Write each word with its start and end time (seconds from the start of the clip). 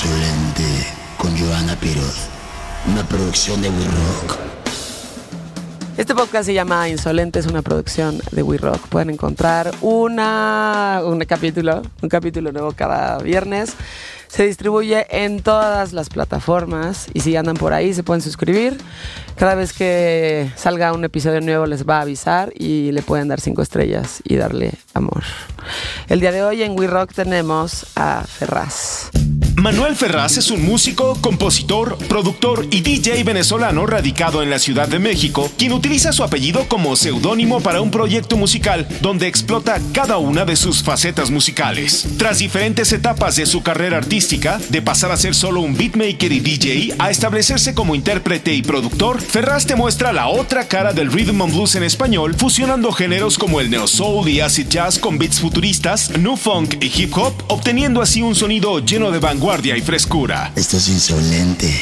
Insolente 0.00 0.62
con 1.16 1.36
Joana 1.36 1.74
Piroz, 1.74 2.28
una 2.86 3.02
producción 3.08 3.60
de 3.60 3.68
We 3.68 3.84
Rock. 3.84 4.38
Este 5.96 6.14
podcast 6.14 6.46
se 6.46 6.54
llama 6.54 6.88
Insolente, 6.88 7.40
es 7.40 7.46
una 7.48 7.62
producción 7.62 8.20
de 8.30 8.44
We 8.44 8.58
Rock. 8.58 8.86
Pueden 8.86 9.10
encontrar 9.10 9.72
una, 9.80 11.00
un 11.04 11.18
capítulo, 11.24 11.82
un 12.00 12.08
capítulo 12.08 12.52
nuevo 12.52 12.70
cada 12.76 13.18
viernes. 13.18 13.74
Se 14.28 14.46
distribuye 14.46 15.04
en 15.10 15.42
todas 15.42 15.92
las 15.92 16.10
plataformas 16.10 17.08
y 17.12 17.18
si 17.18 17.34
andan 17.34 17.56
por 17.56 17.72
ahí 17.72 17.92
se 17.92 18.04
pueden 18.04 18.22
suscribir. 18.22 18.78
Cada 19.34 19.56
vez 19.56 19.72
que 19.72 20.48
salga 20.54 20.92
un 20.92 21.04
episodio 21.04 21.40
nuevo 21.40 21.66
les 21.66 21.84
va 21.84 21.98
a 21.98 22.02
avisar 22.02 22.52
y 22.54 22.92
le 22.92 23.02
pueden 23.02 23.26
dar 23.26 23.40
cinco 23.40 23.62
estrellas 23.62 24.22
y 24.22 24.36
darle 24.36 24.74
amor. 24.94 25.24
El 26.08 26.20
día 26.20 26.30
de 26.30 26.44
hoy 26.44 26.62
en 26.62 26.78
We 26.78 26.86
Rock 26.86 27.14
tenemos 27.14 27.84
a 27.96 28.22
Ferraz. 28.22 29.10
Manuel 29.58 29.96
Ferraz 29.96 30.36
es 30.36 30.52
un 30.52 30.64
músico, 30.64 31.18
compositor, 31.20 31.98
productor 32.08 32.68
y 32.70 32.80
DJ 32.80 33.24
venezolano 33.24 33.86
radicado 33.86 34.40
en 34.40 34.50
la 34.50 34.60
Ciudad 34.60 34.86
de 34.86 35.00
México, 35.00 35.50
quien 35.58 35.72
utiliza 35.72 36.12
su 36.12 36.22
apellido 36.22 36.68
como 36.68 36.94
seudónimo 36.94 37.60
para 37.60 37.80
un 37.80 37.90
proyecto 37.90 38.36
musical 38.36 38.86
donde 39.00 39.26
explota 39.26 39.80
cada 39.92 40.18
una 40.18 40.44
de 40.44 40.54
sus 40.54 40.84
facetas 40.84 41.32
musicales. 41.32 42.06
Tras 42.18 42.38
diferentes 42.38 42.92
etapas 42.92 43.34
de 43.34 43.46
su 43.46 43.60
carrera 43.64 43.96
artística, 43.96 44.60
de 44.68 44.80
pasar 44.80 45.10
a 45.10 45.16
ser 45.16 45.34
solo 45.34 45.60
un 45.60 45.76
beatmaker 45.76 46.30
y 46.30 46.38
DJ 46.38 46.94
a 47.00 47.10
establecerse 47.10 47.74
como 47.74 47.96
intérprete 47.96 48.54
y 48.54 48.62
productor, 48.62 49.20
Ferraz 49.20 49.66
te 49.66 49.74
muestra 49.74 50.12
la 50.12 50.28
otra 50.28 50.68
cara 50.68 50.92
del 50.92 51.10
rhythm 51.10 51.42
and 51.42 51.52
blues 51.52 51.74
en 51.74 51.82
español, 51.82 52.36
fusionando 52.36 52.92
géneros 52.92 53.36
como 53.36 53.60
el 53.60 53.70
neo 53.70 53.88
soul 53.88 54.28
y 54.28 54.38
acid 54.38 54.68
jazz 54.68 55.00
con 55.00 55.18
beats 55.18 55.40
futuristas, 55.40 56.16
new 56.16 56.36
funk 56.36 56.76
y 56.80 56.92
hip 56.94 57.12
hop, 57.16 57.34
obteniendo 57.48 58.00
así 58.00 58.22
un 58.22 58.36
sonido 58.36 58.78
lleno 58.78 59.10
de 59.10 59.18
vanguardia 59.18 59.47
y 59.48 59.80
frescura. 59.80 60.52
Esto 60.56 60.76
es 60.76 60.88
insolente. 60.90 61.72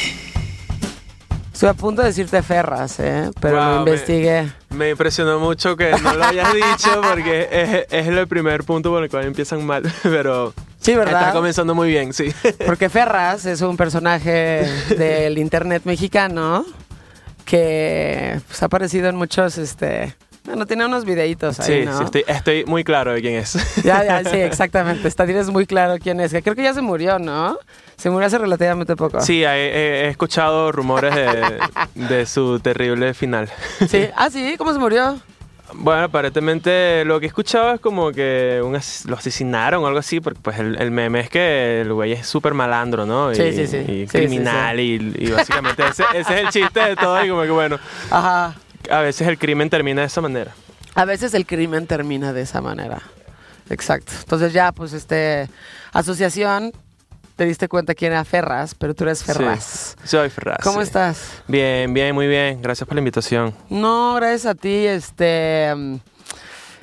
Estoy 1.51 1.67
a 1.67 1.73
punto 1.73 2.01
de 2.01 2.07
decirte 2.07 2.41
Ferraz, 2.41 2.97
¿eh? 3.01 3.29
pero 3.41 3.57
Wow, 3.57 3.71
lo 3.73 3.79
investigué. 3.79 4.49
Me 4.69 4.91
impresionó 4.91 5.37
mucho 5.37 5.75
que 5.75 5.91
no 6.01 6.13
lo 6.13 6.23
hayas 6.23 6.53
dicho 6.53 7.01
porque 7.01 7.49
es, 7.51 7.85
es 7.91 8.07
el 8.07 8.25
primer 8.25 8.63
punto 8.63 8.89
por 8.89 9.03
el 9.03 9.09
cual 9.09 9.25
empiezan 9.25 9.65
mal, 9.65 9.83
pero 10.03 10.53
Sí, 10.79 10.91
está 10.91 11.03
¿verdad? 11.03 11.33
comenzando 11.33 11.75
muy 11.75 11.89
bien, 11.89 12.13
sí. 12.13 12.33
Porque 12.65 12.87
Ferraz 12.89 13.45
es 13.45 13.59
un 13.59 13.75
personaje 13.75 14.65
del 14.97 15.37
internet 15.37 15.81
mexicano 15.83 16.65
que 17.43 18.39
pues, 18.47 18.63
ha 18.63 18.67
aparecido 18.67 19.09
en 19.09 19.17
muchos, 19.17 19.57
este... 19.57 20.15
Bueno, 20.47 20.65
tiene 20.65 20.85
unos 20.85 21.03
videitos 21.05 21.59
ahí, 21.59 21.81
Sí, 21.81 21.85
¿no? 21.85 21.97
sí, 21.97 22.03
estoy, 22.05 22.23
estoy 22.27 22.65
muy 22.65 22.83
claro 22.83 23.11
de 23.13 23.21
quién 23.21 23.35
es. 23.35 23.53
Ya, 23.83 24.03
ya, 24.03 24.23
sí, 24.23 24.37
exactamente. 24.39 25.07
Está, 25.07 25.25
tienes 25.25 25.49
muy 25.49 25.65
claro 25.67 25.95
quién 26.01 26.19
es. 26.21 26.31
Que 26.31 26.41
creo 26.41 26.55
que 26.55 26.63
ya 26.63 26.73
se 26.73 26.81
murió, 26.81 27.19
¿no? 27.19 27.57
Se 27.97 28.09
murió 28.09 28.27
hace 28.27 28.37
relativamente 28.37 28.95
poco. 28.95 29.19
Sí, 29.21 29.43
he, 29.43 30.05
he- 30.05 30.07
escuchado 30.09 30.71
rumores 30.71 31.13
de, 31.13 31.59
de 32.07 32.25
su 32.25 32.59
terrible 32.59 33.13
final. 33.13 33.49
Sí. 33.89 34.07
Ah, 34.15 34.29
sí, 34.29 34.55
¿cómo 34.57 34.71
se 34.73 34.79
murió? 34.79 35.19
Bueno, 35.73 36.03
aparentemente 36.03 37.03
lo 37.03 37.19
que 37.19 37.25
he 37.25 37.27
escuchado 37.27 37.73
es 37.73 37.81
como 37.81 38.11
que 38.13 38.61
un 38.63 38.77
as- 38.77 39.03
lo 39.05 39.17
asesinaron 39.17 39.83
o 39.83 39.87
algo 39.87 39.99
así, 39.99 40.21
porque 40.21 40.39
pues 40.41 40.57
el, 40.59 40.79
el 40.81 40.91
meme 40.91 41.19
es 41.19 41.29
que 41.29 41.81
el 41.81 41.91
güey 41.91 42.13
es 42.13 42.25
súper 42.25 42.53
malandro, 42.53 43.05
¿no? 43.05 43.33
Sí, 43.33 43.41
y, 43.43 43.51
sí, 43.53 43.67
sí. 43.67 43.77
y 43.77 43.85
Sí, 43.85 44.07
sí, 44.07 44.17
criminal 44.17 44.79
Y, 44.79 45.13
y 45.17 45.29
básicamente 45.31 45.83
ese, 45.89 46.05
ese 46.15 46.35
es 46.35 46.39
el 46.45 46.49
chiste 46.51 46.79
de 46.79 46.95
todo 46.95 47.21
y 47.25 47.27
como 47.27 47.41
que 47.41 47.49
bueno, 47.49 47.77
Ajá. 48.09 48.55
A 48.89 49.01
veces 49.01 49.27
el 49.27 49.37
crimen 49.37 49.69
termina 49.69 50.01
de 50.01 50.07
esa 50.07 50.21
manera. 50.21 50.53
A 50.95 51.05
veces 51.05 51.33
el 51.33 51.45
crimen 51.45 51.87
termina 51.87 52.33
de 52.33 52.41
esa 52.41 52.61
manera. 52.61 53.01
Exacto. 53.69 54.13
Entonces 54.19 54.53
ya, 54.53 54.71
pues, 54.71 54.93
este... 54.93 55.49
Asociación, 55.93 56.71
te 57.35 57.45
diste 57.45 57.67
cuenta 57.67 57.93
quién 57.95 58.11
era 58.11 58.23
Ferraz, 58.25 58.73
pero 58.75 58.93
tú 58.95 59.03
eres 59.03 59.23
Ferraz. 59.23 59.95
Sí, 60.03 60.07
soy 60.07 60.29
Ferraz. 60.29 60.59
¿Cómo 60.63 60.79
sí. 60.79 60.83
estás? 60.87 61.21
Bien, 61.47 61.93
bien, 61.93 62.13
muy 62.15 62.27
bien. 62.27 62.61
Gracias 62.61 62.87
por 62.87 62.95
la 62.95 62.99
invitación. 62.99 63.53
No, 63.69 64.15
gracias 64.15 64.45
a 64.45 64.55
ti, 64.55 64.85
este... 64.87 65.73
mm, 65.75 65.95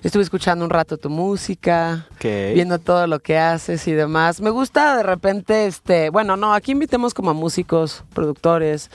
Estuve 0.05 0.23
escuchando 0.23 0.67
un 0.67 0.71
rato 0.71 0.99
tu 0.99 1.09
música, 1.09 2.07
Ok. 2.17 2.25
viendo 2.53 2.79
todo 2.79 3.07
lo 3.07 3.21
que 3.21 3.39
haces 3.39 3.89
y 3.89 3.93
demás. 3.93 4.39
Me 4.43 4.51
gusta 4.51 4.99
de 4.99 5.03
repente, 5.03 5.67
este, 5.67 6.11
bueno, 6.11 6.37
no, 6.37 6.53
aquí 6.53 6.73
invitemos 6.73 7.15
como 7.15 7.31
a 7.31 7.33
músicos, 7.33 8.05
productores 8.13 8.91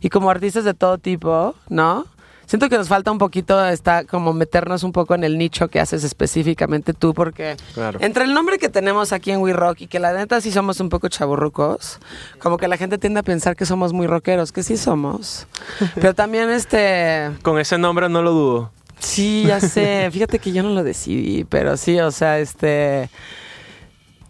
y 0.00 0.08
como 0.08 0.30
artistas 0.30 0.62
de 0.62 0.72
todo 0.72 0.98
tipo, 0.98 1.56
¿no? 1.68 2.06
Siento 2.52 2.68
que 2.68 2.76
nos 2.76 2.88
falta 2.88 3.10
un 3.10 3.16
poquito, 3.16 3.66
está 3.66 4.04
como 4.04 4.34
meternos 4.34 4.82
un 4.82 4.92
poco 4.92 5.14
en 5.14 5.24
el 5.24 5.38
nicho 5.38 5.68
que 5.68 5.80
haces 5.80 6.04
específicamente 6.04 6.92
tú, 6.92 7.14
porque 7.14 7.56
Claro. 7.72 7.98
entre 8.02 8.24
el 8.24 8.34
nombre 8.34 8.58
que 8.58 8.68
tenemos 8.68 9.14
aquí 9.14 9.30
en 9.30 9.40
We 9.40 9.54
Rock 9.54 9.80
y 9.80 9.86
que 9.86 9.98
la 9.98 10.12
neta 10.12 10.38
sí 10.38 10.52
somos 10.52 10.78
un 10.78 10.90
poco 10.90 11.08
chaburrucos, 11.08 11.98
como 12.40 12.58
que 12.58 12.68
la 12.68 12.76
gente 12.76 12.98
tiende 12.98 13.20
a 13.20 13.22
pensar 13.22 13.56
que 13.56 13.64
somos 13.64 13.94
muy 13.94 14.06
rockeros, 14.06 14.52
que 14.52 14.62
sí 14.62 14.76
somos. 14.76 15.46
Pero 15.94 16.12
también 16.12 16.50
este, 16.50 17.30
Con 17.40 17.58
ese 17.58 17.78
nombre 17.78 18.10
no 18.10 18.20
lo 18.20 18.32
dudo. 18.32 18.70
Sí, 18.98 19.44
ya 19.46 19.58
sé. 19.58 20.10
Fíjate 20.12 20.38
que 20.38 20.52
yo 20.52 20.62
no 20.62 20.68
lo 20.74 20.84
decidí, 20.84 21.44
pero 21.44 21.78
sí, 21.78 21.98
o 22.00 22.10
sea, 22.10 22.38
este. 22.38 23.08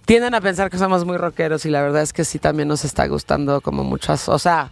Tienden 0.04 0.37
a 0.37 0.41
pensar 0.41 0.71
que 0.71 0.78
somos 0.78 1.04
muy 1.04 1.16
rockeros 1.16 1.66
y 1.66 1.71
la 1.71 1.83
verdad 1.83 2.03
es 2.03 2.12
que 2.12 2.25
sí 2.25 2.39
también 2.39 2.69
nos 2.69 2.84
está 2.84 3.04
gustando 3.09 3.60
como 3.62 3.83
muchas. 3.83 4.28
O 4.28 4.39
sea, 4.39 4.71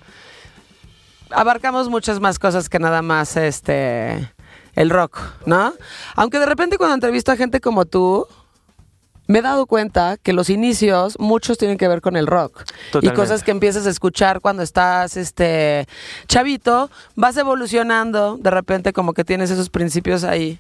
abarcamos 1.31 1.89
muchas 1.89 2.21
más 2.21 2.39
cosas 2.39 2.69
que 2.69 2.79
nada 2.79 3.03
más 3.03 3.37
este. 3.37 4.33
El 4.75 4.89
rock, 4.89 5.19
¿no? 5.47 5.73
Aunque 6.15 6.39
de 6.39 6.47
repente 6.47 6.79
cuando 6.79 6.95
entrevisto 6.95 7.33
a 7.33 7.37
gente 7.37 7.61
como 7.61 7.85
tú. 7.85 8.27
Me 9.27 9.39
he 9.39 9.43
dado 9.43 9.67
cuenta 9.67 10.17
que 10.17 10.33
los 10.33 10.51
inicios, 10.51 11.17
muchos 11.21 11.57
tienen 11.57 11.79
que 11.79 11.87
ver 11.87 12.01
con 12.01 12.17
el 12.17 12.27
rock. 12.27 12.65
Y 13.01 13.11
cosas 13.11 13.45
que 13.45 13.53
empiezas 13.53 13.87
a 13.87 13.91
escuchar 13.91 14.41
cuando 14.41 14.65
estás 14.65 15.17
este 15.17 15.87
chavito, 16.27 16.91
vas 17.15 17.37
evolucionando, 17.37 18.39
de 18.39 18.51
repente 18.51 18.93
como 18.93 19.12
que 19.12 19.23
tienes 19.23 19.53
esos 19.53 19.71
principios 19.71 20.25
ahí, 20.25 20.59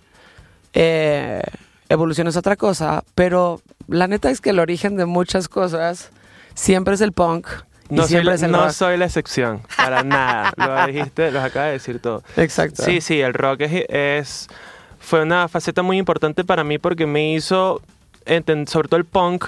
eh, 0.72 1.42
evolucionas 1.88 2.36
a 2.36 2.38
otra 2.38 2.54
cosa, 2.54 3.02
pero 3.16 3.60
la 3.88 4.06
neta 4.06 4.30
es 4.30 4.40
que 4.40 4.50
el 4.50 4.60
origen 4.60 4.96
de 4.96 5.04
muchas 5.04 5.48
cosas 5.48 6.10
siempre 6.54 6.94
es 6.94 7.00
el 7.00 7.10
punk 7.10 7.48
No, 7.90 8.02
soy, 8.08 8.24
no 8.48 8.96
la 8.96 9.04
excepción, 9.06 9.62
para 9.76 10.02
nada. 10.04 10.52
Lo 10.56 10.86
dijiste, 10.86 11.30
lo 11.30 11.40
acaba 11.40 11.66
de 11.66 11.72
decir 11.72 12.00
todo. 12.00 12.22
Exacto. 12.36 12.82
Sí, 12.84 13.00
sí, 13.00 13.20
el 13.20 13.34
rock 13.34 13.62
es, 13.62 13.84
es- 13.88 14.48
fue 14.98 15.22
una 15.22 15.48
faceta 15.48 15.82
muy 15.82 15.98
importante 15.98 16.44
para 16.44 16.62
mí 16.62 16.78
porque 16.78 17.06
me 17.06 17.32
hizo, 17.32 17.80
sobre 18.66 18.88
todo 18.88 18.96
el 18.98 19.04
punk, 19.06 19.46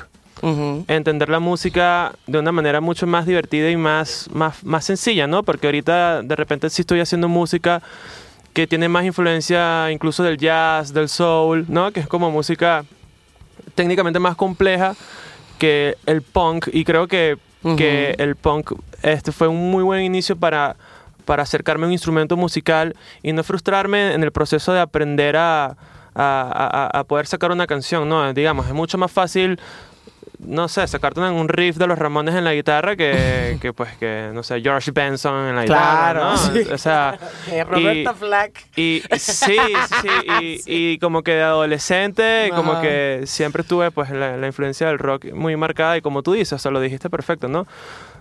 entender 0.88 1.28
la 1.28 1.38
música 1.38 2.12
de 2.26 2.38
una 2.40 2.50
manera 2.50 2.80
mucho 2.80 3.06
más 3.06 3.26
divertida 3.26 3.70
y 3.70 3.76
más, 3.76 4.28
más, 4.32 4.64
más 4.64 4.84
sencilla, 4.84 5.28
¿no? 5.28 5.44
Porque 5.44 5.68
ahorita 5.68 6.22
de 6.22 6.34
repente 6.34 6.68
sí 6.68 6.82
estoy 6.82 6.98
haciendo 7.00 7.28
música 7.28 7.80
que 8.52 8.66
tiene 8.66 8.88
más 8.88 9.04
influencia 9.04 9.90
incluso 9.92 10.22
del 10.24 10.38
jazz, 10.38 10.92
del 10.92 11.08
soul, 11.08 11.66
¿no? 11.68 11.92
Que 11.92 12.00
es 12.00 12.08
como 12.08 12.30
música 12.32 12.84
técnicamente 13.76 14.18
más 14.18 14.34
compleja 14.34 14.96
que 15.58 15.96
el 16.06 16.22
punk 16.22 16.68
y 16.72 16.84
creo 16.84 17.06
que, 17.06 17.36
que 17.76 18.14
el 18.18 18.36
punk 18.36 18.72
este 19.02 19.30
fue 19.32 19.48
un 19.48 19.70
muy 19.70 19.82
buen 19.84 20.02
inicio 20.02 20.36
para, 20.36 20.76
para 21.24 21.42
acercarme 21.44 21.84
a 21.84 21.86
un 21.86 21.92
instrumento 21.92 22.36
musical 22.36 22.94
y 23.22 23.32
no 23.32 23.42
frustrarme 23.44 24.14
en 24.14 24.22
el 24.22 24.32
proceso 24.32 24.72
de 24.72 24.80
aprender 24.80 25.36
a, 25.36 25.66
a- 25.66 25.74
a- 26.14 26.98
a 26.98 27.04
poder 27.04 27.26
sacar 27.26 27.52
una 27.52 27.66
canción, 27.66 28.08
¿no? 28.08 28.32
Digamos, 28.32 28.66
es 28.66 28.72
mucho 28.74 28.98
más 28.98 29.10
fácil 29.12 29.58
no 30.44 30.68
sé, 30.68 30.86
sacarte 30.86 31.20
un- 31.20 31.26
un 31.32 31.48
riff 31.48 31.76
de 31.76 31.86
los 31.86 31.98
Ramones 31.98 32.34
en 32.34 32.44
la 32.44 32.52
guitarra 32.54 32.96
que, 32.96 33.56
que 33.60 33.72
pues 33.72 33.96
que, 33.96 34.30
no 34.34 34.42
sé, 34.42 34.60
George 34.60 34.90
Benson 34.90 35.48
en 35.48 35.56
la 35.56 35.64
Claro, 35.64 36.32
guitarra, 36.32 36.52
¿no? 36.54 36.64
sí. 36.64 36.70
O 36.72 36.78
sea, 36.78 37.18
Eh, 37.50 37.64
Roberta 37.64 38.14
Flack. 38.14 38.64
y 38.76 39.02
sí, 39.18 39.56
sí, 40.00 40.08
y, 40.40 40.62
y 40.94 40.98
como 40.98 41.22
que 41.22 41.32
de 41.32 41.42
adolescente, 41.42 42.50
como 42.54 42.80
que 42.80 43.22
siempre 43.26 43.62
tuve 43.64 43.90
pues 43.90 44.10
la, 44.10 44.36
la 44.36 44.46
influencia 44.46 44.86
del 44.88 44.98
rock 44.98 45.32
muy 45.32 45.56
marcada 45.56 45.96
y 45.96 46.00
como 46.02 46.22
tú 46.22 46.32
dices, 46.32 46.52
o 46.54 46.58
sea, 46.58 46.70
lo 46.70 46.80
dijiste 46.80 47.08
perfecto, 47.10 47.48
¿no? 47.48 47.66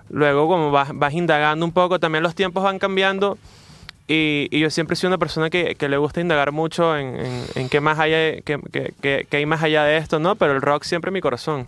Luego 0.10 0.48
como 0.48 0.72
vas, 0.72 0.90
vas 0.94 1.14
indagando 1.14 1.66
un 1.66 1.72
poco, 1.72 2.00
también 2.00 2.22
los 2.24 2.36
tiempos 2.36 2.64
van 2.64 2.80
cambiando 2.80 3.38
y, 4.12 4.48
y 4.52 4.60
yo 4.60 4.70
siempre 4.70 4.94
he 4.94 4.98
sido 4.98 5.10
una 5.10 5.18
persona 5.18 5.50
que, 5.50 5.76
que 5.76 5.88
le 5.90 5.98
gusta 5.98 6.20
indagar 6.22 6.52
mucho 6.52 6.98
en, 6.98 7.16
en, 7.18 7.46
en 7.56 7.70
qué 7.70 7.80
más 7.82 7.98
hay, 8.00 8.42
qué, 8.44 8.60
qué- 8.72 8.94
qué- 9.02 9.28
qué 9.30 9.38
hay 9.38 9.46
más 9.46 9.64
allá 9.64 9.84
de 9.84 9.98
esto, 9.98 10.20
¿no? 10.20 10.36
Pero 10.36 10.54
el 10.54 10.62
rock 10.62 10.84
siempre 10.84 11.10
en 11.10 11.14
mi 11.14 11.22
corazón. 11.22 11.68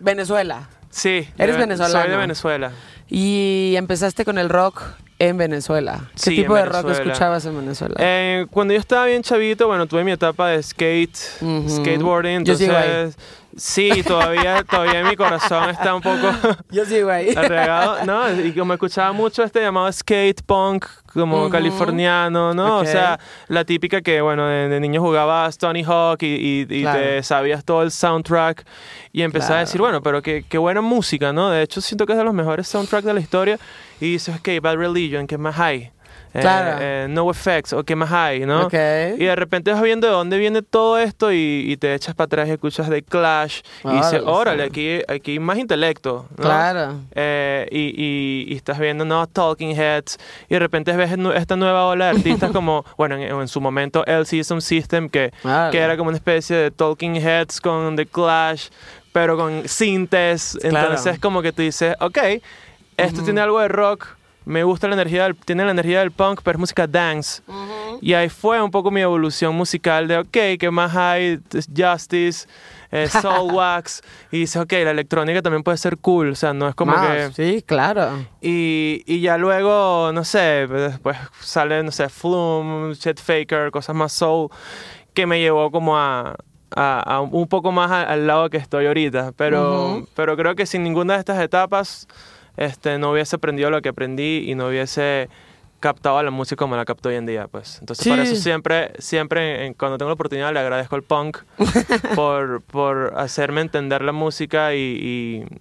Venezuela. 0.00 0.68
Sí. 0.90 1.28
Eres 1.38 1.56
de- 1.56 1.60
venezolano. 1.62 2.00
Soy 2.02 2.10
de 2.10 2.16
Venezuela. 2.16 2.72
Y 3.16 3.76
empezaste 3.76 4.24
con 4.24 4.38
el 4.38 4.48
rock 4.48 4.82
en 5.20 5.36
Venezuela. 5.36 6.10
¿Qué 6.14 6.18
Sí, 6.20 6.36
tipo 6.36 6.56
de 6.56 6.64
rock 6.64 6.88
escuchabas 6.90 7.46
en 7.46 7.56
Venezuela? 7.56 7.94
Eh, 8.00 8.46
cuando 8.50 8.74
yo 8.74 8.80
estaba 8.80 9.06
bien 9.06 9.22
chavito, 9.22 9.68
bueno, 9.68 9.86
tuve 9.86 10.02
mi 10.02 10.10
etapa 10.10 10.48
de 10.48 10.60
skate, 10.60 11.16
Ujú. 11.40 11.68
skateboarding, 11.68 12.44
Yo 12.44 12.56
sigo 12.56 12.76
ahí. 12.76 12.88
entonces 12.90 13.16
sí, 13.56 14.02
todavía, 14.04 14.64
todavía 14.68 15.04
mi 15.04 15.14
corazón 15.14 15.70
está 15.70 15.94
un 15.94 16.02
poco 16.02 16.28
Yo 16.72 16.84
sigo 16.84 17.08
ahí. 17.08 17.32
arreglado, 17.36 18.04
¿no? 18.04 18.32
Y 18.44 18.52
como 18.52 18.72
escuchaba 18.72 19.12
mucho 19.12 19.44
este 19.44 19.60
llamado 19.60 19.90
skate 19.92 20.42
punk, 20.42 20.84
como 21.12 21.42
Ujú. 21.42 21.50
californiano, 21.50 22.52
¿no? 22.52 22.78
Ok. 22.78 22.82
O 22.82 22.86
sea, 22.86 23.20
la 23.46 23.64
típica 23.64 24.02
que, 24.02 24.20
bueno, 24.20 24.48
de, 24.48 24.68
de 24.68 24.80
niño 24.80 25.00
jugabas 25.00 25.56
Tony 25.58 25.84
Hawk 25.84 26.20
y, 26.24 26.26
y- 26.26 26.66
y 26.68 26.80
Claro. 26.82 26.98
te 26.98 27.22
sabías 27.22 27.64
todo 27.64 27.84
el 27.84 27.92
soundtrack 27.92 28.66
y 29.12 29.22
empecé 29.22 29.44
a 29.44 29.48
Claro. 29.50 29.60
decir, 29.60 29.80
bueno, 29.80 30.02
pero 30.02 30.20
qué, 30.22 30.44
qué 30.48 30.58
buena 30.58 30.80
música, 30.80 31.32
¿no? 31.32 31.50
De 31.50 31.62
hecho, 31.62 31.80
siento 31.80 32.04
que 32.06 32.12
es 32.14 32.18
de 32.18 32.24
los 32.24 32.34
mejores 32.34 32.66
soundtracks 32.66 33.03
de 33.04 33.14
la 33.14 33.20
historia 33.20 33.58
y 34.00 34.12
dices, 34.12 34.34
ok, 34.36 34.48
Bad 34.62 34.76
Religion, 34.76 35.26
¿qué 35.26 35.38
más 35.38 35.58
hay? 35.58 35.90
Eh, 36.36 36.40
Claro. 36.40 36.78
eh, 36.80 37.06
no 37.08 37.30
Effects, 37.30 37.72
o 37.74 37.84
qué 37.84 37.94
más 37.94 38.10
hay, 38.10 38.40
¿no? 38.40 38.66
Ok. 38.66 38.74
Y 38.74 39.24
de 39.24 39.36
repente 39.36 39.70
vas 39.72 39.80
viendo 39.80 40.08
de 40.08 40.12
dónde 40.12 40.36
viene 40.36 40.62
todo 40.62 40.98
esto 40.98 41.30
y, 41.32 41.64
y 41.68 41.76
te 41.76 41.94
echas 41.94 42.12
para 42.16 42.26
atrás 42.26 42.48
y 42.48 42.50
escuchas 42.50 42.88
de 42.88 43.02
Clash 43.04 43.60
y 43.84 43.90
dices, 43.92 44.20
Órale, 44.24 44.64
sí. 44.64 44.68
aquí, 44.68 44.98
aquí 45.06 45.38
más 45.38 45.58
intelecto. 45.58 46.26
¿no? 46.36 46.42
Claro. 46.42 46.94
Eh, 47.14 47.68
y, 47.70 47.94
y- 47.96 48.52
y 48.52 48.56
estás 48.56 48.80
viendo 48.80 49.04
nuevos 49.04 49.28
Talking 49.32 49.76
Heads 49.76 50.18
y 50.48 50.54
de 50.54 50.58
repente 50.58 50.90
ves 50.96 51.12
esta 51.36 51.54
nueva 51.54 51.86
ola 51.86 52.06
de 52.06 52.16
artistas 52.18 52.50
como, 52.52 52.84
bueno, 52.98 53.14
en, 53.14 53.22
en 53.22 53.46
su 53.48 53.60
momento 53.60 54.04
El 54.04 54.26
System 54.26 54.60
System, 54.60 55.08
que, 55.08 55.30
que 55.70 55.78
era 55.78 55.96
como 55.96 56.08
una 56.08 56.16
especie 56.16 56.56
de 56.56 56.70
Talking 56.72 57.14
Heads 57.14 57.60
con 57.60 57.94
The 57.94 58.06
Clash, 58.06 58.70
pero 59.12 59.36
con 59.36 59.68
sintes. 59.68 60.58
Claro. 60.60 60.88
Entonces 60.88 61.20
como 61.20 61.42
que 61.42 61.52
tú 61.52 61.62
dices, 61.62 61.94
ok, 62.00 62.18
esto 62.96 63.22
tiene 63.22 63.40
algo 63.40 63.60
de 63.60 63.68
rock. 63.68 64.06
Me 64.46 64.62
gusta 64.62 64.88
la 64.88 64.94
energía, 64.94 65.22
del, 65.24 65.36
tiene 65.36 65.64
la 65.64 65.70
energía 65.70 66.00
del 66.00 66.10
punk, 66.10 66.40
pero 66.44 66.56
es 66.56 66.60
música 66.60 66.86
dance. 66.86 67.40
Y 68.02 68.12
ahí 68.12 68.28
fue 68.28 68.60
un 68.60 68.70
poco 68.70 68.90
mi 68.90 69.00
evolución 69.00 69.54
musical 69.54 70.06
de, 70.06 70.18
ok, 70.18 70.58
¿qué 70.60 70.68
más 70.70 70.94
hay? 70.94 71.40
Justice, 71.74 72.46
eh, 72.90 73.08
Soul 73.22 73.54
Wax. 73.54 74.02
Y 74.30 74.40
dices, 74.40 74.60
ok, 74.60 74.70
la 74.72 74.90
electrónica 74.90 75.40
también 75.40 75.62
puede 75.62 75.78
ser 75.78 75.96
cool. 75.96 76.30
O 76.32 76.34
sea, 76.34 76.52
no 76.52 76.68
es 76.68 76.74
como 76.74 76.92
Más, 76.92 77.34
que... 77.34 77.54
Sí, 77.54 77.62
claro. 77.62 78.26
Y, 78.42 79.02
y 79.06 79.20
ya 79.20 79.38
luego, 79.38 80.10
no 80.12 80.24
sé, 80.24 80.66
después 80.66 81.16
sale, 81.40 81.82
no 81.82 81.90
sé, 81.90 82.10
Flume, 82.10 82.94
Chet 82.96 83.18
Faker, 83.20 83.70
cosas 83.70 83.96
más 83.96 84.12
soul, 84.12 84.50
que 85.14 85.24
me 85.24 85.40
llevó 85.40 85.70
como 85.70 85.96
a, 85.96 86.36
a- 86.76 87.00
a 87.00 87.20
un 87.22 87.48
poco 87.48 87.72
más 87.72 87.90
a- 87.90 88.02
al 88.02 88.26
lado 88.26 88.50
que 88.50 88.58
estoy 88.58 88.84
ahorita. 88.88 89.32
Pero, 89.38 89.92
Ujú. 89.94 90.08
pero 90.14 90.36
creo 90.36 90.54
que 90.54 90.66
sin 90.66 90.82
ninguna 90.82 91.14
de 91.14 91.20
estas 91.20 91.40
etapas 91.40 92.06
este, 92.56 92.98
no 92.98 93.10
hubiese 93.12 93.36
aprendido 93.36 93.70
lo 93.70 93.80
que 93.82 93.88
aprendí 93.90 94.44
y 94.50 94.54
no 94.54 94.68
hubiese 94.68 95.28
captado 95.80 96.22
la 96.22 96.30
música 96.30 96.56
como 96.56 96.76
la 96.76 96.84
capto 96.86 97.10
hoy 97.10 97.16
en 97.16 97.26
día, 97.26 97.46
pues. 97.46 97.76
Entonces, 97.80 98.04
Sí. 98.04 98.10
eso 98.12 98.36
siempre, 98.36 98.92
siempre 98.98 99.66
en- 99.66 99.74
cuando 99.74 99.98
tengo 99.98 100.08
la 100.08 100.14
oportunidad 100.14 100.50
le 100.52 100.60
agradezco 100.60 100.96
al 100.96 101.02
punk 101.02 101.38
por, 102.14 102.62
por 102.62 103.12
hacerme 103.16 103.60
entender 103.60 104.02
la 104.02 104.12
música 104.12 104.74
y, 104.74 104.78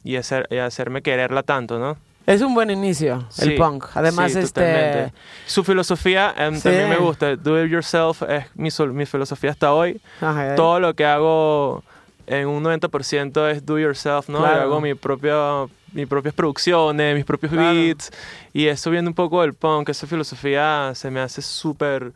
y, 0.04 0.12
y 0.12 0.16
hacer, 0.16 0.48
y 0.50 0.58
hacerme 0.58 1.02
quererla 1.02 1.44
tanto, 1.44 1.78
¿no? 1.80 1.98
Es 2.26 2.42
un 2.42 2.54
buen 2.56 2.70
inicio, 2.70 3.16
el 3.40 3.50
Sí, 3.50 3.56
punk. 3.58 3.86
Además, 3.96 4.32
sí, 4.32 4.40
este. 4.40 4.62
totalmente. 4.62 5.14
Su 5.46 5.62
filosofía 5.66 6.34
em, 6.38 6.56
Sí. 6.56 6.64
también 6.64 6.88
me 6.88 6.96
gusta. 6.96 7.36
Do 7.36 7.62
it 7.62 7.70
yourself 7.70 8.22
es 8.22 8.46
mi, 8.56 8.70
mi 8.94 9.06
filosofía 9.06 9.52
hasta 9.52 9.74
hoy. 9.74 10.00
Ajá, 10.22 10.56
Todo 10.56 10.80
lo 10.80 10.94
que 10.94 11.04
hago 11.06 11.84
en 12.26 12.48
un 12.48 12.64
90% 12.64 13.46
es 13.52 13.66
do 13.66 13.78
yourself, 13.78 14.30
¿no? 14.30 14.38
Claro. 14.40 14.56
Yo 14.56 14.62
hago 14.62 14.80
mi 14.80 14.94
propia, 14.94 15.66
mis 15.94 16.08
propias 16.08 16.34
producciones, 16.34 17.16
mis 17.16 17.26
propios 17.26 17.52
Claro. 17.52 17.74
beats. 17.74 18.12
Y 18.52 18.68
eso 18.68 18.90
viene 18.92 19.08
un 19.08 19.14
poco 19.14 19.42
del 19.42 19.54
punk. 19.54 19.90
Esa 19.90 20.08
filosofía 20.08 20.92
se 20.96 21.10
me 21.12 21.20
hace 21.20 21.42
súper 21.42 22.14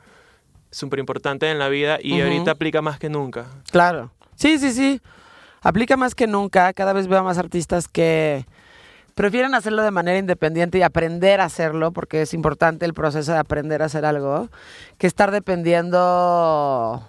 súper 0.70 1.00
importante 1.00 1.50
en 1.50 1.60
la 1.60 1.70
vida 1.70 1.98
y 2.02 2.20
ahorita 2.22 2.52
aplica 2.52 2.82
más 2.82 3.00
que 3.00 3.10
nunca. 3.10 3.46
Claro. 3.72 4.12
Sí, 4.36 4.60
sí, 4.60 4.72
sí. 4.74 5.02
Aplica 5.62 5.96
más 5.98 6.14
que 6.14 6.28
nunca. 6.28 6.74
Cada 6.74 6.94
vez 6.94 7.08
veo 7.08 7.24
más 7.24 7.38
artistas 7.38 7.88
que 7.88 8.46
prefieren 9.16 9.56
hacerlo 9.56 9.82
de 9.82 9.90
manera 9.92 10.20
independiente 10.20 10.78
y 10.78 10.84
aprender 10.84 11.42
a 11.42 11.46
hacerlo, 11.46 11.92
porque 11.92 12.22
es 12.22 12.34
importante 12.36 12.86
el 12.86 12.94
proceso 12.94 13.32
de 13.32 13.40
aprender 13.40 13.82
a 13.82 13.86
hacer 13.86 14.06
algo, 14.06 14.50
que 15.00 15.08
estar 15.08 15.32
dependiendo 15.32 17.02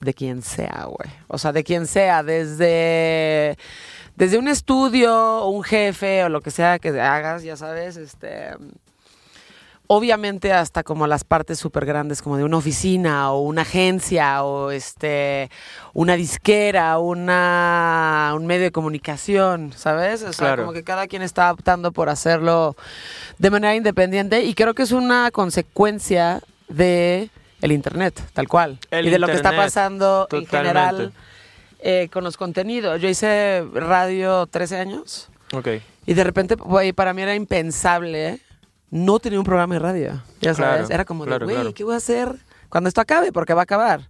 de 0.00 0.12
quien 0.14 0.42
sea, 0.42 0.86
güey. 0.86 1.10
O 1.28 1.38
sea, 1.38 1.52
de 1.52 1.64
quien 1.64 1.86
sea, 1.86 2.22
desde, 2.22 3.56
desde 4.16 4.38
un 4.38 4.48
estudio, 4.48 5.46
un 5.46 5.62
jefe 5.62 6.24
o 6.24 6.28
lo 6.28 6.40
que 6.40 6.50
sea 6.50 6.78
que 6.78 6.88
hagas, 7.00 7.42
ya 7.42 7.56
sabes, 7.56 7.96
este... 7.96 8.50
Obviamente 9.88 10.54
hasta 10.54 10.84
como 10.84 11.06
las 11.06 11.22
partes 11.22 11.58
súper 11.58 11.84
grandes 11.84 12.22
como 12.22 12.38
de 12.38 12.44
una 12.44 12.56
oficina 12.56 13.30
o 13.30 13.42
una 13.42 13.60
agencia 13.62 14.42
o 14.42 14.70
este 14.70 15.50
una 15.92 16.14
disquera, 16.14 16.98
una 16.98 18.32
un 18.34 18.46
medio 18.46 18.62
de 18.62 18.70
comunicación, 18.72 19.74
¿sabes? 19.76 20.22
O 20.22 20.32
sea, 20.32 20.46
Claro. 20.46 20.62
como 20.62 20.72
que 20.72 20.82
cada 20.82 21.08
quien 21.08 21.20
está 21.20 21.52
optando 21.52 21.92
por 21.92 22.08
hacerlo 22.08 22.74
de 23.36 23.50
manera 23.50 23.74
independiente 23.74 24.42
y 24.44 24.54
creo 24.54 24.72
que 24.72 24.84
es 24.84 24.92
una 24.92 25.30
consecuencia 25.30 26.40
de 26.68 27.28
el 27.60 27.72
internet, 27.72 28.18
tal 28.32 28.48
cual. 28.48 28.78
El 28.90 29.08
y 29.08 29.10
de 29.10 29.18
lo 29.18 29.26
que 29.26 29.34
está 29.34 29.54
pasando 29.54 30.26
en 30.30 30.46
general 30.46 31.12
eh, 31.82 32.08
con 32.12 32.24
los 32.24 32.36
contenidos. 32.36 33.00
Yo 33.00 33.08
hice 33.08 33.64
radio 33.74 34.46
13 34.46 34.76
años. 34.78 35.28
Ok. 35.52 35.68
Y 36.06 36.14
de 36.14 36.24
repente, 36.24 36.54
güey, 36.54 36.92
para 36.92 37.12
mí 37.12 37.22
era 37.22 37.34
impensable 37.34 38.40
no 38.90 39.18
tener 39.18 39.38
un 39.38 39.44
programa 39.44 39.74
de 39.74 39.80
radio. 39.80 40.22
Ya 40.40 40.54
sabes, 40.54 40.80
Claro, 40.86 40.94
era 40.94 41.04
como 41.04 41.24
claro, 41.24 41.46
güey, 41.46 41.56
claro. 41.56 41.74
¿qué 41.74 41.84
voy 41.84 41.94
a 41.94 41.98
hacer 41.98 42.36
cuando 42.68 42.88
esto 42.88 43.00
acabe? 43.00 43.32
Porque 43.32 43.54
va 43.54 43.62
a 43.62 43.64
acabar. 43.64 44.08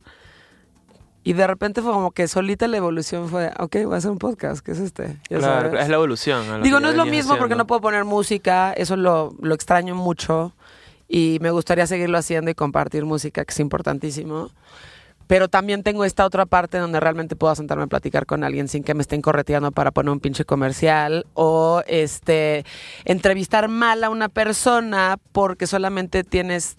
Y 1.25 1.35
de 1.35 1.47
repente 1.47 1.83
fue 1.83 1.93
como 1.93 2.11
que 2.11 2.27
solita 2.27 2.67
la 2.67 2.79
evolución 2.79 3.29
fue, 3.29 3.53
ok, 3.59 3.77
voy 3.85 3.95
a 3.95 3.99
hacer 3.99 4.11
un 4.11 4.19
podcast, 4.19 4.65
¿qué 4.65 4.73
es 4.73 4.81
este? 4.81 5.19
Ya 5.31 5.39
Claro, 5.39 5.69
sabes. 5.69 5.83
es 5.85 5.89
la 5.89 5.95
evolución. 5.95 6.63
Digo, 6.65 6.81
no 6.81 6.89
es 6.89 6.97
lo 6.97 7.05
mismo 7.07 7.37
porque 7.39 7.55
no 7.55 7.65
puedo 7.67 7.81
poner 7.81 8.05
música, 8.05 8.73
eso 8.73 8.97
lo, 8.97 9.33
lo 9.41 9.55
extraño 9.55 9.95
mucho 9.95 10.53
y 11.09 11.39
me 11.41 11.51
gustaría 11.53 11.87
seguirlo 11.87 12.19
haciendo 12.19 12.51
y 12.51 12.55
compartir 12.57 13.05
música, 13.05 13.45
que 13.45 13.53
es 13.53 13.61
importantísimo. 13.61 14.51
Pero 15.27 15.49
también 15.49 15.83
tengo 15.83 16.05
esta 16.05 16.25
otra 16.27 16.47
parte 16.47 16.79
donde 16.79 17.01
realmente 17.01 17.37
puedo 17.37 17.55
sentarme 17.55 17.85
a 17.85 17.87
platicar 17.87 18.27
con 18.27 18.45
alguien 18.45 18.69
sin 18.69 18.83
que 18.85 18.95
me 18.95 19.03
estén 19.03 19.23
correteando 19.23 19.73
para 19.73 19.91
poner 19.91 20.11
un 20.11 20.21
pinche 20.21 20.45
comercial 20.45 21.27
o 21.35 21.83
este 21.87 22.65
entrevistar 23.05 23.69
mal 23.69 24.05
a 24.05 24.11
una 24.11 24.29
persona 24.29 25.19
porque 25.33 25.67
solamente 25.67 26.25
tienes 26.25 26.77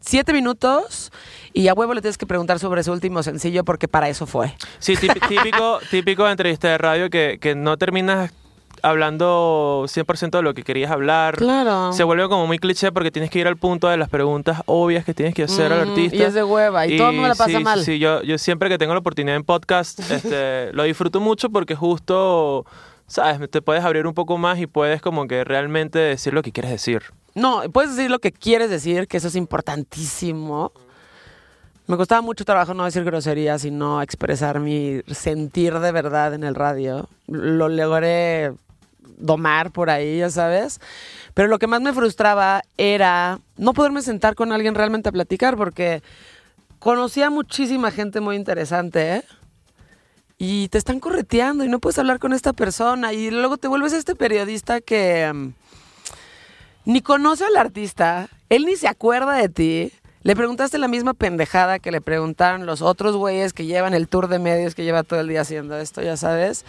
siete 0.00 0.32
minutos 0.32 1.10
y 1.52 1.68
a 1.68 1.74
huevo 1.74 1.92
le 1.92 2.00
tienes 2.00 2.16
que 2.16 2.26
preguntar 2.26 2.58
sobre 2.60 2.82
su 2.84 2.92
último 2.92 3.22
sencillo 3.22 3.64
porque 3.64 3.88
para 3.88 4.08
eso 4.08 4.26
fue. 4.26 4.54
Sí, 4.78 4.94
típi- 4.94 5.20
típico, 5.28 5.80
típico 5.90 6.28
entrevista 6.28 6.68
de 6.68 6.78
radio 6.78 7.10
que, 7.10 7.38
que 7.40 7.54
no 7.54 7.76
terminas 7.76 8.32
hablando 8.82 9.84
100% 9.86 10.30
de 10.30 10.42
lo 10.42 10.54
que 10.54 10.62
querías 10.62 10.90
hablar. 10.90 11.36
Claro. 11.36 11.92
Se 11.92 12.04
vuelve 12.04 12.28
como 12.28 12.46
muy 12.46 12.58
cliché 12.58 12.92
porque 12.92 13.10
tienes 13.10 13.30
que 13.30 13.38
ir 13.38 13.46
al 13.46 13.56
punto 13.56 13.88
de 13.88 13.96
las 13.96 14.08
preguntas 14.08 14.62
obvias 14.66 15.04
que 15.04 15.14
tienes 15.14 15.34
que 15.34 15.44
hacer 15.44 15.72
al 15.72 15.78
Mm, 15.86 15.90
artista. 15.90 16.16
Y 16.16 16.22
es 16.22 16.34
de 16.34 16.44
hueva 16.44 16.86
y, 16.86 16.96
todo 16.96 17.08
el 17.08 17.14
mundo 17.14 17.28
la 17.28 17.34
pasa 17.34 17.58
sí, 17.58 17.64
mal. 17.64 17.78
Sí, 17.80 17.84
sí, 17.84 17.98
yo, 17.98 18.22
yo 18.22 18.38
siempre 18.38 18.68
que 18.68 18.78
tengo 18.78 18.92
la 18.92 19.00
oportunidad 19.00 19.36
en 19.36 19.44
podcast 19.44 19.98
este, 20.10 20.72
lo 20.72 20.82
disfruto 20.84 21.20
mucho 21.20 21.50
porque 21.50 21.74
justo, 21.74 22.66
¿sabes? 23.06 23.50
Te 23.50 23.62
puedes 23.62 23.84
abrir 23.84 24.06
un 24.06 24.14
poco 24.14 24.38
más 24.38 24.58
y 24.58 24.66
puedes 24.66 25.00
como 25.00 25.26
que 25.26 25.44
realmente 25.44 25.98
decir 25.98 26.34
lo 26.34 26.42
que 26.42 26.52
quieres 26.52 26.70
decir. 26.70 27.02
No, 27.34 27.62
puedes 27.72 27.96
decir 27.96 28.10
lo 28.10 28.18
que 28.18 28.32
quieres 28.32 28.70
decir, 28.70 29.06
que 29.06 29.16
eso 29.16 29.28
es 29.28 29.36
importantísimo. 29.36 30.72
Me 31.86 31.96
costaba 31.96 32.20
mucho 32.20 32.44
trabajo 32.44 32.74
no 32.74 32.84
decir 32.84 33.04
groserías 33.04 33.64
y 33.64 33.70
no 33.70 34.02
expresar 34.02 34.60
mi 34.60 35.00
sentir 35.06 35.78
de 35.78 35.92
verdad 35.92 36.34
en 36.34 36.44
el 36.44 36.54
radio. 36.54 37.08
Lo 37.26 37.68
logré 37.68 38.52
domar 39.16 39.70
por 39.70 39.90
ahí, 39.90 40.18
ya 40.18 40.30
sabes. 40.30 40.80
Pero 41.34 41.48
lo 41.48 41.58
que 41.58 41.66
más 41.66 41.80
me 41.80 41.92
frustraba 41.92 42.62
era 42.76 43.40
no 43.56 43.72
poderme 43.72 44.02
sentar 44.02 44.34
con 44.34 44.52
alguien 44.52 44.74
realmente 44.74 45.08
a 45.08 45.12
platicar 45.12 45.56
porque 45.56 46.02
conocía 46.78 47.30
muchísima 47.30 47.90
gente 47.90 48.20
muy 48.20 48.36
interesante, 48.36 49.16
¿eh? 49.16 49.24
Y 50.40 50.68
te 50.68 50.78
están 50.78 51.00
correteando 51.00 51.64
y 51.64 51.68
no 51.68 51.80
puedes 51.80 51.98
hablar 51.98 52.20
con 52.20 52.32
esta 52.32 52.52
persona 52.52 53.12
y 53.12 53.30
luego 53.30 53.56
te 53.56 53.68
vuelves 53.68 53.92
este 53.92 54.14
periodista 54.14 54.80
que... 54.80 55.32
mm, 55.32 55.52
ni 56.84 57.02
conoce 57.02 57.44
al 57.44 57.56
artista, 57.56 58.28
él 58.48 58.64
ni 58.64 58.76
se 58.76 58.88
acuerda 58.88 59.34
de 59.34 59.48
ti. 59.48 59.92
Le 60.22 60.34
preguntaste 60.34 60.78
la 60.78 60.88
misma 60.88 61.12
pendejada 61.14 61.78
que 61.78 61.90
le 61.90 62.00
preguntaron 62.00 62.66
los 62.66 62.82
otros 62.82 63.14
güeyes 63.16 63.52
que 63.52 63.66
llevan 63.66 63.94
el 63.94 64.08
tour 64.08 64.28
de 64.28 64.38
medios 64.38 64.74
que 64.74 64.84
lleva 64.84 65.02
todo 65.02 65.20
el 65.20 65.28
día 65.28 65.42
haciendo 65.42 65.76
esto, 65.76 66.02
ya 66.02 66.16
sabes. 66.16 66.64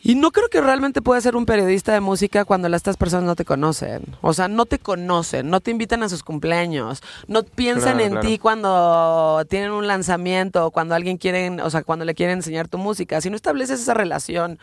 Y 0.00 0.14
no 0.14 0.30
creo 0.30 0.48
que 0.48 0.60
realmente 0.60 1.02
puedas 1.02 1.24
ser 1.24 1.34
un 1.36 1.44
periodista 1.44 1.92
de 1.92 2.00
música 2.00 2.44
cuando 2.44 2.68
estas 2.74 2.96
personas 2.96 3.24
no 3.24 3.34
te 3.36 3.44
conocen. 3.44 4.02
O 4.20 4.32
sea, 4.32 4.46
no 4.48 4.64
te 4.64 4.78
conocen, 4.78 5.50
no 5.50 5.60
te 5.60 5.70
invitan 5.72 6.02
a 6.02 6.08
sus 6.08 6.22
cumpleaños, 6.22 7.02
no 7.26 7.42
piensan 7.42 7.94
Claro, 7.94 8.04
en 8.04 8.10
claro. 8.12 8.26
ti 8.26 8.38
cuando 8.38 9.44
tienen 9.50 9.72
un 9.72 9.86
lanzamiento 9.86 10.66
o 10.66 10.70
cuando 10.70 10.94
alguien 10.94 11.16
quiere, 11.18 11.60
o 11.62 11.68
sea, 11.70 11.82
cuando 11.82 12.04
le 12.04 12.14
quieren 12.14 12.38
enseñar 12.38 12.68
tu 12.68 12.78
música. 12.78 13.20
Si 13.20 13.28
no 13.28 13.36
estableces 13.36 13.80
esa 13.80 13.92
relación 13.94 14.58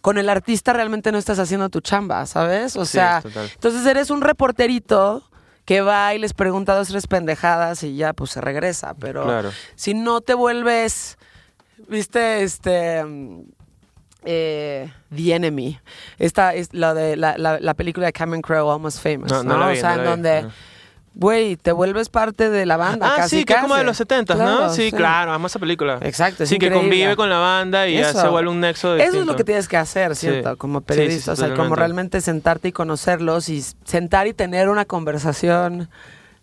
con 0.00 0.18
el 0.18 0.28
artista 0.28 0.72
realmente 0.72 1.10
no 1.10 1.18
estás 1.18 1.40
haciendo 1.40 1.68
tu 1.68 1.80
chamba, 1.80 2.24
¿sabes? 2.26 2.76
O 2.76 2.84
Sí, 2.84 2.92
sea, 2.92 3.22
entonces 3.54 3.84
eres 3.86 4.10
un 4.10 4.20
reporterito 4.20 5.24
que 5.64 5.80
va 5.80 6.14
y 6.14 6.18
les 6.20 6.32
pregunta 6.32 6.76
dos, 6.76 6.86
tres 6.88 7.08
pendejadas 7.08 7.82
y 7.82 7.96
ya 7.96 8.12
pues 8.12 8.30
se 8.30 8.40
regresa, 8.40 8.94
pero 8.94 9.24
Claro. 9.24 9.50
si 9.74 9.94
no 9.94 10.20
te 10.20 10.34
vuelves, 10.34 11.18
viste, 11.88 12.44
este... 12.44 13.04
Eh, 14.26 14.90
The 15.14 15.34
Enemy. 15.34 15.78
Esta 16.18 16.54
es 16.54 16.74
la 16.74 16.92
de 16.94 17.16
la, 17.16 17.38
la- 17.38 17.60
la 17.60 17.74
película 17.74 18.06
de 18.06 18.12
Cameron 18.12 18.42
Crowe, 18.42 18.70
Almost 18.72 19.02
Famous. 19.02 19.30
No, 19.30 19.42
No, 19.44 19.54
no 19.54 19.60
la 19.60 19.68
vi, 19.70 19.78
o 19.78 19.80
sea, 19.80 19.94
en 19.94 20.04
donde, 20.04 20.46
güey, 21.14 21.56
te 21.56 21.72
vuelves 21.72 22.08
parte 22.08 22.50
de 22.50 22.66
la 22.66 22.76
banda. 22.76 23.12
Ah, 23.12 23.16
casi, 23.18 23.38
sí, 23.38 23.44
que 23.44 23.54
es 23.54 23.60
como 23.60 23.74
de 23.74 23.80
casi. 23.80 23.86
los 23.86 23.96
70, 23.96 24.34
¿no? 24.34 24.40
Claro, 24.44 24.72
Sí, 24.74 24.90
claro, 24.92 25.32
amo 25.32 25.46
esa 25.46 25.58
película. 25.58 25.98
Exacto, 26.02 26.42
es 26.42 26.48
Sí, 26.48 26.58
que 26.58 26.70
convive 26.70 27.16
con 27.16 27.30
la 27.30 27.38
banda 27.38 27.88
y 27.88 27.94
ya 27.94 28.10
Eso. 28.10 28.20
se 28.20 28.28
vuelve 28.28 28.50
un 28.50 28.60
nexo 28.60 28.94
de 28.94 29.02
Eso 29.04 29.20
es 29.20 29.26
lo 29.26 29.36
que 29.36 29.44
tienes 29.44 29.68
que 29.68 29.76
hacer, 29.76 30.14
¿cierto? 30.16 30.50
Sí. 30.50 30.56
Como 30.56 30.80
Sí, 30.80 30.84
sí, 30.84 30.86
periodista. 30.88 31.32
o 31.32 31.36
sea, 31.36 31.54
como 31.54 31.74
realmente 31.76 32.20
sentarte 32.20 32.68
y 32.68 32.72
conocerlos 32.72 33.48
y 33.48 33.62
sentar 33.84 34.26
y 34.26 34.34
tener 34.34 34.68
una 34.68 34.84
conversación 34.84 35.88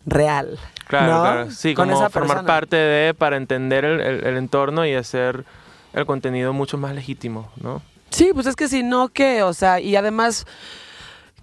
real. 0.05 0.57
Claro, 0.87 1.13
¿no? 1.13 1.21
claro. 1.21 1.51
Sí, 1.51 1.73
Con 1.75 1.87
como 1.89 1.99
esa 1.99 2.09
formar 2.09 2.37
persona. 2.37 2.47
parte 2.47 2.75
de, 2.75 3.13
para 3.13 3.37
entender 3.37 3.85
el, 3.85 4.01
el- 4.01 4.25
el 4.25 4.37
entorno 4.37 4.85
y 4.85 4.93
hacer 4.95 5.45
el 5.93 6.05
contenido 6.05 6.53
mucho 6.53 6.77
más 6.77 6.93
legítimo, 6.93 7.49
¿no? 7.61 7.81
Sí, 8.09 8.31
pues 8.33 8.45
es 8.45 8.55
que 8.55 8.67
si 8.67 8.83
no, 8.83 9.09
¿qué? 9.09 9.43
O 9.43 9.53
sea, 9.53 9.79
y 9.79 9.95
además, 9.95 10.45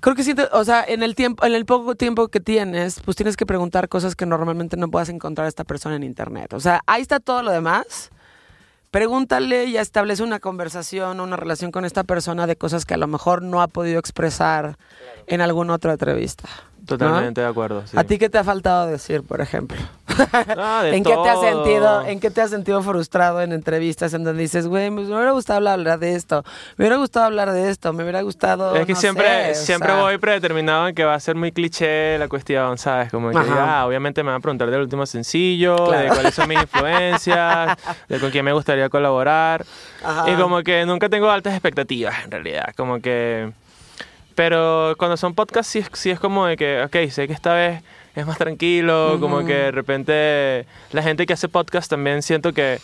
creo 0.01 0.15
que 0.15 0.23
siento, 0.23 0.49
o 0.53 0.65
sea, 0.65 0.85
en 0.87 1.03
el 1.03 1.15
tiempo, 1.15 1.45
en 1.45 1.55
el 1.55 1.67
poco 1.67 1.95
tiempo 1.95 2.29
que 2.29 2.41
tienes, 2.41 3.01
pues 3.01 3.17
tienes 3.17 3.37
que 3.37 3.47
preguntar 3.47 3.89
cosas 3.89 4.15
que 4.15 4.27
normalmente 4.27 4.77
no 4.77 4.89
puedas 4.89 5.09
encontrar 5.09 5.47
a 5.47 5.49
esta 5.49 5.65
persona 5.65 5.97
en 5.97 6.05
internet. 6.05 6.53
O 6.53 6.61
sea, 6.61 6.81
ahí 6.87 7.03
está 7.03 7.19
todo 7.19 7.43
lo 7.43 7.51
demás. 7.51 8.11
Pregúntale 8.91 9.67
y 9.67 9.77
establece 9.77 10.23
una 10.25 10.41
conversación, 10.41 11.21
una 11.21 11.37
relación 11.37 11.71
con 11.71 11.85
esta 11.85 12.03
persona 12.03 12.49
de 12.49 12.57
cosas 12.57 12.85
que 12.85 12.95
a 12.95 12.97
lo 12.97 13.07
mejor 13.07 13.43
no 13.43 13.63
ha 13.63 13.69
podido 13.69 14.01
expresar 14.01 14.77
en 15.29 15.41
alguna 15.41 15.75
otra 15.75 15.93
entrevista. 15.93 16.49
¿no? 16.81 16.87
Totalmente 16.87 17.41
de 17.41 17.47
acuerdo. 17.47 17.87
sí. 17.87 17.97
¿A 17.97 18.05
ti 18.05 18.19
qué 18.19 18.29
te 18.29 18.39
ha 18.39 18.45
faltado 18.45 18.87
decir, 18.87 19.23
por 19.23 19.41
ejemplo? 19.41 19.79
Ah, 20.33 20.83
de 20.83 20.97
¿En 20.97 21.05
qué 21.05 21.15
te 21.15 21.29
has 21.29 21.41
sentido, 21.41 22.05
en 22.05 22.21
qué 22.21 22.31
te 22.31 22.41
has 22.41 22.51
sentido 22.51 22.83
frustrado 22.83 23.41
en 23.41 23.53
entrevistas 23.53 24.15
en 24.15 24.25
donde 24.25 24.43
dices, 24.43 24.67
güey, 24.67 24.91
me 24.91 25.03
hubiera 25.03 25.33
gustado 25.33 25.69
hablar 25.69 25.99
de 25.99 26.15
esto, 26.15 26.43
me 26.77 26.85
hubiera 26.85 26.97
gustado 26.97 27.27
hablar 27.27 27.53
de 27.53 27.71
esto, 27.71 27.93
me 27.93 28.03
hubiera 28.03 28.23
gustado. 28.23 28.75
Es 28.75 28.87
que 28.87 28.95
no 28.95 29.01
siempre, 29.01 29.55
sé, 29.55 29.61
o 29.63 29.65
siempre 29.65 29.93
sea, 29.93 30.03
voy 30.03 30.19
predeterminado 30.19 30.89
en 30.89 30.95
que 30.95 31.05
va 31.05 31.15
a 31.15 31.21
ser 31.21 31.37
muy 31.37 31.53
cliché 31.53 32.19
la 32.19 32.29
cuestión, 32.29 32.79
¿sabes? 32.79 33.11
Como 33.11 33.31
que, 33.31 33.39
ah, 33.39 33.85
obviamente 33.87 34.23
me 34.23 34.31
van 34.31 34.39
a 34.39 34.41
preguntar 34.41 34.71
del 34.71 34.81
último 34.81 35.07
sencillo, 35.07 35.77
de 35.91 36.09
cuáles 36.09 36.35
son 36.35 36.49
mis 36.49 36.61
influencias, 36.61 37.77
de 38.09 38.19
con 38.19 38.31
quién 38.31 38.45
me 38.45 38.53
gustaría 38.53 38.89
colaborar. 38.89 39.65
Ajá. 40.05 40.31
Y 40.31 40.35
como 40.37 40.63
que 40.63 40.85
nunca 40.87 41.09
tengo 41.09 41.31
altas 41.31 41.55
expectativas, 41.55 42.15
en 42.25 42.31
realidad. 42.31 42.73
Como 42.77 43.01
que... 43.01 43.53
Pero 44.35 44.95
cuando 44.97 45.17
son 45.17 45.35
podcasts 45.35 45.71
sí, 45.71 45.85
sí 45.93 46.11
es 46.11 46.19
como 46.19 46.47
de 46.47 46.57
que, 46.57 46.83
ok, 46.83 47.11
sé 47.11 47.27
que 47.27 47.35
esta 47.35 47.53
vez 47.53 47.83
es 48.15 48.27
más 48.27 48.39
tranquilo, 48.39 49.19
como 49.21 49.45
que 49.45 49.55
de 49.55 49.71
repente 49.71 50.67
la 50.93 51.03
gente 51.03 51.27
que 51.27 51.33
hace 51.33 51.49
podcast 51.49 51.89
también 51.91 52.23
siento 52.23 52.53
que, 52.53 52.79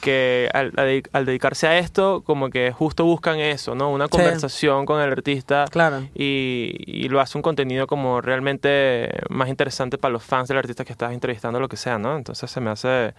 que 0.00 0.48
al, 0.52 0.72
al 0.76 0.86
dedic- 0.88 1.08
al 1.12 1.24
dedicarse 1.26 1.66
a 1.66 1.78
esto, 1.78 2.22
como 2.24 2.50
que 2.50 2.70
justo 2.72 3.04
buscan 3.04 3.38
eso, 3.40 3.74
¿no? 3.74 3.90
Una 3.90 4.08
conversación 4.08 4.86
con 4.86 5.00
el 5.00 5.10
artista 5.10 5.64
Claro. 5.70 6.02
y, 6.14 6.76
y 6.86 7.08
lo 7.08 7.20
hace 7.20 7.36
un 7.38 7.42
contenido 7.42 7.86
como 7.86 8.20
realmente 8.20 9.10
más 9.28 9.48
interesante 9.48 9.98
para 9.98 10.12
los 10.12 10.22
fans 10.22 10.48
del 10.48 10.58
artista 10.58 10.84
que 10.84 10.92
estás 10.92 11.12
entrevistando, 11.12 11.58
lo 11.60 11.68
que 11.68 11.76
sea, 11.76 11.98
¿no? 11.98 12.16
Entonces 12.16 12.50
se 12.50 12.60
me 12.60 12.70
hace, 12.70 13.14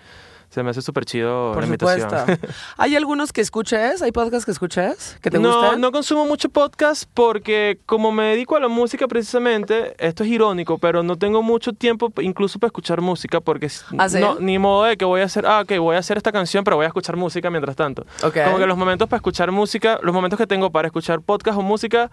se 0.49 0.63
me 0.63 0.71
hace 0.71 0.81
súper 0.81 1.05
chido 1.05 1.51
Por 1.53 1.61
la 1.61 1.67
invitación. 1.67 2.09
supuesto. 2.09 2.47
¿Hay 2.77 2.95
algunos 2.95 3.31
que 3.31 3.41
escuches? 3.41 4.01
¿Hay 4.01 4.11
podcasts 4.11 4.45
que 4.45 4.51
escuches? 4.51 5.17
¿Que 5.21 5.29
te 5.29 5.39
no, 5.39 5.53
gustan? 5.61 5.79
no 5.79 5.91
consumo 5.91 6.25
mucho 6.25 6.49
podcast 6.49 7.03
porque 7.13 7.79
como 7.85 8.11
me 8.11 8.23
dedico 8.25 8.55
a 8.55 8.59
la 8.59 8.67
música 8.67 9.07
precisamente, 9.07 9.95
esto 9.99 10.23
es 10.23 10.29
irónico, 10.29 10.77
pero 10.79 11.03
no 11.03 11.17
tengo 11.17 11.43
mucho 11.43 11.73
tiempo 11.73 12.11
incluso 12.21 12.57
para 12.59 12.69
escuchar 12.69 13.01
música 13.01 13.39
porque 13.39 13.69
¿Ah, 13.97 14.09
sí? 14.09 14.19
no, 14.19 14.39
ni 14.39 14.57
modo 14.57 14.85
de 14.85 14.97
que 14.97 15.05
voy 15.05 15.21
a 15.21 15.25
hacer, 15.25 15.45
ah, 15.45 15.61
ok, 15.61 15.77
voy 15.77 15.95
a 15.95 15.99
hacer 15.99 16.17
esta 16.17 16.31
canción, 16.31 16.63
pero 16.63 16.77
voy 16.77 16.85
a 16.85 16.87
escuchar 16.87 17.15
música 17.15 17.49
mientras 17.49 17.75
tanto. 17.75 18.05
Ok. 18.23 18.37
Como 18.45 18.57
que 18.57 18.65
los 18.65 18.77
momentos 18.77 19.07
para 19.07 19.17
escuchar 19.17 19.51
música, 19.51 19.99
los 20.01 20.13
momentos 20.13 20.37
que 20.37 20.47
tengo 20.47 20.71
para 20.71 20.87
escuchar 20.87 21.21
podcast 21.21 21.57
o 21.59 21.61
música 21.61 22.09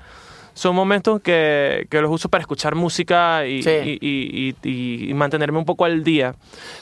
son 0.56 0.74
momentos 0.74 1.20
que, 1.20 1.86
que 1.90 2.00
los 2.00 2.10
uso 2.10 2.30
para 2.30 2.40
escuchar 2.40 2.74
música 2.74 3.46
y, 3.46 3.62
Sí. 3.62 3.98
y- 4.00 4.56
y- 4.64 5.08
y- 5.10 5.12
mantenerme 5.12 5.58
un 5.58 5.66
poco 5.66 5.84
al 5.84 6.02
día. 6.02 6.34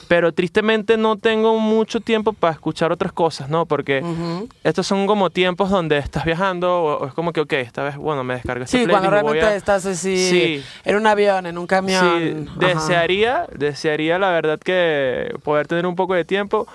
Pero 0.07 0.31
tristemente 0.31 0.95
no 0.95 1.17
tengo 1.17 1.59
mucho 1.59 1.99
tiempo 1.99 2.31
para 2.31 2.53
escuchar 2.53 2.93
otras 2.93 3.11
cosas, 3.11 3.49
¿no? 3.49 3.65
Porque 3.65 3.99
Ujú. 4.01 4.47
estos 4.63 4.87
son 4.87 5.05
como 5.07 5.29
tiempos 5.29 5.69
donde 5.69 5.97
estás 5.97 6.23
viajando 6.23 6.73
o, 6.73 7.03
o 7.03 7.07
es 7.07 7.13
como 7.13 7.33
que, 7.33 7.41
ok, 7.41 7.51
esta 7.53 7.83
vez, 7.83 7.97
bueno, 7.97 8.23
me 8.23 8.35
descargo 8.35 8.63
esta 8.63 8.77
Sí, 8.77 8.87
cuando 8.87 9.09
realmente 9.09 9.43
a- 9.45 9.55
estás 9.55 9.85
así 9.85 10.15
Sí. 10.29 10.63
en 10.85 10.95
un 10.95 11.05
avión, 11.05 11.45
en 11.45 11.57
un 11.57 11.67
camión. 11.67 12.47
Sí, 12.47 12.51
desearía, 12.65 13.45
desearía 13.53 14.17
la 14.17 14.29
verdad 14.29 14.57
que 14.57 15.35
poder 15.43 15.67
tener 15.67 15.85
un 15.85 15.97
poco 15.97 16.13
de 16.13 16.23
tiempo. 16.23 16.65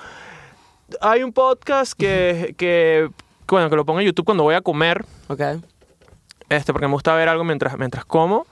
Hay 1.01 1.23
un 1.23 1.33
podcast 1.33 1.95
que, 1.99 2.55
que, 2.59 3.09
bueno, 3.49 3.71
que 3.71 3.77
lo 3.77 3.87
pongo 3.87 4.01
en 4.01 4.07
YouTube 4.07 4.27
cuando 4.27 4.43
voy 4.45 4.55
a 4.55 4.61
comer, 4.61 5.03
Ok. 5.29 5.41
Este, 6.51 6.73
porque 6.73 6.87
me 6.87 6.93
gusta 6.93 7.15
ver 7.15 7.29
algo 7.29 7.45
mientras, 7.45 7.79
mientras 7.79 8.05
como. 8.05 8.47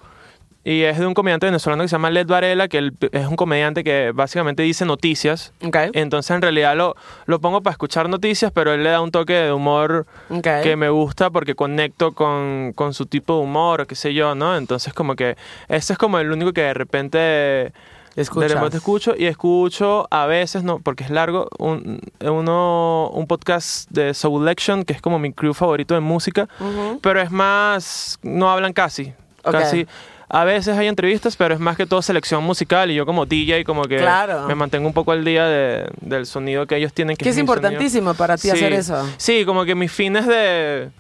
Y 0.65 0.83
es 0.83 0.99
de 0.99 1.07
un 1.07 1.15
comediante 1.15 1.47
venezolano 1.47 1.83
que 1.83 1.89
se 1.89 1.93
llama 1.93 2.11
Led 2.11 2.27
Varela, 2.27 2.69
que 2.69 2.79
él 2.79 2.93
es 3.13 3.27
un 3.27 3.37
comediante 3.37 3.85
que 3.85 4.13
básicamente 4.15 4.63
dice 4.63 4.85
noticias. 4.85 5.53
Entonces 5.95 6.31
en 6.35 6.43
realidad 6.43 6.77
lo, 6.77 6.95
lo 7.27 7.41
pongo 7.41 7.63
para 7.63 7.73
escuchar 7.73 8.09
noticias, 8.09 8.53
pero 8.53 8.75
él 8.75 8.83
le 8.83 8.91
da 8.91 9.01
un 9.01 9.11
toque 9.11 9.33
de 9.33 9.53
humor 9.53 10.07
que 10.43 10.77
me 10.77 10.91
gusta 10.91 11.31
porque 11.31 11.55
conecto 11.55 12.13
con, 12.13 12.73
con 12.75 12.93
su 12.93 13.07
tipo 13.07 13.37
de 13.37 13.45
humor 13.45 13.81
o 13.81 13.87
qué 13.87 13.95
sé 13.95 14.13
yo, 14.13 14.35
¿no? 14.35 14.57
Entonces 14.57 14.93
como 14.93 15.17
que 15.17 15.37
ese 15.69 15.95
es 15.95 15.99
como 15.99 16.19
el 16.19 16.31
único 16.31 16.53
que 16.53 16.63
de 16.63 16.75
repente... 16.75 17.73
Escuchas. 18.21 18.49
De 18.51 18.55
repente 18.57 18.77
escucho 18.79 19.15
y 19.17 19.27
escucho 19.27 20.07
a 20.11 20.27
veces, 20.27 20.63
no, 20.65 20.81
porque 20.81 21.05
es 21.05 21.11
largo, 21.11 21.49
un, 21.59 22.01
uno, 22.21 23.11
un 23.15 23.27
podcast 23.27 23.89
de 23.91 24.13
Soul 24.15 24.45
Lection, 24.45 24.85
que 24.85 24.93
es 24.93 25.01
como 25.01 25.19
mi 25.19 25.33
crew 25.33 25.55
favorito 25.55 25.95
de 25.95 26.01
música, 26.01 26.49
Ujú. 26.61 26.99
pero 27.01 27.21
es 27.21 27.31
más, 27.31 28.19
no 28.23 28.51
hablan 28.51 28.73
casi, 28.73 29.13
Ok. 29.45 29.53
casi. 29.53 29.87
A 30.31 30.45
veces 30.45 30.77
hay 30.77 30.89
entrevistas, 30.89 31.37
pero 31.37 31.55
es 31.55 31.61
más 31.61 31.77
que 31.77 31.87
todo 31.87 32.03
selección 32.03 32.45
musical 32.45 32.91
y 32.91 32.95
yo 32.95 33.07
como 33.07 33.25
DJ 33.25 33.65
como 33.65 33.85
que 33.85 33.97
Claro. 33.97 34.47
me 34.47 34.55
mantengo 34.55 34.87
un 34.87 34.93
poco 34.93 35.13
al 35.13 35.25
día 35.25 35.47
de- 35.47 35.89
del 36.03 36.27
sonido 36.27 36.67
que 36.67 36.77
ellos 36.77 36.93
tienen. 36.93 37.17
Que, 37.17 37.23
Que 37.25 37.31
es 37.31 37.37
sonido. 37.37 37.55
importantísimo 37.55 38.13
para 38.15 38.37
ti 38.37 38.51
hacer 38.51 38.73
eso. 38.75 39.09
Sí, 39.17 39.45
como 39.47 39.65
que 39.65 39.75
mis 39.75 39.91
fines 39.91 40.27
de, 40.27 40.91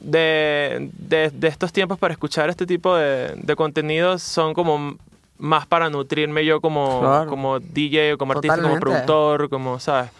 de, 0.00 0.90
de, 0.98 1.30
de 1.30 1.48
estos 1.48 1.72
tiempos 1.72 1.98
para 1.98 2.12
escuchar 2.14 2.50
este 2.50 2.66
tipo 2.66 2.96
de, 2.96 3.34
de 3.36 3.56
contenidos 3.56 4.22
son 4.22 4.54
como 4.54 4.96
más 5.44 5.66
para 5.66 5.90
nutrirme 5.90 6.44
yo 6.44 6.60
como, 6.60 7.00
Claro. 7.00 7.30
como 7.30 7.60
DJ, 7.60 8.16
como 8.16 8.32
artista, 8.32 8.56
como 8.56 8.68
Totalmente. 8.68 8.80
productor, 8.80 9.50
como, 9.50 9.78
¿sabes? 9.78 10.10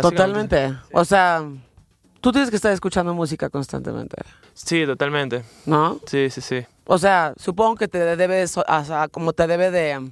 Totalmente. 0.00 0.74
O 0.92 1.04
sea, 1.04 1.42
tú 2.20 2.32
tienes 2.32 2.48
que 2.50 2.56
estar 2.56 2.72
escuchando 2.72 3.12
música 3.14 3.50
constantemente, 3.50 4.16
Sí, 4.54 4.84
totalmente. 4.86 5.44
¿no? 5.66 5.98
Sí, 6.06 6.28
sí, 6.30 6.40
sí. 6.40 6.64
O 6.86 6.98
sea, 6.98 7.32
supongo 7.36 7.76
que 7.76 7.88
te 7.88 7.98
debes, 8.16 8.56
o 8.56 8.64
sea, 8.84 9.08
como 9.08 9.32
te 9.32 9.46
debe 9.46 9.70
de... 9.70 10.10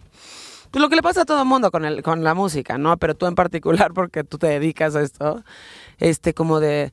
Pues 0.71 0.80
lo 0.80 0.88
que 0.88 0.97
le 0.97 1.02
pasa 1.02 1.23
a 1.23 1.25
todo 1.25 1.42
el 1.42 1.49
mundo 1.49 1.71
con, 1.71 1.85
el, 1.85 2.02
con 2.02 2.23
la 2.25 2.33
música, 2.33 2.78
¿no? 2.78 2.97
Pero 2.97 3.14
tú 3.14 3.26
en 3.26 3.35
particular, 3.35 3.92
porque 3.95 4.25
tú 4.25 4.38
te 4.38 4.47
dedicas 4.47 4.97
a 4.97 5.02
esto, 5.02 5.42
este, 5.99 6.33
como 6.35 6.59
de... 6.61 6.92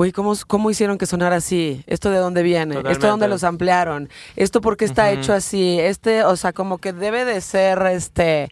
Güey, 0.00 0.12
¿cómo, 0.12 0.32
¿cómo 0.46 0.70
hicieron 0.70 0.96
que 0.96 1.04
sonara 1.04 1.36
así? 1.36 1.84
¿Esto 1.86 2.08
de 2.08 2.16
dónde 2.16 2.42
viene? 2.42 2.76
¿Esto 2.76 2.84
Totalmente. 2.84 3.06
dónde 3.06 3.28
los 3.28 3.44
ampliaron? 3.44 4.08
¿Esto 4.34 4.62
por 4.62 4.78
qué 4.78 4.86
está 4.86 5.12
hecho 5.12 5.34
así? 5.34 5.78
Este, 5.78 6.24
o 6.24 6.36
sea, 6.36 6.54
como 6.54 6.78
que 6.78 6.94
debe 6.94 7.26
de 7.26 7.38
ser 7.42 7.82
este 7.88 8.50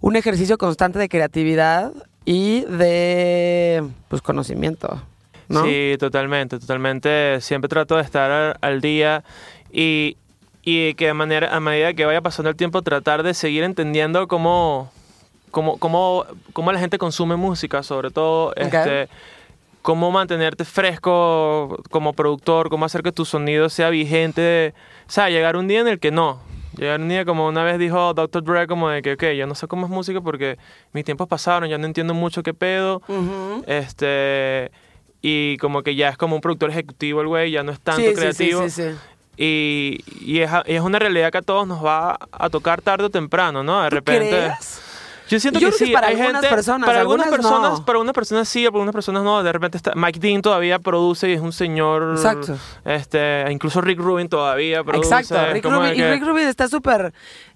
un 0.00 0.16
ejercicio 0.16 0.58
constante 0.58 0.98
de 0.98 1.08
creatividad 1.08 1.92
y 2.24 2.62
de 2.62 3.84
pues 4.08 4.20
conocimiento, 4.20 5.00
¿no? 5.48 5.62
Sí, 5.62 5.94
totalmente, 6.00 6.58
totalmente. 6.58 7.40
Siempre 7.40 7.68
trato 7.68 7.94
de 7.94 8.02
estar 8.02 8.28
al, 8.28 8.56
al 8.60 8.80
día 8.80 9.22
y, 9.70 10.16
y 10.64 10.94
que 10.94 11.06
de 11.06 11.14
manera, 11.14 11.54
a 11.54 11.60
medida 11.60 11.94
que 11.94 12.04
vaya 12.04 12.20
pasando 12.20 12.50
el 12.50 12.56
tiempo 12.56 12.82
tratar 12.82 13.22
de 13.22 13.34
seguir 13.34 13.62
entendiendo 13.62 14.26
cómo, 14.26 14.90
cómo, 15.52 15.78
cómo, 15.78 16.24
cómo 16.52 16.72
la 16.72 16.80
gente 16.80 16.98
consume 16.98 17.36
música, 17.36 17.84
sobre 17.84 18.10
todo 18.10 18.52
este, 18.56 19.08
cómo 19.82 20.10
mantenerte 20.10 20.64
fresco 20.64 21.82
como 21.90 22.12
productor, 22.12 22.68
cómo 22.68 22.84
hacer 22.84 23.02
que 23.02 23.12
tu 23.12 23.24
sonido 23.24 23.68
sea 23.68 23.90
vigente. 23.90 24.74
O 25.08 25.10
sea, 25.10 25.30
llegar 25.30 25.56
un 25.56 25.68
día 25.68 25.80
en 25.80 25.88
el 25.88 25.98
que 25.98 26.10
no. 26.10 26.38
Llegar 26.76 27.00
un 27.00 27.08
día 27.08 27.24
como 27.24 27.48
una 27.48 27.64
vez 27.64 27.78
dijo 27.78 28.14
Dr. 28.14 28.44
Dre 28.44 28.66
como 28.66 28.88
de 28.88 29.02
que, 29.02 29.12
ok, 29.14 29.24
yo 29.36 29.46
no 29.46 29.54
sé 29.54 29.66
cómo 29.66 29.86
es 29.86 29.90
música 29.92 30.20
porque 30.20 30.56
mis 30.92 31.04
tiempos 31.04 31.26
pasaron, 31.28 31.68
ya 31.68 31.78
no 31.78 31.86
entiendo 31.86 32.14
mucho 32.14 32.42
qué 32.42 32.54
pedo. 32.54 33.02
Este. 33.66 34.70
Y 35.22 35.58
como 35.58 35.82
que 35.82 35.94
ya 35.94 36.08
es 36.08 36.16
como 36.16 36.36
un 36.36 36.40
productor 36.40 36.70
ejecutivo 36.70 37.20
el 37.20 37.26
güey, 37.26 37.50
ya 37.50 37.62
no 37.62 37.72
es 37.72 37.80
tanto 37.80 38.00
Sí, 38.02 38.14
creativo. 38.14 38.62
Sí, 38.64 38.70
sí, 38.70 38.82
sí. 38.92 38.96
Y, 39.36 40.00
y 40.20 40.40
es, 40.40 40.50
es 40.66 40.80
una 40.80 40.98
realidad 40.98 41.30
que 41.32 41.38
a 41.38 41.42
todos 41.42 41.66
nos 41.66 41.84
va 41.84 42.18
a 42.32 42.50
tocar 42.50 42.80
tarde 42.82 43.04
o 43.04 43.10
temprano, 43.10 43.62
¿no? 43.62 43.82
De 43.82 43.88
¿Tú 43.90 43.96
repente. 43.96 44.28
crees? 44.28 44.82
Yo 45.30 45.40
siento 45.40 45.60
Yo 45.60 45.68
que 45.70 45.76
creo 45.76 45.78
que 45.78 45.84
sí, 45.86 45.92
para 45.92 46.08
hay 46.08 46.14
algunas 46.14 46.42
gente, 46.42 46.54
personas, 46.54 46.86
para 46.86 47.00
algunas 47.00 47.26
algunas 47.26 47.40
personas, 47.50 47.78
no. 47.78 47.84
para 47.86 47.96
algunas 47.96 48.14
personas 48.14 48.48
sí, 48.48 48.64
para 48.64 48.68
algunas 48.74 48.92
personas 48.94 49.22
no. 49.22 49.42
De 49.42 49.52
repente 49.52 49.76
está, 49.76 49.92
Mike 49.94 50.18
Dean 50.20 50.42
todavía 50.42 50.78
produce 50.80 51.30
y 51.30 51.34
es 51.34 51.40
un 51.40 51.52
señor. 51.52 52.14
Exacto. 52.16 52.58
Este, 52.84 53.44
incluso 53.50 53.80
Rick 53.80 54.00
Rubin 54.00 54.28
todavía 54.28 54.82
produce. 54.84 55.08
Exacto, 55.14 55.52
Rick 55.52 55.64
Rubin, 55.64 55.94
y 55.94 56.02
Rick 56.02 56.24
Rubin 56.24 56.48
está 56.48 56.66
súper... 56.68 57.12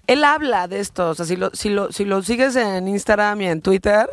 Él 0.07 0.23
habla 0.23 0.67
de 0.67 0.79
esto, 0.79 1.09
o 1.09 1.15
sea, 1.15 1.25
si 1.25 1.35
lo, 1.35 1.49
si, 1.53 1.69
lo, 1.69 1.91
si 1.91 2.05
lo 2.05 2.21
sigues 2.21 2.55
en 2.55 2.87
Instagram 2.87 3.41
y 3.41 3.47
en 3.47 3.61
Twitter, 3.61 4.07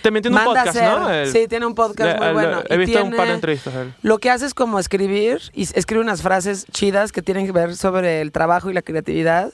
También 0.00 0.22
tiene 0.22 0.38
un 0.38 0.44
podcast, 0.44 0.68
hacer- 0.68 0.98
¿no? 0.98 1.10
El- 1.10 1.30
sí, 1.30 1.46
tiene 1.48 1.66
un 1.66 1.74
podcast 1.74 2.18
muy 2.18 2.32
bueno. 2.32 2.62
He 2.68 2.74
y 2.74 2.78
visto 2.78 2.96
un 2.96 3.02
tiene- 3.10 3.16
par 3.18 3.28
de 3.28 3.34
entrevistas 3.34 3.74
él. 3.74 3.92
Lo 4.02 4.16
que 4.18 4.30
hace 4.30 4.46
es 4.46 4.54
como 4.54 4.78
escribir 4.78 5.40
y 5.52 5.62
escribe 5.62 6.00
unas 6.02 6.22
frases 6.22 6.64
chidas 6.72 7.12
que 7.12 7.20
tienen 7.20 7.44
que 7.44 7.52
ver 7.52 7.76
sobre 7.76 8.22
el 8.22 8.32
trabajo 8.32 8.70
y 8.70 8.72
la 8.72 8.80
creatividad. 8.82 9.52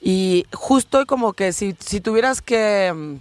Y 0.00 0.46
justo 0.52 1.06
como 1.06 1.32
que 1.32 1.52
si, 1.52 1.74
si 1.78 2.00
tuvieras 2.00 2.40
que... 2.42 2.92
mm, 2.94 3.16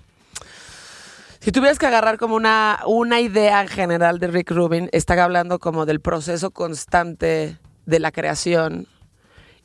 Si 1.39 1.51
tuvieras 1.51 1.79
que 1.79 1.88
agarrar 1.88 2.17
como 2.17 2.36
una, 2.36 2.79
una 2.86 3.19
idea 3.22 3.62
en 3.62 3.67
general 3.69 4.19
de 4.19 4.27
Rick 4.27 4.51
Rubin, 4.51 4.89
está 4.91 5.22
hablando 5.24 5.60
como 5.60 5.86
del 5.86 6.01
proceso 6.01 6.51
constante 6.51 7.57
de 7.86 8.00
la 8.00 8.12
creación 8.12 8.88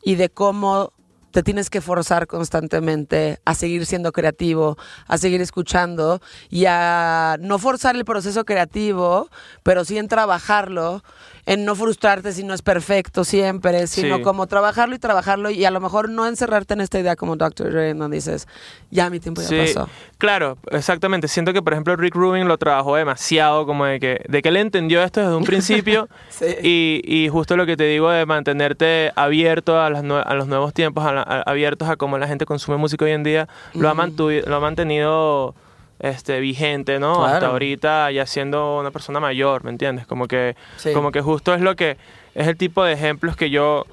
y 0.05 0.15
de 0.15 0.29
cómo 0.29 0.93
te 1.33 1.43
tienes 1.43 1.71
que 1.71 1.81
forzar 1.81 2.27
constantemente 2.27 3.41
a 3.47 3.55
seguir 3.55 3.87
siendo 3.87 4.13
creativo, 4.13 4.77
a 5.09 5.17
seguir 5.17 5.41
escuchando 5.41 6.21
y 6.51 6.67
a 6.69 7.37
no 7.41 7.59
forzar 7.59 7.97
el 7.97 8.05
proceso 8.05 8.45
creativo, 8.45 9.29
pero 9.63 9.85
sí 9.85 9.97
en 9.99 10.09
trabajarlo, 10.09 11.03
en 11.45 11.65
no 11.65 11.75
frustrarte 11.75 12.33
si 12.33 12.45
no 12.45 12.55
es 12.55 12.63
perfecto 12.63 13.25
siempre, 13.25 13.87
sino 13.89 14.19
Sí. 14.19 14.23
como 14.23 14.47
trabajarlo 14.47 14.95
y 14.95 14.99
trabajarlo 15.01 15.51
y 15.51 15.65
a 15.65 15.71
lo 15.73 15.81
mejor 15.81 16.09
no 16.09 16.27
encerrarte 16.27 16.75
en 16.75 16.81
esta 16.81 17.01
idea 17.01 17.17
como 17.17 17.35
Dr. 17.37 17.71
Dre, 17.73 17.95
donde 17.95 18.17
dices, 18.19 18.47
ya 18.91 19.11
mi 19.11 19.19
tiempo 19.19 19.41
ya 19.43 19.49
Sí, 19.49 19.57
pasó. 19.75 19.89
claro, 20.19 20.57
exactamente. 20.71 21.27
Siento 21.27 21.53
que, 21.53 21.61
por 21.61 21.73
ejemplo, 21.73 21.97
Rick 21.97 22.15
Rubin 22.15 22.47
lo 22.47 22.59
trabajó 22.59 22.95
demasiado, 22.95 23.67
como 23.67 23.87
de 23.87 23.99
que, 23.99 24.25
de 24.29 24.41
que 24.41 24.51
él 24.51 24.57
entendió 24.57 25.03
esto 25.03 25.21
desde 25.21 25.35
un 25.35 25.45
principio. 25.45 26.09
Sí. 26.31 26.47
y, 26.63 27.03
y 27.05 27.29
justo 27.29 27.57
lo 27.57 27.67
que 27.67 27.77
te 27.77 27.85
digo 27.85 28.09
de 28.11 28.25
mantenerte 28.25 29.11
abierto 29.17 29.81
a, 29.81 29.91
las 29.91 30.03
a 30.05 30.35
los 30.35 30.47
nuevos 30.47 30.73
tiempos, 30.73 31.05
a 31.05 31.13
la- 31.13 31.23
a- 31.23 31.43
abiertos 31.43 31.89
a 31.89 31.97
cómo 31.97 32.19
la 32.19 32.27
gente 32.29 32.47
consume 32.47 32.77
música 32.79 33.05
hoy 33.05 33.11
en 33.13 33.23
día, 33.25 33.49
lo, 33.75 33.89
ha 33.89 33.95
lo 33.95 34.57
ha 34.57 34.61
mantenido 34.61 35.55
este, 36.03 36.39
vigente, 36.41 36.99
¿no? 36.99 37.15
Claro. 37.15 37.33
Hasta 37.35 37.47
ahorita 37.47 38.11
ya 38.11 38.27
siendo 38.27 38.79
una 38.81 38.91
persona 38.91 39.19
mayor, 39.21 39.65
¿me 39.65 39.71
entiendes? 39.71 40.07
Como 40.07 40.27
que, 40.29 40.55
Sí. 40.77 40.93
como 40.93 41.11
que 41.13 41.21
justo 41.23 41.55
es 41.55 41.61
lo 41.63 41.75
que, 41.77 41.97
es 42.35 42.47
el 42.49 42.57
tipo 42.57 42.85
de 42.85 42.93
ejemplos 42.93 43.37
que 43.37 43.49
yo 43.49 43.87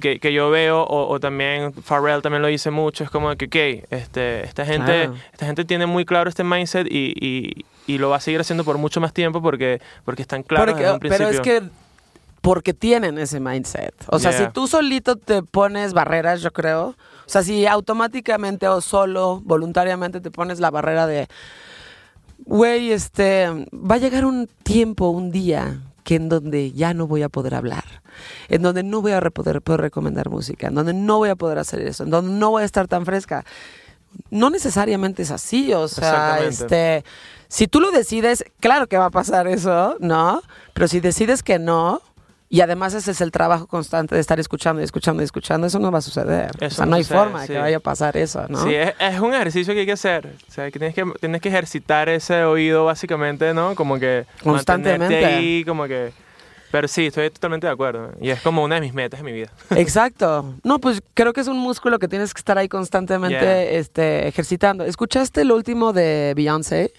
que, 0.00 0.20
que 0.20 0.32
yo 0.32 0.48
veo, 0.48 0.82
o, 0.84 1.08
o 1.08 1.18
también 1.18 1.72
Pharrell 1.72 2.22
también 2.22 2.40
lo 2.40 2.46
dice 2.46 2.70
mucho, 2.70 3.02
es 3.02 3.10
como 3.10 3.34
que, 3.34 3.46
ok, 3.46 3.86
este, 3.90 4.44
esta, 4.44 4.64
gente, 4.64 4.92
Claro. 5.06 5.14
esta 5.32 5.46
gente 5.46 5.64
tiene 5.64 5.86
muy 5.86 6.04
claro 6.04 6.28
este 6.30 6.44
mindset 6.44 6.86
y, 6.88 7.14
y, 7.20 7.64
y 7.92 7.98
lo 7.98 8.08
va 8.10 8.18
a 8.18 8.20
seguir 8.20 8.38
haciendo 8.40 8.62
por 8.62 8.78
mucho 8.78 9.00
más 9.00 9.12
tiempo 9.12 9.42
porque, 9.42 9.80
porque 10.04 10.22
están 10.22 10.44
claros 10.44 10.66
Porque- 10.74 10.82
desde 10.84 10.94
un 10.94 11.00
principio. 11.00 11.26
pero 11.26 11.36
es 11.42 11.62
que 11.62 11.68
porque 12.40 12.74
tienen 12.74 13.18
ese 13.18 13.40
mindset. 13.40 13.94
O 14.08 14.18
sea, 14.18 14.30
Yeah. 14.30 14.46
si 14.46 14.52
tú 14.52 14.68
solito 14.68 15.16
te 15.16 15.42
pones 15.42 15.92
barreras, 15.92 16.40
yo 16.40 16.52
creo. 16.52 16.88
O 16.88 17.30
sea, 17.30 17.42
si 17.42 17.66
automáticamente 17.66 18.68
o 18.68 18.80
solo, 18.80 19.40
voluntariamente 19.44 20.20
te 20.20 20.30
pones 20.30 20.60
la 20.60 20.70
barrera 20.70 21.06
de, 21.06 21.28
güey, 22.46 22.92
este, 22.92 23.48
va 23.72 23.96
a 23.96 23.98
llegar 23.98 24.24
un 24.24 24.48
tiempo, 24.62 25.08
un 25.10 25.30
día 25.30 25.80
que 26.04 26.14
en 26.14 26.28
donde 26.30 26.72
ya 26.72 26.94
no 26.94 27.06
voy 27.06 27.22
a 27.22 27.28
poder 27.28 27.54
hablar, 27.54 27.84
en 28.48 28.62
donde 28.62 28.82
no 28.82 29.02
voy 29.02 29.12
a 29.12 29.20
poder, 29.20 29.60
poder 29.60 29.82
recomendar 29.82 30.30
música, 30.30 30.68
en 30.68 30.74
donde 30.74 30.94
no 30.94 31.18
voy 31.18 31.28
a 31.28 31.36
poder 31.36 31.58
hacer 31.58 31.82
eso, 31.82 32.04
en 32.04 32.10
donde 32.10 32.32
no 32.32 32.50
voy 32.50 32.62
a 32.62 32.64
estar 32.66 32.88
tan 32.88 33.04
fresca. 33.04 33.44
No 34.30 34.48
necesariamente 34.48 35.22
es 35.22 35.30
así, 35.30 35.74
o 35.74 35.86
sea, 35.86 36.40
este, 36.42 37.04
si 37.48 37.68
tú 37.68 37.78
lo 37.78 37.90
decides, 37.90 38.42
claro 38.58 38.86
que 38.86 38.96
va 38.96 39.06
a 39.06 39.10
pasar 39.10 39.46
eso, 39.48 39.96
¿no? 40.00 40.40
Pero 40.72 40.88
si 40.88 41.00
decides 41.00 41.42
que 41.42 41.58
no, 41.58 42.00
y 42.50 42.60
además 42.62 42.94
ese 42.94 43.10
es 43.10 43.20
el 43.20 43.30
trabajo 43.30 43.66
constante 43.66 44.14
de 44.14 44.20
estar 44.20 44.40
escuchando 44.40 44.80
y 44.80 44.84
escuchando 44.84 45.22
y 45.22 45.24
escuchando, 45.24 45.66
eso 45.66 45.78
no 45.78 45.90
va 45.90 45.98
a 45.98 46.02
suceder. 46.02 46.50
o 46.60 46.64
Eso 46.64 46.76
sea, 46.76 46.84
no 46.86 46.90
no 46.92 46.96
hay 46.96 47.04
sucede, 47.04 47.18
forma 47.18 47.40
de 47.42 47.46
sí. 47.46 47.52
que 47.52 47.58
vaya 47.58 47.76
a 47.76 47.80
pasar 47.80 48.16
eso, 48.16 48.46
¿no? 48.48 48.62
Sí, 48.64 48.74
es, 48.74 48.94
es 48.98 49.20
un 49.20 49.34
ejercicio 49.34 49.74
que 49.74 49.80
hay 49.80 49.86
que 49.86 49.92
hacer. 49.92 50.32
O 50.48 50.52
sea, 50.52 50.70
que 50.70 50.78
tienes 50.78 50.94
que, 50.94 51.04
tienes 51.20 51.40
que 51.42 51.48
ejercitar 51.48 52.08
ese 52.08 52.44
oído 52.44 52.84
básicamente, 52.86 53.52
¿no? 53.54 53.74
Como 53.74 53.98
que 53.98 54.24
Constantemente. 54.42 55.24
ahí, 55.24 55.64
como 55.64 55.86
que... 55.86 56.12
Pero 56.70 56.86
sí, 56.86 57.06
estoy 57.06 57.30
totalmente 57.30 57.66
de 57.66 57.72
acuerdo. 57.72 58.12
Y 58.20 58.28
es 58.28 58.42
como 58.42 58.62
una 58.62 58.74
de 58.74 58.82
mis 58.82 58.92
metas 58.92 59.20
en 59.20 59.26
mi 59.26 59.32
vida. 59.32 59.50
Exacto. 59.76 60.54
No, 60.64 60.78
pues 60.78 61.02
creo 61.14 61.32
que 61.32 61.40
es 61.40 61.48
un 61.48 61.58
músculo 61.58 61.98
que 61.98 62.08
tienes 62.08 62.34
que 62.34 62.40
estar 62.40 62.58
ahí 62.58 62.68
constantemente 62.68 63.38
Yeah. 63.38 63.62
este, 63.78 64.28
ejercitando. 64.28 64.84
¿Escuchaste 64.84 65.40
el 65.40 65.52
último 65.52 65.94
de 65.94 66.34
Beyoncé? 66.36 66.92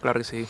Claro 0.00 0.20
que 0.20 0.24
sí. 0.24 0.46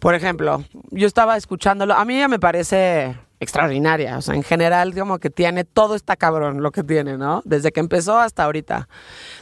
Por 0.00 0.14
ejemplo, 0.14 0.62
yo 0.90 1.06
estaba 1.06 1.36
escuchándolo. 1.38 1.94
A 1.94 2.04
mí 2.04 2.18
ya 2.18 2.28
me 2.28 2.38
parece 2.38 3.16
extraordinaria. 3.44 4.18
O 4.18 4.22
sea, 4.22 4.34
en 4.34 4.42
general, 4.42 4.94
como 4.94 5.18
que 5.18 5.30
tiene 5.30 5.64
todo 5.64 5.94
está 5.94 6.16
cabrón 6.16 6.62
lo 6.62 6.72
que 6.72 6.82
tiene, 6.82 7.16
¿no? 7.16 7.42
Desde 7.44 7.70
que 7.70 7.80
empezó 7.80 8.18
hasta 8.18 8.44
ahorita. 8.44 8.88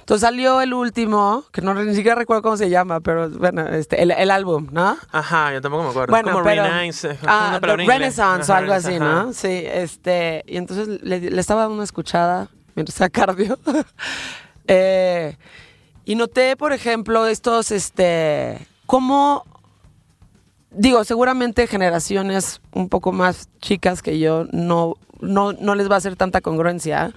Entonces 0.00 0.20
salió 0.20 0.60
el 0.60 0.74
último, 0.74 1.44
que 1.52 1.62
no 1.62 1.74
ni 1.74 1.94
siquiera 1.94 2.16
recuerdo 2.16 2.42
cómo 2.42 2.56
se 2.56 2.68
llama, 2.68 3.00
pero 3.00 3.30
bueno, 3.30 3.66
este, 3.68 4.02
el, 4.02 4.10
el 4.10 4.30
álbum, 4.30 4.68
¿no? 4.70 4.96
Ajá, 5.10 5.52
yo 5.52 5.60
tampoco 5.60 5.84
me 5.84 5.90
acuerdo. 5.90 6.10
Bueno, 6.10 6.32
como 6.32 6.44
pero, 6.44 6.64
Renaissance, 6.64 7.18
ah. 7.26 7.58
Renaissance 7.60 8.52
o 8.52 8.54
algo 8.54 8.72
así, 8.72 8.94
ajá. 8.94 9.04
¿no? 9.04 9.32
Sí, 9.32 9.64
este, 9.66 10.44
y 10.46 10.58
entonces 10.58 11.00
le, 11.02 11.20
le 11.30 11.40
estaba 11.40 11.62
dando 11.62 11.76
una 11.76 11.84
escuchada 11.84 12.48
mientras 12.74 12.96
hacía 12.96 13.10
cardio. 13.10 13.58
Eh, 14.68 15.36
y 16.04 16.14
noté, 16.14 16.56
por 16.56 16.72
ejemplo, 16.72 17.26
estos, 17.26 17.72
este, 17.72 18.64
cómo, 18.86 19.44
digo, 20.74 21.04
seguramente 21.04 21.66
generaciones 21.66 22.60
un 22.72 22.88
poco 22.88 23.12
más 23.12 23.48
chicas 23.60 24.02
que 24.02 24.18
yo 24.18 24.46
no, 24.52 24.96
no, 25.20 25.52
no 25.52 25.74
les 25.74 25.90
va 25.90 25.94
a 25.94 25.98
hacer 25.98 26.16
tanta 26.16 26.40
congruencia. 26.40 27.12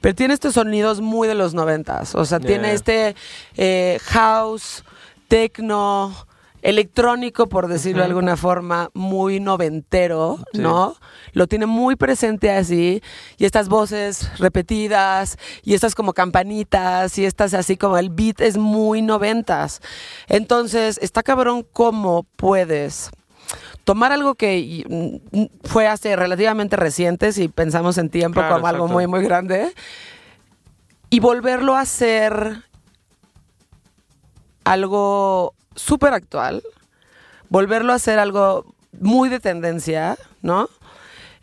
Pero 0.00 0.14
tiene 0.14 0.34
estos 0.34 0.54
sonidos 0.54 1.00
muy 1.00 1.28
de 1.28 1.34
los 1.34 1.54
noventas. 1.54 2.14
O 2.14 2.24
sea, 2.24 2.40
tiene 2.40 2.72
este 2.72 3.14
eh, 3.56 3.98
house, 4.02 4.84
techno, 5.28 6.12
electrónico, 6.62 7.48
por 7.48 7.68
decirlo 7.68 8.02
de 8.02 8.08
alguna 8.08 8.36
forma, 8.36 8.90
muy 8.94 9.40
noventero, 9.40 10.38
Sí. 10.52 10.60
¿no? 10.60 10.94
Lo 11.32 11.46
tiene 11.46 11.66
muy 11.66 11.96
presente 11.96 12.50
así. 12.50 13.02
Y 13.36 13.44
estas 13.44 13.68
voces 13.68 14.38
repetidas, 14.38 15.38
y 15.64 15.74
estas 15.74 15.94
como 15.94 16.12
campanitas, 16.12 17.18
y 17.18 17.24
estas 17.24 17.52
así 17.54 17.76
como 17.76 17.98
el 17.98 18.10
beat 18.10 18.40
es 18.40 18.56
muy 18.56 19.02
noventas. 19.02 19.80
Entonces, 20.28 20.98
está 21.02 21.22
cabrón 21.22 21.66
cómo 21.72 22.24
puedes 22.36 23.10
tomar 23.84 24.12
algo 24.12 24.36
que 24.36 24.84
mm, 25.32 25.66
fue 25.66 25.88
hace 25.88 26.14
relativamente 26.14 26.76
reciente, 26.76 27.32
si 27.32 27.48
pensamos 27.48 27.98
en 27.98 28.08
tiempo 28.08 28.40
Claro, 28.40 28.54
como 28.54 28.66
algo 28.68 28.88
muy, 28.88 29.08
muy 29.08 29.24
grande, 29.24 29.74
y 31.10 31.18
volverlo 31.18 31.74
a 31.74 31.80
hacer 31.80 32.62
algo 34.64 35.54
súper 35.74 36.12
actual, 36.12 36.62
volverlo 37.48 37.92
a 37.92 37.96
hacer 37.96 38.18
algo 38.18 38.74
muy 39.00 39.28
de 39.28 39.40
tendencia, 39.40 40.16
¿no? 40.42 40.68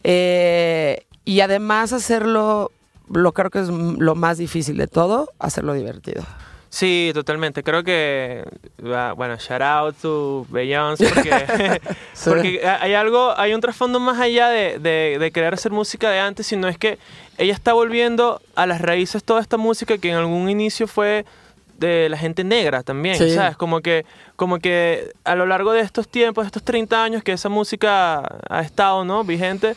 Eh, 0.04 1.06
y 1.26 1.42
además 1.42 1.94
hacerlo, 1.94 2.72
lo 3.10 3.34
creo 3.34 3.50
que 3.50 3.60
es 3.60 3.68
lo 3.68 4.16
más 4.16 4.38
difícil 4.38 4.78
de 4.78 4.88
todo, 4.88 5.30
hacerlo 5.40 5.74
divertido. 5.74 6.24
Sí, 6.70 7.10
totalmente. 7.16 7.64
Creo 7.64 7.84
que, 7.84 8.44
ah, 8.86 9.14
bueno, 9.18 9.36
shout 9.38 9.62
out 9.62 9.96
to 10.00 10.46
Beyoncé 10.50 11.10
porque, 11.10 12.62
hay 12.80 12.94
algo, 12.94 13.34
hay 13.38 13.54
un 13.56 13.62
trasfondo 13.62 14.00
más 14.00 14.20
allá 14.20 14.50
de, 14.50 14.78
de, 14.78 15.18
de 15.20 15.32
querer 15.32 15.56
hacer 15.56 15.72
música 15.72 16.12
de 16.12 16.20
antes, 16.20 16.46
sino 16.46 16.68
es 16.68 16.78
que 16.78 17.00
ella 17.40 17.54
está 17.54 17.74
volviendo 17.74 18.40
a 18.56 18.68
las 18.68 18.82
raíces 18.82 19.24
toda 19.24 19.42
esta 19.42 19.58
música 19.58 19.98
que 19.98 20.12
en 20.12 20.18
algún 20.18 20.48
inicio 20.50 20.88
fue 20.88 21.26
de 21.80 22.10
la 22.10 22.18
gente 22.18 22.44
negra 22.44 22.84
también, 22.84 23.16
Sí. 23.18 23.32
¿sabes? 23.32 23.56
Como 23.58 23.82
que, 23.82 24.06
como 24.36 24.60
que 24.60 25.12
a 25.24 25.36
lo 25.36 25.46
largo 25.46 25.72
de 25.72 25.82
estos 25.82 26.08
tiempos, 26.08 26.44
de 26.44 26.48
estos 26.48 26.64
30 26.64 27.04
años 27.04 27.24
que 27.24 27.32
esa 27.32 27.50
música 27.50 28.22
ha 28.50 28.62
estado, 28.62 29.06
¿no? 29.06 29.24
Vigente, 29.24 29.76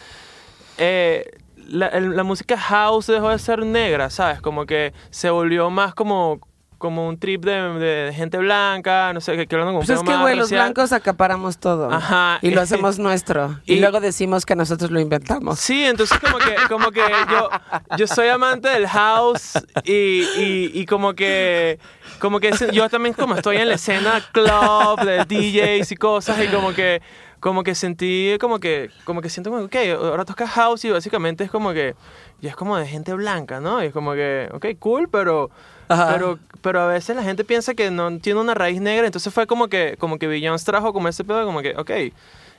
eh, 0.78 1.30
la, 1.68 1.98
la 2.00 2.22
música 2.24 2.58
house 2.58 3.06
dejó 3.06 3.30
de 3.30 3.38
ser 3.38 3.64
negra, 3.64 4.10
¿sabes? 4.10 4.40
Como 4.40 4.66
que 4.66 4.92
se 5.10 5.30
volvió 5.30 5.70
más 5.70 5.94
como, 5.94 6.40
como 6.82 7.06
un 7.06 7.16
trip 7.16 7.44
de, 7.44 7.52
de 7.78 8.12
gente 8.12 8.38
blanca, 8.38 9.12
no 9.12 9.20
sé, 9.20 9.36
que, 9.36 9.46
que 9.46 9.54
hablando 9.54 9.78
con 9.78 9.86
Pues 9.86 9.96
es 9.96 10.04
que, 10.04 10.16
güey, 10.16 10.34
los 10.36 10.50
blancos 10.50 10.92
acaparamos 10.92 11.58
todo. 11.58 11.88
Ajá. 11.92 12.40
Y 12.42 12.50
lo 12.50 12.60
hacemos 12.60 12.98
nuestro. 13.06 13.60
Y, 13.66 13.74
Y- 13.74 13.80
luego 13.80 14.00
decimos 14.00 14.44
que 14.44 14.56
nosotros 14.56 14.90
lo 14.90 14.98
inventamos. 14.98 15.60
Sí, 15.60 15.84
entonces 15.84 16.18
como 16.18 16.38
que, 16.38 16.56
como 16.68 16.90
que 16.90 17.00
yo, 17.30 17.48
yo 17.96 18.06
soy 18.08 18.28
amante 18.28 18.68
del 18.68 18.88
house 18.88 19.52
y, 19.84 20.24
y, 20.36 20.70
y 20.74 20.84
como 20.86 21.14
que 21.14 21.78
como 22.18 22.40
que 22.40 22.50
yo 22.72 22.88
también 22.88 23.14
como 23.14 23.36
estoy 23.36 23.58
en 23.58 23.68
la 23.68 23.74
escena 23.76 24.20
club 24.32 25.00
de 25.04 25.24
DJs 25.24 25.92
y 25.92 25.96
cosas 25.96 26.36
y 26.42 26.48
como 26.48 26.72
que 26.72 27.00
como 27.40 27.62
que 27.64 27.74
sentí 27.74 28.36
como 28.40 28.58
que 28.60 28.90
como 29.04 29.20
que 29.20 29.28
siento 29.28 29.50
como 29.50 29.68
que 29.68 29.94
ok, 29.94 30.00
ahora 30.02 30.24
toca 30.24 30.46
house 30.46 30.84
y 30.84 30.90
básicamente 30.90 31.42
es 31.44 31.50
como 31.50 31.72
que 31.72 31.94
ya 32.42 32.50
es 32.50 32.56
como 32.56 32.76
de 32.76 32.86
gente 32.86 33.14
blanca, 33.14 33.60
¿no? 33.60 33.82
Y 33.82 33.86
es 33.86 33.92
como 33.92 34.12
que 34.12 34.50
ok, 34.52 34.66
cool, 34.78 35.08
pero 35.08 35.50
Ajá. 35.88 36.12
Pero, 36.12 36.38
pero 36.62 36.80
a 36.80 36.86
veces 36.86 37.14
la 37.14 37.22
gente 37.22 37.44
piensa 37.44 37.74
que 37.74 37.90
no 37.90 38.18
tiene 38.18 38.40
una 38.40 38.54
raíz 38.54 38.80
negra, 38.80 39.06
entonces 39.06 39.32
fue 39.32 39.46
como 39.46 39.68
que, 39.68 39.96
como 39.98 40.18
que 40.18 40.26
Beyoncé 40.26 40.64
trajo 40.64 40.92
como 40.92 41.08
ese 41.08 41.22
pedo, 41.22 41.44
como 41.44 41.60
que, 41.60 41.74
ok, 41.76 41.90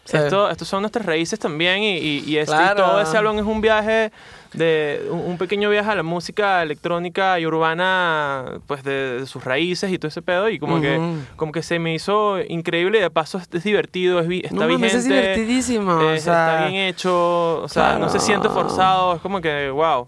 Sí. 0.06 0.18
esto, 0.18 0.50
estos 0.50 0.68
son 0.68 0.82
nuestras 0.82 1.06
raíces 1.06 1.40
también 1.40 1.82
y, 1.82 1.98
y, 1.98 2.24
y 2.28 2.38
este- 2.38 2.54
y 2.54 2.58
Claro. 2.58 2.84
todo 2.86 3.02
ese 3.02 3.18
álbum 3.18 3.38
es 3.40 3.46
un 3.46 3.62
viaje 3.62 4.12
de 4.54 5.08
un, 5.10 5.38
pequeño 5.38 5.70
viaje 5.70 5.90
a 5.90 5.96
la 5.96 6.04
música 6.04 6.62
electrónica 6.62 7.40
y 7.40 7.46
urbana 7.46 8.60
pues 8.68 8.84
de, 8.84 9.22
de 9.22 9.26
sus 9.26 9.44
raíces 9.44 9.92
y 9.92 9.98
todo 9.98 10.10
ese 10.10 10.22
pedo 10.22 10.50
y 10.50 10.60
como 10.60 10.74
Ujú. 10.76 10.82
que 10.84 11.00
como 11.38 11.52
que 11.54 11.64
se 11.64 11.80
me 11.80 11.94
hizo 11.96 12.38
increíble 12.40 13.00
y 13.00 13.02
de 13.02 13.10
paso 13.10 13.38
es, 13.38 13.48
es 13.52 13.64
divertido 13.64 14.20
es, 14.20 14.28
está 14.30 14.54
No 14.56 14.68
vigente 14.68 14.98
es 14.98 15.04
divertidísimo. 15.06 15.92
o 15.94 16.12
es- 16.12 16.24
sea, 16.24 16.56
está 16.58 16.68
bien 16.68 16.82
hecho 16.88 17.62
o 17.64 17.68
sea 17.70 17.98
no 17.98 18.10
se 18.10 18.18
claro. 18.18 18.26
siente 18.26 18.50
forzado 18.50 19.16
es 19.16 19.22
como 19.22 19.40
que 19.42 19.70
wow 19.70 20.08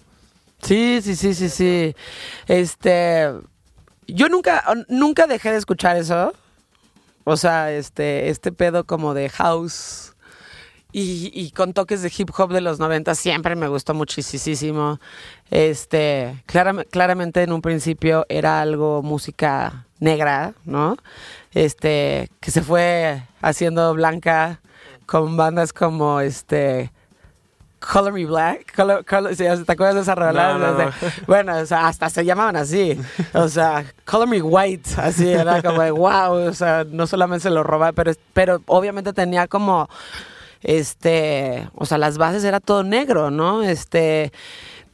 Sí, 0.61 0.99
sí, 1.03 1.15
sí, 1.15 1.33
sí, 1.35 1.49
sí. 1.49 1.95
Este, 2.47 3.29
yo 4.07 4.29
nunca, 4.29 4.63
nunca 4.87 5.27
dejé 5.27 5.51
de 5.51 5.57
escuchar 5.57 5.97
eso. 5.97 6.33
O 7.25 7.35
sea, 7.37 7.71
este, 7.73 8.29
este 8.29 8.51
pedo 8.53 8.85
como 8.85 9.13
de 9.13 9.29
house 9.29 10.13
y, 10.97 11.51
con 11.51 11.73
toques 11.73 12.01
de 12.01 12.13
hip 12.17 12.29
hop 12.37 12.53
de 12.53 12.61
los 12.61 12.79
90 12.79 13.15
siempre 13.15 13.57
me 13.57 13.67
gustó 13.67 13.93
muchísimo. 13.93 15.01
Este, 15.49 16.41
claram- 16.47 16.85
claramente 16.89 17.43
en 17.43 17.51
un 17.51 17.61
principio 17.61 18.25
era 18.29 18.61
algo 18.61 19.01
música 19.03 19.87
negra, 19.99 20.53
¿no? 20.63 20.95
Este, 21.51 22.29
que 22.39 22.51
se 22.51 22.61
fue 22.61 23.23
haciendo 23.41 23.93
blanca 23.93 24.61
con 25.05 25.35
bandas 25.35 25.73
como 25.73 26.21
este 26.21 26.93
Color 27.91 28.13
Me 28.13 28.25
Black. 28.25 28.75
Color, 28.75 29.05
Color- 29.05 29.35
sí, 29.35 29.43
¿Te 29.65 29.71
acuerdas 29.71 29.95
de 29.95 30.01
esa 30.01 30.15
rola? 30.15 30.53
No, 30.53 30.59
no, 30.59 30.83
no. 30.85 30.91
Bueno, 31.27 31.57
o 31.57 31.65
sea, 31.65 31.87
hasta 31.87 32.09
se 32.09 32.25
llamaban 32.25 32.55
así. 32.55 32.99
O 33.33 33.47
sea, 33.47 33.85
Color 34.05 34.27
Me 34.27 34.41
White. 34.41 34.89
Así 34.97 35.29
era 35.31 35.61
como 35.61 35.81
de 35.81 35.91
wow. 35.91 36.47
O 36.47 36.53
sea, 36.53 36.85
no 36.89 37.07
solamente 37.07 37.43
se 37.43 37.49
lo 37.49 37.63
robaba, 37.63 37.91
pero, 37.93 38.11
pero 38.33 38.61
obviamente 38.67 39.13
tenía 39.13 39.47
como. 39.47 39.87
Este. 40.61 41.69
O 41.75 41.85
sea, 41.85 41.97
las 41.97 42.17
bases 42.17 42.43
era 42.43 42.59
todo 42.59 42.83
negro, 42.83 43.29
¿no? 43.31 43.63
Este. 43.63 44.31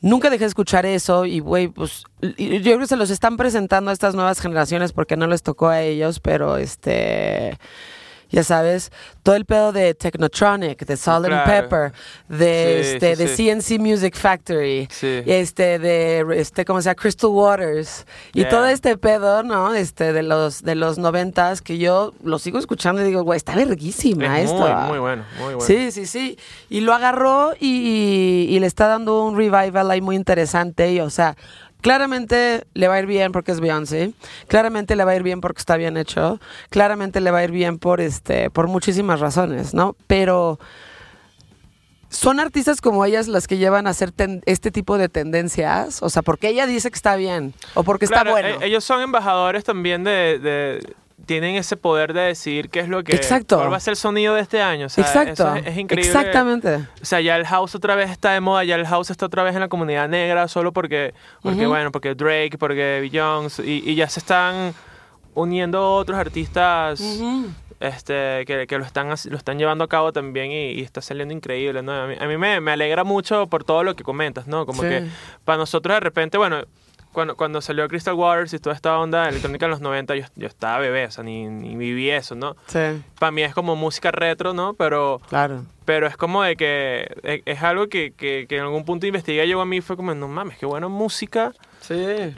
Nunca 0.04 0.32
dejé 0.32 0.46
de 0.46 0.48
escuchar 0.48 0.86
eso 0.88 1.26
y, 1.26 1.40
güey, 1.40 1.68
pues 1.68 2.06
yo 2.22 2.60
creo 2.62 2.80
que 2.80 2.88
se 2.88 2.96
los 2.96 3.12
están 3.12 3.38
presentando 3.38 3.92
a 3.92 3.94
estas 3.94 4.16
nuevas 4.16 4.40
generaciones 4.40 4.94
porque 4.94 5.16
no 5.16 5.28
les 5.28 5.44
tocó 5.44 5.68
a 5.70 5.82
ellos, 5.82 6.20
pero 6.20 6.58
este, 6.58 7.56
ya 8.32 8.44
sabes, 8.44 8.92
todo 9.24 9.36
el 9.36 9.46
pedo 9.46 9.72
de 9.72 9.94
Technotronic, 9.94 10.86
de 10.86 10.98
Salt 10.98 11.26
and. 11.28 11.44
Pepper, 11.46 11.92
de, 12.30 12.82
Sí, 12.84 12.90
este, 12.94 13.16
sí, 13.16 13.24
de 13.24 13.60
sí. 13.62 13.76
CNC 13.78 13.80
Music 13.82 14.16
Factory, 14.16 14.88
este, 15.02 15.78
de, 15.80 16.26
este, 16.36 16.66
como 16.66 16.82
sea, 16.82 16.96
Crystal 16.96 17.30
Waters, 17.30 18.06
y 18.34 18.42
Yeah. 18.42 18.50
todo 18.50 18.66
este 18.68 18.98
pedo, 18.98 19.44
¿no? 19.44 19.74
Este, 19.74 20.14
de 20.14 20.24
los, 20.24 20.64
de 20.64 20.76
los 20.76 20.98
noventas, 20.98 21.62
que 21.62 21.78
yo 21.78 22.14
lo 22.24 22.40
sigo 22.40 22.58
escuchando 22.58 23.02
y 23.02 23.06
digo, 23.06 23.24
güey, 23.24 23.38
está 23.38 23.56
verguísima 23.56 24.40
es 24.40 24.50
esto. 24.50 24.60
muy 24.68 24.88
muy 24.90 25.00
bueno 25.00 25.24
muy 25.38 25.56
bueno 25.56 25.62
Sí, 25.62 25.92
sí, 25.92 26.06
sí. 26.06 26.38
Y 26.70 26.82
lo 26.82 26.94
agarró 26.94 27.54
y, 27.60 28.48
y 28.50 28.60
le 28.60 28.68
está 28.68 28.88
dando 28.88 29.24
un 29.26 29.36
revival 29.38 29.92
ahí 29.92 30.02
muy 30.02 30.16
interesante. 30.16 30.92
Y, 30.92 31.00
o 31.02 31.10
sea, 31.10 31.36
claramente 31.82 32.66
le 32.74 32.88
va 32.88 32.96
a 32.96 33.00
ir 33.00 33.06
bien 33.06 33.32
porque 33.32 33.52
es 33.52 33.60
Beyoncé. 33.60 34.14
Claramente 34.48 34.96
le 34.96 35.04
va 35.04 35.12
a 35.12 35.16
ir 35.16 35.24
bien 35.24 35.42
porque 35.42 35.60
está 35.60 35.76
bien 35.78 35.98
hecho. 35.98 36.40
Claramente 36.70 37.20
le 37.22 37.32
va 37.32 37.40
a 37.40 37.44
ir 37.44 37.52
bien 37.52 37.78
por, 37.80 38.00
este, 38.02 38.50
por 38.50 38.68
muchísimas 38.68 39.20
razones, 39.20 39.74
¿no? 39.74 39.96
Pero 40.08 40.60
son 42.10 42.40
artistas 42.42 42.82
como 42.82 43.06
ellas 43.06 43.28
las 43.30 43.48
que 43.48 43.58
llevan 43.58 43.88
a 43.88 43.92
hacer 43.92 44.14
este 44.46 44.70
tipo 44.72 44.98
de 44.98 45.08
tendencias. 45.10 46.04
O 46.04 46.10
sea, 46.10 46.22
porque 46.22 46.50
ella 46.50 46.66
dice 46.68 46.90
que 46.92 46.96
está 46.96 47.16
bien 47.16 47.54
o 47.74 47.84
porque 47.84 48.06
está 48.06 48.22
Claro, 48.24 48.32
bueno. 48.32 48.48
e- 48.62 48.68
ellos 48.68 48.84
son 48.84 49.02
embajadores 49.02 49.64
también 49.64 50.04
de, 50.04 50.38
de- 50.40 50.94
tienen 51.26 51.56
ese 51.56 51.78
poder 51.78 52.14
de 52.14 52.22
decidir 52.22 52.70
qué 52.70 52.80
es 52.80 52.90
lo 52.90 53.04
que 53.04 53.16
Exacto. 53.16 53.58
cuál 53.58 53.72
va 53.72 53.78
a 53.78 53.80
ser 53.80 53.92
el 53.92 53.98
sonido 53.98 54.34
de 54.36 54.42
este 54.42 54.62
año 54.62 54.88
o 54.88 54.90
sea, 54.90 55.04
Exacto. 55.04 55.32
eso 55.34 55.56
es, 55.56 55.68
es 55.68 55.78
increíble 55.78 56.08
Exactamente. 56.12 56.76
o 57.02 57.06
sea 57.06 57.22
ya 57.22 57.36
el 57.36 57.46
house 57.46 57.76
otra 57.76 57.96
vez 57.96 58.10
está 58.10 58.32
de 58.32 58.40
moda 58.42 58.64
ya 58.64 58.76
el 58.76 58.86
house 58.88 59.10
está 59.12 59.26
otra 59.28 59.44
vez 59.44 59.54
en 59.56 59.62
la 59.62 59.68
comunidad 59.68 60.10
negra 60.10 60.48
solo 60.48 60.72
porque 60.74 61.14
porque 61.42 61.66
bueno 61.68 61.92
porque 61.92 62.16
Drake 62.16 62.58
porque 62.58 63.00
Beyoncé 63.02 63.64
y, 63.66 63.84
y 63.90 63.96
ya 63.96 64.10
se 64.10 64.20
están 64.20 64.74
uniendo 65.34 65.96
otros 65.96 66.18
artistas 66.20 67.02
este, 67.80 68.46
que, 68.46 68.68
que 68.68 68.78
lo, 68.78 68.86
están, 68.86 69.10
lo 69.10 69.38
están 69.38 69.58
llevando 69.58 69.84
a 69.84 69.88
cabo 69.88 70.14
también 70.14 70.52
y, 70.52 70.72
y 70.74 70.82
está 70.82 71.02
saliendo 71.02 71.34
increíble, 71.34 71.82
¿no? 71.82 71.92
A 71.92 72.06
mí, 72.08 72.16
a 72.20 72.28
mí 72.28 72.38
me, 72.38 72.62
me 72.62 72.72
alegra 72.72 73.04
mucho 73.04 73.48
por 73.48 73.64
todo 73.64 73.84
lo 73.84 73.96
que 73.96 74.04
comentas, 74.04 74.46
¿no? 74.46 74.68
Como 74.68 74.84
Sí. 74.84 74.90
que 74.90 75.08
para 75.46 75.58
nosotros 75.58 75.96
de 75.96 76.00
repente, 76.00 76.38
bueno, 76.38 76.62
cuando, 77.12 77.36
cuando 77.36 77.62
salió 77.62 77.88
Crystal 77.88 78.14
Waters 78.14 78.54
y 78.54 78.60
toda 78.60 78.76
esta 78.76 78.98
onda 78.98 79.28
electrónica 79.30 79.66
en 79.66 79.72
los 79.72 79.82
90, 79.82 80.16
yo, 80.16 80.26
yo 80.36 80.48
estaba 80.48 80.80
bebé, 80.80 81.06
o 81.06 81.12
sea, 81.12 81.24
ni, 81.24 81.46
ni 81.48 81.76
viví 81.76 82.10
eso, 82.10 82.36
¿no? 82.36 82.56
Sí, 82.68 82.80
Para 83.20 83.32
mí 83.32 83.42
es 83.44 83.54
como 83.54 83.76
música 83.76 84.12
retro, 84.12 84.54
¿no? 84.54 84.74
Pero, 84.74 85.22
claro. 85.30 85.66
pero 85.86 86.08
es 86.08 86.18
como 86.18 86.44
de 86.44 86.56
que 86.56 87.08
es, 87.24 87.42
es 87.46 87.62
algo 87.64 87.88
que, 87.88 88.12
que, 88.12 88.46
que 88.48 88.58
en 88.58 88.64
algún 88.64 88.86
punto 88.86 89.06
investigué, 89.08 89.46
llegó 89.48 89.62
a 89.62 89.66
mí 89.66 89.78
y 89.78 89.82
fue 89.82 89.96
como, 89.98 90.14
no 90.16 90.28
mames, 90.28 90.58
qué 90.58 90.66
buena 90.66 90.88
música 90.88 91.54
Sí. 91.82 91.96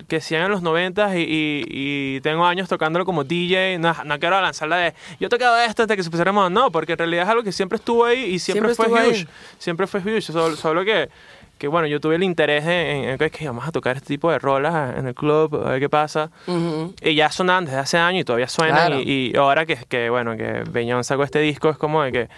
que 0.07 0.15
hacían 0.15 0.43
en 0.43 0.51
los 0.51 0.61
90 0.61 1.17
y, 1.17 1.21
y, 1.23 1.65
y 1.67 2.21
tengo 2.21 2.45
años 2.45 2.69
tocándolo 2.69 3.03
como 3.03 3.25
DJ. 3.25 3.77
No, 3.77 3.93
no 4.05 4.17
quiero 4.17 4.39
lanzarla 4.39 4.77
de 4.77 4.93
yo 5.19 5.27
he 5.27 5.29
tocado 5.29 5.59
esto 5.59 5.81
hasta 5.81 5.97
que 5.97 6.01
se 6.03 6.09
pusiera. 6.09 6.31
No, 6.31 6.71
porque 6.71 6.93
en 6.93 6.97
realidad 6.97 7.23
es 7.25 7.29
algo 7.29 7.43
que 7.43 7.51
siempre 7.51 7.75
estuvo 7.75 8.05
ahí 8.05 8.23
y 8.23 8.39
siempre, 8.39 8.73
Siempre 8.73 8.75
fue 8.75 8.85
estuvo 8.85 8.97
ahí. 8.99 9.09
huge. 9.23 9.27
Siempre 9.59 9.85
fue 9.87 9.99
huge. 9.99 10.21
Solo, 10.21 10.55
solo 10.55 10.85
que, 10.85 11.09
que, 11.63 11.69
bueno, 11.69 11.87
yo 11.87 12.01
tuve 12.01 12.15
el 12.15 12.23
interés 12.23 12.65
en, 12.65 13.05
en- 13.21 13.29
que 13.29 13.47
vamos 13.47 13.65
a 13.65 13.71
tocar 13.71 13.95
este 13.95 14.07
tipo 14.09 14.29
de 14.29 14.37
rolas 14.37 14.97
en 14.97 15.07
el 15.07 15.15
club, 15.15 15.63
a 15.65 15.69
ver 15.71 15.79
qué 15.79 15.87
pasa. 15.87 16.29
Y 17.01 17.15
ya 17.15 17.31
sonaban 17.31 17.63
desde 17.63 17.77
hace 17.79 17.97
años 17.97 18.19
y 18.19 18.25
todavía 18.25 18.49
suenan. 18.49 18.87
Claro. 18.87 18.99
Y, 18.99 19.31
y 19.33 19.37
ahora 19.37 19.65
que, 19.65 19.77
que, 19.87 20.09
bueno, 20.09 20.35
que 20.35 20.63
Beñón 20.69 21.05
sacó 21.05 21.23
este 21.23 21.39
disco, 21.39 21.69
es 21.69 21.77
como 21.77 22.03
de 22.03 22.11
que, 22.11 22.29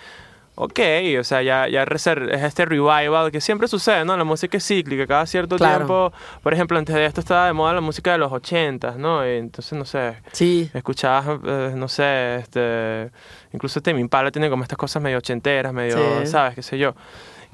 ok, 0.53 0.79
o 1.19 1.23
sea, 1.23 1.41
ya, 1.41 1.67
ya 1.67 1.81
es 1.81 2.07
este 2.43 2.65
revival 2.65 3.31
que 3.31 3.41
siempre 3.41 3.67
sucede, 3.67 4.05
¿no? 4.05 4.15
La 4.15 4.23
música 4.25 4.57
es 4.57 4.67
cíclica, 4.67 5.07
cada 5.07 5.25
cierto 5.25 5.55
Claro. 5.55 5.77
tiempo. 5.77 6.13
Por 6.43 6.53
ejemplo, 6.53 6.77
antes 6.77 6.93
de 6.93 7.03
esto 7.07 7.19
estaba 7.19 7.47
de 7.47 7.53
moda 7.53 7.73
la 7.73 7.81
música 7.81 8.11
de 8.11 8.19
los 8.19 8.31
80, 8.31 8.91
¿no? 8.99 9.25
Y 9.27 9.37
entonces, 9.37 9.73
no 9.75 9.85
sé, 9.85 10.17
Sí. 10.33 10.69
escuchabas, 10.75 11.39
eh, 11.43 11.73
no 11.75 11.87
sé, 11.87 12.35
este, 12.35 13.09
incluso 13.53 13.81
Tame 13.81 14.01
Impala 14.01 14.29
tiene 14.29 14.51
como 14.51 14.61
estas 14.61 14.77
cosas 14.77 15.01
medio 15.01 15.17
ochenteras, 15.17 15.73
medio, 15.73 15.97
Sí. 16.21 16.27
¿sabes? 16.27 16.53
Qué 16.53 16.61
sé 16.61 16.77
yo. 16.77 16.93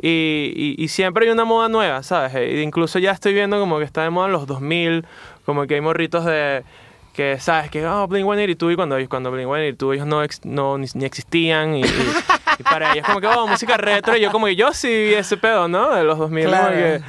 Y, 0.01 0.75
y, 0.79 0.83
y 0.83 0.87
siempre 0.87 1.25
hay 1.27 1.31
una 1.31 1.45
moda 1.45 1.69
nueva, 1.69 2.01
¿sabes? 2.01 2.33
E 2.35 2.61
incluso 2.63 2.97
ya 2.99 3.11
estoy 3.11 3.33
viendo 3.33 3.59
como 3.59 3.77
que 3.77 3.83
está 3.85 4.01
de 4.03 4.09
moda 4.09 4.25
en 4.27 4.31
los 4.33 4.47
2000, 4.47 5.05
como 5.45 5.67
que 5.67 5.75
hay 5.75 5.81
morritos 5.81 6.25
de 6.25 6.63
que 7.13 7.37
sabes 7.39 7.69
que 7.69 7.85
oh, 7.85 8.07
Blink 8.07 8.25
182 8.25 8.71
y 8.71 8.75
cuando 8.75 8.95
cuando 9.09 9.31
Blink 9.31 9.45
182 9.47 9.95
ellos 9.95 10.07
no, 10.07 10.23
ex- 10.23 10.45
no 10.45 10.77
ni, 10.77 10.87
ni 10.95 11.03
existían 11.05 11.75
y, 11.75 11.81
y- 11.81 11.85
y 12.59 12.63
para 12.63 12.93
ellos 12.93 13.05
como 13.05 13.19
que 13.19 13.27
oh 13.27 13.45
música 13.47 13.75
retro 13.75 14.15
y 14.15 14.21
yo 14.21 14.31
como 14.31 14.45
que 14.45 14.55
yo 14.55 14.71
sí 14.73 14.87
vi 14.87 15.13
ese 15.15 15.35
pedo 15.35 15.67
no 15.67 15.93
de 15.93 16.03
los 16.05 16.17
2000 16.17 16.45
como 16.45 16.57
Claro. 16.57 16.73
que- 16.75 17.01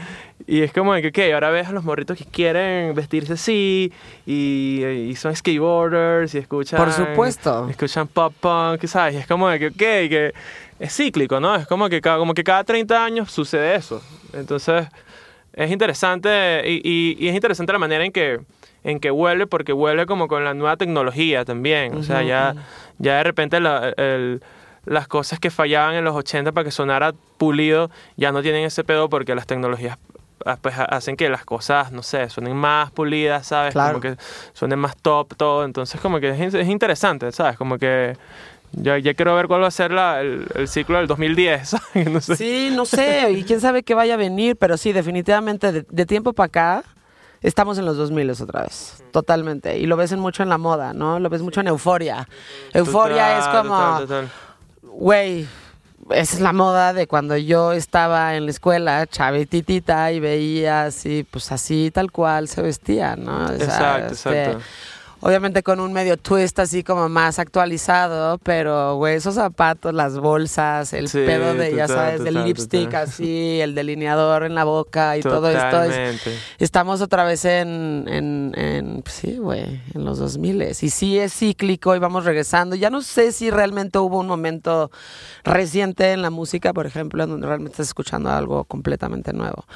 y 0.49 0.63
es 0.63 0.73
como 0.73 0.93
de 0.93 1.03
que 1.03 1.09
ok 1.29 1.33
ahora 1.35 1.51
ves 1.51 1.69
a 1.69 1.73
los 1.73 1.85
morritos 1.85 2.19
que 2.19 2.25
quieren 2.25 2.97
vestirse 2.97 3.35
así 3.35 3.93
y, 4.27 4.83
y 4.85 5.15
son 5.15 5.37
skateboarders 5.37 6.35
y 6.35 6.39
escuchan 6.39 6.79
Por 6.81 6.93
supuesto. 6.93 7.69
escuchan 7.71 8.09
pop 8.09 8.35
punk 8.41 8.85
sabes 8.87 9.15
y 9.15 9.19
es 9.19 9.27
como 9.29 9.49
de 9.49 9.61
que 9.61 9.67
ok 9.69 9.77
que 9.77 10.33
es 10.83 10.95
cíclico 10.97 11.39
no 11.41 11.55
es 11.55 11.67
como 11.67 11.89
que 11.89 12.01
cada, 12.01 12.19
como 12.19 12.35
que 12.35 12.45
cada 12.45 12.65
30 12.65 13.05
años 13.05 13.31
sucede 13.31 13.75
eso. 13.77 14.03
Entonces 14.33 14.87
es 15.53 15.71
interesante 15.71 16.63
y, 16.67 16.81
y- 16.83 17.17
y 17.19 17.29
es 17.29 17.35
interesante 17.35 17.73
la 17.73 17.79
manera 17.79 18.05
en 18.05 18.13
que 18.13 18.41
en 18.85 18.99
que 18.99 19.11
vuelve 19.11 19.47
porque 19.47 19.73
vuelve 19.73 20.07
como 20.07 20.27
con 20.27 20.45
la 20.45 20.55
nueva 20.55 20.77
tecnología 20.77 21.45
también. 21.45 21.95
O 21.97 22.03
sea 22.03 22.23
ya 22.23 22.55
ya 22.99 23.17
de 23.19 23.23
repente 23.25 23.61
la- 23.61 23.91
el- 23.97 24.43
las 24.85 25.07
cosas 25.07 25.39
que 25.39 25.51
fallaban 25.51 25.95
en 25.95 26.05
los 26.05 26.17
80 26.17 26.51
para 26.51 26.65
que 26.65 26.73
sonara 26.73 27.13
pulido 27.39 27.89
ya 28.17 28.33
no 28.33 28.43
tienen 28.43 28.65
ese 28.65 28.83
pedo 28.83 29.09
porque 29.09 29.35
las 29.37 29.47
tecnologías 29.47 29.97
ah, 30.45 30.57
pues 30.61 30.77
ha- 30.77 30.87
hacen 30.87 31.17
que 31.17 31.29
las 31.29 31.45
cosas 31.45 31.93
no 31.93 32.03
sé 32.03 32.29
suenen 32.29 32.57
más 32.57 32.91
pulidas 32.91 33.47
sabes 33.47 33.75
Claro. 33.75 33.91
como 33.93 34.01
que 34.01 34.17
suenen 34.55 34.81
más 34.81 34.97
top 34.97 35.37
todo. 35.37 35.65
Entonces 35.65 36.01
como 36.01 36.19
que 36.19 36.31
es 36.31 36.69
interesante 36.69 37.31
sabes 37.31 37.57
como 37.57 37.79
que 37.79 38.17
ya, 38.73 38.99
ya 38.99 39.15
quiero 39.15 39.35
ver 39.37 39.47
cuál 39.49 39.63
va 39.63 39.69
a 39.69 39.71
ser 39.71 39.91
la- 39.93 40.21
el, 40.21 40.47
el 40.55 40.69
ciclo 40.69 40.99
del 40.99 41.07
2010 41.07 41.69
¿sabes? 41.69 42.07
no 42.11 42.21
sé 42.21 42.37
Sí, 42.37 42.71
no 42.73 42.85
sé, 42.85 43.31
y 43.33 43.45
quién 43.45 43.61
sabe 43.61 43.83
qué 43.83 43.95
vaya 43.95 44.15
a 44.15 44.17
venir, 44.17 44.57
pero 44.57 44.77
sí, 44.77 44.93
definitivamente 44.93 45.73
de, 45.73 45.87
de 45.89 46.07
tiempo 46.07 46.33
para 46.33 46.47
acá 46.47 46.85
estamos 47.43 47.77
en 47.79 47.85
los 47.85 47.97
2000 47.97 48.31
otra 48.31 48.63
vez, 48.63 49.03
totalmente. 49.11 49.77
Y 49.79 49.87
lo 49.87 49.97
ves 49.97 50.13
en 50.13 50.21
mucho 50.21 50.43
en 50.45 50.49
la 50.49 50.59
moda, 50.59 50.93
¿no? 50.93 51.19
Lo 51.19 51.29
ves 51.29 51.43
mucho 51.43 51.61
en 51.61 51.67
euforia. 51.69 52.29
Euforia 52.73 53.39
es 53.39 53.47
como, 53.49 54.01
güey, 54.83 55.49
esa 56.11 56.35
es 56.37 56.41
la 56.41 56.53
moda 56.53 56.93
de 56.93 57.07
cuando 57.07 57.37
yo 57.37 57.73
estaba 57.73 58.37
en 58.37 58.45
la 58.45 58.51
escuela, 58.51 59.07
chavititita, 59.07 60.13
y 60.13 60.21
veía 60.21 60.85
así, 60.85 61.27
pues 61.31 61.51
así 61.53 61.91
tal 61.93 62.11
cual 62.13 62.49
se 62.49 62.63
vestía, 62.63 63.17
¿no? 63.17 63.45
O 63.45 63.49
sea, 63.49 63.55
Exacto, 63.57 64.15
este, 64.15 64.43
exacto. 64.43 64.65
Obviamente 65.25 65.63
con 65.63 65.79
un 65.79 65.93
medio 65.93 66.17
twist 66.17 66.59
así 66.59 66.83
como 66.83 67.09
más 67.09 67.39
actualizado, 67.39 68.39
pero 68.39 68.97
güey, 68.97 69.15
esos 69.15 69.37
zapatos, 69.37 69.95
las 69.95 70.19
bolsas, 70.19 70.93
el 70.93 71.09
Sí, 71.09 71.19
pedo 71.25 71.55
de, 71.55 71.77
ya 71.77 71.87
total, 71.87 72.05
sabes, 72.07 72.25
del 72.25 72.43
lipstick 72.45 72.87
total. 72.87 73.03
así, 73.05 73.61
el 73.61 73.77
delineador 73.77 74.43
en 74.43 74.57
la 74.57 74.65
boca 74.65 75.17
y 75.17 75.21
todo 75.23 75.49
esto. 75.49 75.83
es- 75.85 76.21
estamos 76.59 77.01
otra 77.01 77.23
vez 77.23 77.45
en, 77.45 78.05
en, 78.09 78.53
en 78.57 79.03
pues 79.03 79.15
sí, 79.15 79.37
güey, 79.39 79.81
en 79.95 80.05
los 80.05 80.19
2000 80.19 80.61
y 80.63 80.75
sí 80.91 81.17
es 81.19 81.33
cíclico 81.33 81.95
y 81.95 82.01
vamos 82.01 82.25
regresando. 82.25 82.75
Ya 82.75 82.91
no 82.91 83.01
sé 83.01 83.31
si 83.31 83.49
realmente 83.51 84.01
hubo 84.01 84.19
un 84.19 84.27
momento 84.27 84.91
reciente 85.45 86.11
en 86.11 86.23
la 86.23 86.31
música, 86.31 86.73
por 86.73 86.87
ejemplo, 86.87 87.23
en 87.23 87.31
donde 87.31 87.47
realmente 87.47 87.71
estás 87.75 87.87
escuchando 87.87 88.29
algo 88.31 88.65
completamente 88.65 89.33
nuevo. 89.33 89.67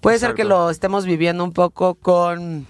Puede 0.00 0.18
ser 0.18 0.34
que 0.34 0.42
lo 0.44 0.68
estemos 0.68 1.04
viviendo 1.06 1.44
un 1.44 1.52
poco 1.52 1.94
con 1.94 2.66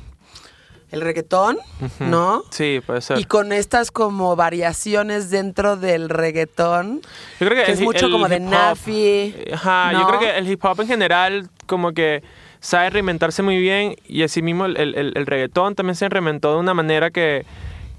el 0.93 1.01
reggaetón, 1.01 1.59
¿no? 2.01 2.43
Sí, 2.51 2.81
puede 2.87 3.01
ser. 3.01 3.19
Y 3.19 3.25
con 3.25 3.53
estas 3.53 3.91
como 3.91 4.37
variaciones 4.37 5.31
dentro 5.31 5.77
del 5.77 6.09
reggaetón, 6.09 7.01
Yo 7.41 7.47
creo 7.49 7.51
que, 7.51 7.65
que 7.65 7.73
el 7.73 7.79
es 7.79 7.81
mucho 7.81 8.11
como 8.11 8.29
de 8.29 8.41
Nafi, 8.41 9.35
Ajá, 9.53 9.93
yo 9.93 10.07
creo 10.07 10.21
que 10.21 10.39
el 10.39 10.49
hip 10.51 10.65
hop 10.65 10.81
en 10.83 10.87
general 10.87 11.49
como 11.67 11.93
que 11.93 12.23
sabe 12.61 12.91
reinventarse 12.91 13.43
muy 13.43 13.59
bien 13.59 13.97
y 14.07 14.23
asimismo 14.23 14.67
el, 14.67 14.77
el, 14.77 14.95
el- 14.95 15.13
el 15.17 15.27
reggaetón 15.27 15.75
también 15.75 15.95
se 15.97 16.09
reinventó 16.09 16.53
de 16.55 16.59
una 16.61 16.75
manera 16.75 17.11
que, 17.11 17.45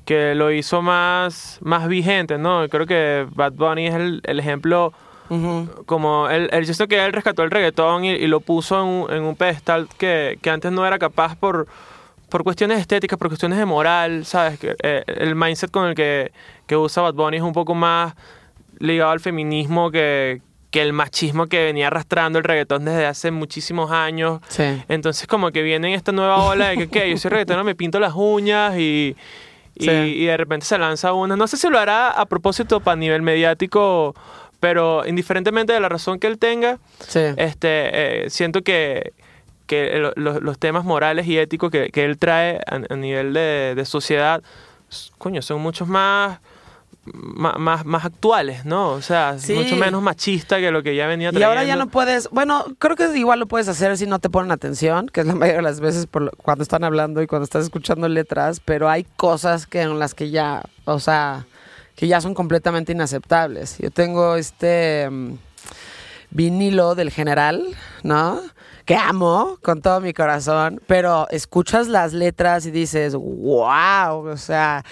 que 0.06 0.34
lo 0.36 0.52
hizo 0.52 0.82
más, 0.82 1.58
más 1.62 1.88
vigente, 1.88 2.38
¿no? 2.38 2.67
Creo 2.69 2.86
que 2.86 3.28
Bad 3.32 3.54
Bunny 3.54 3.88
es 3.88 3.95
el, 3.95 4.21
el 4.23 4.39
ejemplo 4.39 4.93
como 5.86 6.30
él, 6.30 6.47
él, 6.54 6.65
yo 6.65 6.88
que 6.88 7.04
él 7.06 7.12
rescató 7.12 7.43
el 7.43 7.52
reggaetón 7.52 8.06
y, 8.06 8.12
y 8.12 8.28
lo 8.28 8.39
puso 8.39 8.82
en 8.82 8.88
un, 8.88 9.12
en 9.12 9.23
un 9.23 9.36
pedestal 9.36 9.89
que, 9.97 10.39
que 10.41 10.50
antes 10.50 10.71
no 10.71 10.88
era 10.88 10.97
capaz 10.97 11.36
por, 11.36 11.67
por 12.29 12.43
cuestiones 12.43 12.79
estéticas, 12.79 13.17
por 13.17 13.29
cuestiones 13.29 13.57
de 13.57 13.65
moral, 13.65 14.25
¿sabes? 14.25 14.59
Que, 14.59 14.75
eh, 14.83 15.03
el 15.07 15.35
mindset 15.35 15.71
con 15.71 15.87
el 15.87 15.95
que, 15.95 16.31
que 16.65 16.75
usa 16.75 17.03
Bad 17.03 17.13
Bunny 17.13 17.37
es 17.37 17.43
un 17.43 17.53
poco 17.53 17.73
más 17.75 18.13
ligado 18.79 19.11
al 19.11 19.19
feminismo 19.19 19.91
que, 19.91 20.41
que 20.71 20.81
el 20.81 20.91
machismo 20.93 21.47
que 21.47 21.63
venía 21.63 21.87
arrastrando 21.87 22.37
el 22.39 22.43
reggaetón 22.45 22.85
desde 22.85 23.05
hace 23.05 23.31
muchísimos 23.31 23.91
años. 23.91 24.41
Sí. 24.49 24.63
Entonces 24.89 25.25
como 25.27 25.51
que 25.51 25.61
viene 25.63 25.93
esta 25.93 26.11
nueva 26.11 26.43
ola 26.43 26.69
de 26.69 26.77
que, 26.77 26.87
¿qué? 26.89 27.09
Yo 27.09 27.17
soy 27.17 27.29
reggaetón, 27.31 27.65
me 27.65 27.75
pinto 27.75 27.99
las 27.99 28.13
uñas 28.15 28.75
y, 28.77 29.15
y, 29.75 29.83
Sí. 29.85 29.89
y 29.91 30.25
de 30.25 30.35
repente 30.37 30.65
se 30.65 30.77
lanza 30.77 31.13
una. 31.13 31.35
No 31.37 31.47
sé 31.47 31.55
si 31.55 31.69
lo 31.69 31.79
hará 31.79 32.09
a 32.11 32.25
propósito 32.25 32.79
para 32.81 32.97
nivel 32.97 33.21
mediático, 33.21 34.13
pero 34.59 35.05
indiferentemente 35.07 35.71
de 35.71 35.79
la 35.79 35.87
razón 35.87 36.19
que 36.19 36.27
él 36.27 36.37
tenga, 36.39 36.79
Sí. 36.99 37.21
este, 37.37 38.25
eh, 38.25 38.29
siento 38.29 38.63
que, 38.63 39.13
que 39.67 39.97
lo- 39.99 40.13
lo- 40.15 40.39
los 40.39 40.58
temas 40.58 40.84
morales 40.86 41.27
y 41.27 41.38
éticos 41.38 41.69
que, 41.71 41.89
que 41.91 42.06
él 42.06 42.17
trae 42.17 42.60
a, 42.65 42.82
a 42.93 42.95
nivel 42.95 43.34
de, 43.34 43.73
de 43.75 43.86
sociedad, 43.86 44.41
coño, 45.19 45.41
son 45.41 45.62
muchos 45.62 45.88
más... 45.88 46.39
Más, 47.13 47.86
más 47.86 48.03
actuales, 48.03 48.65
¿no? 48.65 48.89
O 48.89 49.01
sea, 49.01 49.39
Sí. 49.39 49.53
mucho 49.53 49.77
menos 49.77 50.01
machista 50.01 50.58
que 50.58 50.71
lo 50.71 50.84
que 50.84 50.93
ya 50.93 51.08
venía 51.08 51.30
Y 51.30 51.32
trayendo. 51.32 51.47
ahora 51.47 51.63
ya 51.63 51.77
no 51.77 51.88
puedes, 51.88 52.30
bueno, 52.32 52.65
creo 52.80 52.97
que 52.97 53.17
igual 53.17 53.39
lo 53.39 53.45
puedes 53.45 53.69
hacer 53.69 53.95
si 53.97 54.06
no 54.06 54.19
te 54.19 54.30
ponen 54.30 54.51
atención, 54.51 55.08
que 55.08 55.21
es 55.21 55.25
la 55.27 55.34
mayoría 55.36 55.56
de 55.60 55.62
las 55.63 55.80
veces 55.80 56.06
por 56.06 56.23
lo- 56.23 56.32
cuando 56.32 56.63
están 56.63 56.84
hablando 56.84 57.21
y 57.21 57.27
cuando 57.27 57.45
estás 57.45 57.63
escuchando 57.63 58.10
letras, 58.10 58.60
pero 58.60 58.89
hay 58.89 59.06
cosas 59.15 59.67
que 59.67 59.84
en 59.84 59.99
las 59.99 60.13
que 60.15 60.32
ya, 60.32 60.63
o 60.84 60.99
sea, 60.99 61.45
que 61.95 62.08
ya 62.10 62.19
son 62.19 62.34
completamente 62.34 62.91
inaceptables. 62.91 63.77
Yo 63.77 63.89
tengo 63.89 64.36
este 64.36 65.10
mm, 65.10 65.36
vinilo 66.32 66.93
del 66.95 67.10
general, 67.10 67.63
¿no? 68.03 68.41
Que 68.88 68.95
amo 68.95 69.58
con 69.62 69.82
todo 69.82 70.00
mi 70.00 70.13
corazón, 70.13 70.82
pero 70.88 71.28
escuchas 71.30 71.89
las 71.89 72.13
letras 72.13 72.65
y 72.65 72.71
dices, 72.71 73.15
wow, 73.15 74.26
o 74.26 74.38
sea, 74.38 74.86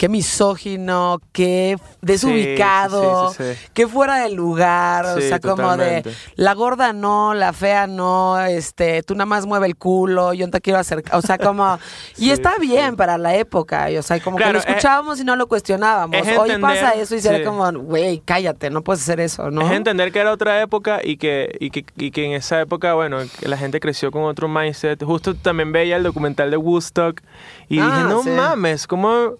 qué 0.00 0.08
misógino, 0.08 1.20
qué 1.30 1.76
desubicado, 2.00 3.30
sí, 3.32 3.36
sí, 3.36 3.54
sí. 3.54 3.68
qué 3.74 3.86
fuera 3.86 4.16
de 4.16 4.30
lugar, 4.30 5.04
o 5.04 5.20
sea, 5.20 5.38
como 5.40 5.76
de 5.76 6.02
la 6.36 6.54
gorda 6.54 6.92
no, 6.94 7.34
la 7.34 7.52
fea 7.52 7.86
no, 7.86 8.40
este, 8.40 9.02
tú 9.02 9.14
nada 9.14 9.26
más 9.26 9.44
mueve 9.46 9.66
el 9.66 9.76
culo, 9.76 10.32
yo 10.32 10.46
no 10.46 10.52
te 10.52 10.60
quiero 10.62 10.78
acercar, 10.78 11.16
o 11.16 11.22
sea, 11.22 11.36
como 11.38 11.78
y 12.16 12.30
está 12.30 12.56
bien 12.58 12.96
para 12.96 13.18
la 13.18 13.34
época, 13.36 13.90
y, 13.90 13.98
o 13.98 14.02
sea, 14.02 14.18
como 14.20 14.36
que 14.38 14.44
Claro, 14.44 14.58
lo 14.58 14.64
eh, 14.64 14.68
escuchábamos 14.68 15.20
y 15.20 15.24
no 15.24 15.36
lo 15.36 15.46
cuestionábamos. 15.48 16.16
es 16.16 16.28
Hoy 16.38 16.50
entender- 16.50 16.60
pasa 16.60 16.92
eso 16.92 17.14
y 17.14 17.20
será 17.20 17.44
como, 17.44 17.70
güey, 17.82 18.22
cállate, 18.24 18.70
no 18.70 18.82
puedes 18.82 19.02
hacer 19.02 19.20
eso, 19.20 19.50
¿no? 19.50 19.62
Es 19.66 19.72
entender 19.72 20.12
que 20.12 20.18
era 20.20 20.32
otra 20.32 20.62
época 20.62 21.00
y 21.04 21.18
que, 21.18 21.54
y 21.60 21.70
que, 21.70 21.84
y 21.96 22.10
que 22.10 22.24
en 22.24 22.32
esa 22.32 22.58
época, 22.60 22.94
bueno, 22.94 23.18
que 23.38 23.48
la 23.48 23.58
gente 23.58 23.80
creció 23.80 24.10
con 24.10 24.22
otro 24.22 24.48
mindset. 24.48 25.02
Justo 25.04 25.34
también 25.34 25.72
veía 25.72 25.96
el 25.96 26.02
documental 26.04 26.50
de 26.50 26.56
Woodstock 26.56 27.20
y 27.68 27.78
Ah, 27.80 27.84
dije, 27.86 28.08
no 28.08 28.22
sí. 28.22 28.30
mames, 28.30 28.86
¿cómo, 28.86 29.34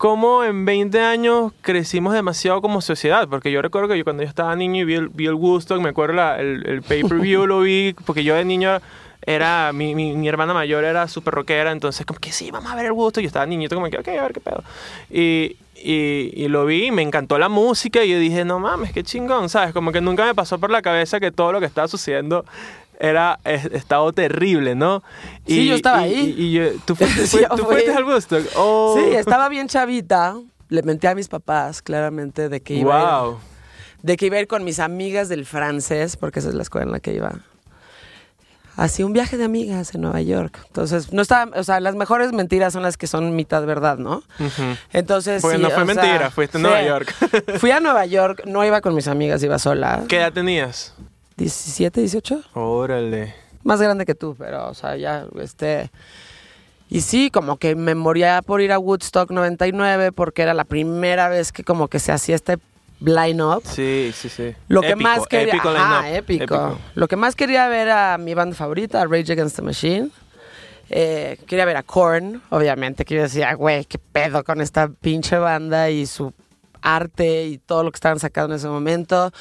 ¿cómo 0.00 0.44
en 0.44 0.64
20 0.64 0.98
años 1.02 1.52
crecimos 1.60 2.14
demasiado 2.14 2.62
como 2.62 2.80
sociedad? 2.80 3.28
Porque 3.28 3.52
yo 3.52 3.60
recuerdo 3.60 3.88
que 3.88 3.98
yo 3.98 4.04
cuando 4.04 4.22
yo 4.22 4.28
estaba 4.30 4.56
niño 4.56 4.80
y 4.80 4.84
vi 4.86 4.94
el, 4.94 5.10
vi 5.10 5.26
el 5.26 5.34
Woodstock, 5.34 5.78
me 5.78 5.90
acuerdo 5.90 6.14
la- 6.14 6.40
el, 6.40 6.66
el 6.66 6.80
pay-per-view 6.80 7.46
lo 7.46 7.60
vi, 7.60 7.94
porque 8.06 8.24
yo 8.24 8.34
de 8.34 8.46
niño 8.46 8.78
era, 9.26 9.72
mi, 9.74 9.94
mi, 9.94 10.14
mi 10.14 10.26
hermana 10.26 10.54
mayor 10.54 10.84
era 10.84 11.06
súper 11.06 11.34
rockera, 11.34 11.70
entonces 11.70 12.06
como 12.06 12.18
que 12.18 12.32
sí, 12.32 12.50
vamos 12.50 12.72
a 12.72 12.76
ver 12.76 12.86
el 12.86 12.92
Woodstock, 12.92 13.20
yo 13.22 13.26
estaba 13.26 13.44
niñito 13.44 13.74
como 13.76 13.90
que, 13.90 13.98
ok, 13.98 14.08
a 14.08 14.22
ver 14.22 14.32
qué 14.32 14.40
pedo. 14.40 14.64
Y, 15.10 15.56
y, 15.76 16.32
y 16.34 16.48
lo 16.48 16.64
vi 16.64 16.86
y 16.86 16.90
me 16.92 17.02
encantó 17.02 17.38
la 17.38 17.50
música 17.50 18.02
y 18.02 18.10
yo 18.10 18.18
dije, 18.18 18.46
no 18.46 18.58
mames, 18.58 18.92
qué 18.92 19.02
chingón, 19.04 19.50
¿sabes? 19.50 19.74
Como 19.74 19.92
que 19.92 20.00
nunca 20.00 20.24
me 20.24 20.34
pasó 20.34 20.58
por 20.58 20.70
la 20.70 20.80
cabeza 20.80 21.20
que 21.20 21.30
todo 21.30 21.52
lo 21.52 21.60
que 21.60 21.66
estaba 21.66 21.88
sucediendo 21.88 22.46
era 23.00 23.40
es- 23.44 23.64
estado 23.66 24.12
terrible, 24.12 24.74
¿no? 24.74 25.02
Sí, 25.46 25.66
yo 25.66 25.74
estaba 25.74 26.06
y- 26.06 26.14
ahí. 26.14 26.34
Y, 26.38 26.42
y 26.44 26.52
yo- 26.52 26.78
¿tú, 26.84 26.94
fuiste, 26.94 27.26
Sí, 27.26 27.40
¿tú 27.56 27.64
fuiste 27.64 27.92
al 27.92 28.04
Woodstock? 28.04 28.46
Oh. 28.56 28.96
Sí, 28.98 29.14
estaba 29.16 29.48
bien 29.48 29.66
chavita. 29.68 30.36
Le 30.68 30.82
menté 30.84 31.08
a 31.08 31.16
mis 31.16 31.26
papás, 31.26 31.82
claramente, 31.82 32.48
de 32.48 32.60
que 32.60 32.74
iba 32.74 33.00
a 33.22 33.24
ir- 33.26 33.34
de 34.02 34.16
que 34.16 34.26
iba 34.26 34.36
a 34.36 34.40
ir 34.40 34.46
con 34.46 34.62
mis 34.64 34.78
amigas 34.78 35.28
del 35.28 35.44
francés, 35.44 36.16
porque 36.16 36.38
esa 36.38 36.48
es 36.50 36.54
la 36.54 36.62
escuela 36.62 36.86
en 36.86 36.92
la 36.92 37.00
que 37.00 37.12
iba. 37.14 37.32
Así 38.76 39.02
un 39.02 39.12
viaje 39.12 39.36
de 39.36 39.44
amigas 39.44 39.94
en 39.94 40.00
Nueva 40.02 40.22
York. 40.22 40.58
Entonces, 40.68 41.12
no 41.12 41.20
estaba, 41.20 41.50
o 41.58 41.64
sea, 41.64 41.80
las 41.80 41.96
mejores 41.96 42.32
mentiras 42.32 42.72
son 42.72 42.82
las 42.82 42.96
que 42.96 43.06
son 43.08 43.34
mitad 43.36 43.66
verdad, 43.66 43.98
¿no? 43.98 44.18
Ujú. 44.38 44.62
Entonces, 44.92 45.42
Porque 45.42 45.56
sí, 45.58 45.62
no 45.62 45.68
fue 45.70 45.82
o 45.82 45.86
sea, 45.86 45.94
mentira, 46.02 46.30
fuiste 46.30 46.56
a 46.56 46.60
Nueva 46.60 46.82
York. 46.82 47.12
Fui 47.58 47.72
a 47.72 47.80
Nueva 47.80 48.06
York, 48.06 48.42
no 48.46 48.64
iba 48.64 48.80
con 48.80 48.94
mis 48.94 49.08
amigas, 49.08 49.42
iba 49.42 49.58
sola. 49.58 50.04
¿Qué 50.08 50.16
edad 50.18 50.32
tenías? 50.32 50.94
17, 51.44 52.00
18. 52.00 52.42
Órale. 52.54 53.34
Más 53.62 53.80
grande 53.80 54.04
que 54.06 54.14
tú, 54.14 54.34
pero, 54.38 54.68
o 54.68 54.74
sea, 54.74 54.96
ya, 54.96 55.26
este... 55.40 55.90
Y 56.88 57.02
sí, 57.02 57.30
como 57.30 57.56
que 57.56 57.76
me 57.76 57.94
moría 57.94 58.42
por 58.42 58.60
ir 58.60 58.72
a 58.72 58.78
Woodstock 58.78 59.30
99 59.30 60.10
porque 60.12 60.42
era 60.42 60.54
la 60.54 60.64
primera 60.64 61.28
vez 61.28 61.52
que 61.52 61.62
como 61.62 61.86
que 61.86 62.00
se 62.00 62.10
hacía 62.10 62.34
este 62.34 62.58
line-up. 62.98 63.62
Sí, 63.64 64.12
sí, 64.12 64.28
sí. 64.28 64.54
Lo 64.66 64.80
que 64.80 64.96
más 64.96 65.26
quería, 65.28 65.54
épico 65.54 65.68
ajá, 65.68 66.10
épico. 66.10 66.78
Lo 66.96 67.06
que 67.06 67.16
más 67.16 67.36
quería 67.36 67.68
ver 67.68 67.90
a 67.90 68.18
mi 68.18 68.34
banda 68.34 68.56
favorita, 68.56 69.06
Rage 69.06 69.32
Against 69.32 69.56
the 69.56 69.62
Machine. 69.62 70.10
Eh, 70.90 71.38
quería 71.46 71.64
ver 71.64 71.76
a 71.76 71.84
Korn, 71.84 72.42
obviamente, 72.50 73.04
que 73.04 73.14
yo 73.14 73.22
decía, 73.22 73.54
güey, 73.54 73.84
qué 73.84 73.98
pedo 73.98 74.42
con 74.42 74.60
esta 74.60 74.88
pinche 74.88 75.38
banda 75.38 75.90
y 75.90 76.06
su 76.06 76.34
arte 76.82 77.46
y 77.46 77.58
todo 77.58 77.82
lo 77.84 77.90
que 77.92 77.96
estaban 77.96 78.18
sacando 78.18 78.54
en 78.54 78.58
ese 78.58 78.68
momento. 78.68 79.32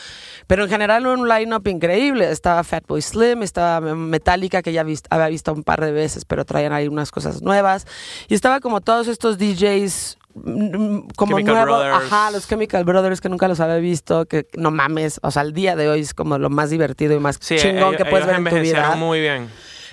Pero 0.47 0.63
en 0.63 0.69
general 0.69 1.07
un 1.07 1.27
line-up 1.27 1.67
increíble. 1.67 2.29
Estaba 2.31 2.63
Fatboy 2.63 3.01
Slim, 3.01 3.43
estaba 3.43 3.79
Metallica, 3.95 4.61
que 4.61 4.73
ya 4.73 4.83
vis- 4.83 5.03
había 5.09 5.27
visto 5.29 5.53
un 5.53 5.63
par 5.63 5.81
de 5.81 5.91
veces, 5.91 6.25
pero 6.25 6.45
traían 6.45 6.73
ahí 6.73 6.87
unas 6.87 7.11
cosas 7.11 7.41
nuevas. 7.41 7.85
Y 8.27 8.33
estaba 8.35 8.59
como 8.59 8.81
todos 8.81 9.07
estos 9.07 9.37
DJs 9.37 10.17
mm, 10.35 10.99
como 11.15 11.37
Chemical 11.37 11.55
nuevos, 11.65 11.83
Brothers. 11.85 12.05
ajá, 12.13 12.31
los 12.31 12.47
Chemical 12.47 12.83
Brothers 12.83 13.19
que 13.21 13.29
nunca 13.29 13.47
los 13.47 13.59
había 13.59 13.77
visto, 13.77 14.25
que 14.25 14.45
no 14.55 14.71
mames, 14.71 15.19
o 15.23 15.31
sea, 15.31 15.41
el 15.41 15.53
día 15.53 15.75
de 15.75 15.89
hoy 15.89 16.01
es 16.01 16.13
como 16.13 16.37
lo 16.37 16.49
más 16.49 16.69
divertido 16.69 17.15
y 17.15 17.19
más 17.19 17.37
Sí, 17.41 17.57
chingón 17.57 17.89
ellos- 17.95 17.97
que 17.97 18.05
puedes 18.05 18.25
ver 18.27 18.35
en 18.37 18.45
tu 18.45 18.55
vida. 18.59 18.95
muy 18.95 19.19
bien. 19.19 19.49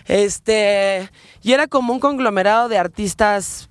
Este, 0.09 1.11
y 1.43 1.53
era 1.53 1.67
como 1.67 1.93
un 1.93 2.01
conglomerado 2.01 2.69
de 2.69 2.79
artistas 2.79 3.69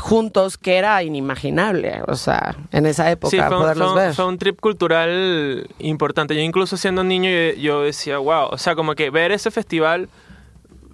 juntos 0.00 0.58
que 0.58 0.76
era 0.76 1.02
inimaginable, 1.02 2.02
o 2.08 2.16
sea, 2.16 2.56
en 2.72 2.86
esa 2.86 3.10
época 3.10 3.30
Sí, 3.30 3.36
fue, 3.36 3.46
un- 3.56 3.62
poderlos 3.62 3.92
fue 3.92 4.00
un- 4.00 4.06
ver. 4.06 4.14
fue 4.14 4.26
un 4.26 4.38
trip 4.38 4.60
cultural 4.60 5.68
importante. 5.78 6.34
Yo 6.34 6.40
incluso 6.40 6.76
siendo 6.76 7.04
niño 7.04 7.30
yo, 7.30 7.52
yo 7.60 7.82
decía, 7.82 8.18
wow, 8.18 8.48
o 8.50 8.58
sea, 8.58 8.74
como 8.74 8.94
que 8.94 9.10
ver 9.10 9.30
ese 9.32 9.50
festival 9.50 10.08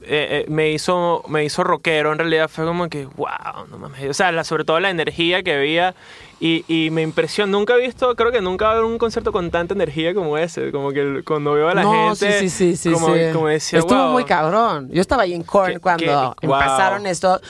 eh, 0.09 0.45
eh, 0.47 0.51
me 0.51 0.71
hizo 0.71 1.25
me 1.27 1.45
hizo 1.45 1.65
rockero, 1.65 2.13
en 2.13 2.19
realidad 2.19 2.49
fue 2.49 2.65
como 2.65 2.89
que, 2.89 3.07
wow, 3.07 3.67
no 3.69 3.77
mames. 3.79 4.09
O 4.09 4.15
sea, 4.15 4.31
la- 4.31 4.45
sobre 4.45 4.65
todo 4.65 4.79
la 4.79 4.91
energía 4.91 5.43
que 5.43 5.53
había 5.55 5.97
y, 6.39 6.65
y 6.69 6.91
me 6.91 7.03
impresionó. 7.03 7.59
Nunca 7.59 7.75
he 7.75 7.81
visto, 7.81 8.15
creo 8.15 8.31
que 8.31 8.41
nunca 8.41 8.67
va 8.67 8.71
a 8.73 8.75
haber 8.75 8.85
un 8.85 8.99
concierto 8.99 9.33
con 9.33 9.51
tanta 9.51 9.75
energía 9.75 10.15
como 10.15 10.39
ese. 10.39 10.71
Como 10.71 10.91
que 10.93 11.23
cuando 11.27 11.55
veo 11.55 11.69
a 11.69 11.75
la 11.75 11.83
no, 11.83 12.15
gente, 12.15 12.39
sí, 12.41 12.51
sí, 12.51 12.77
sí, 12.77 12.93
como, 12.93 13.15
sí. 13.15 13.21
como 13.33 13.49
decía, 13.49 13.81
Estuvo 13.81 13.99
wow. 14.05 14.13
muy 14.13 14.25
cabrón. 14.25 14.89
Yo 14.93 15.01
estaba 15.01 15.23
ahí 15.25 15.33
en 15.35 15.43
Qué- 15.43 15.81
cuando 15.81 16.05
qué- 16.41 16.47
wow. 16.47 16.57
empezaron 16.57 17.07
esto. 17.07 17.41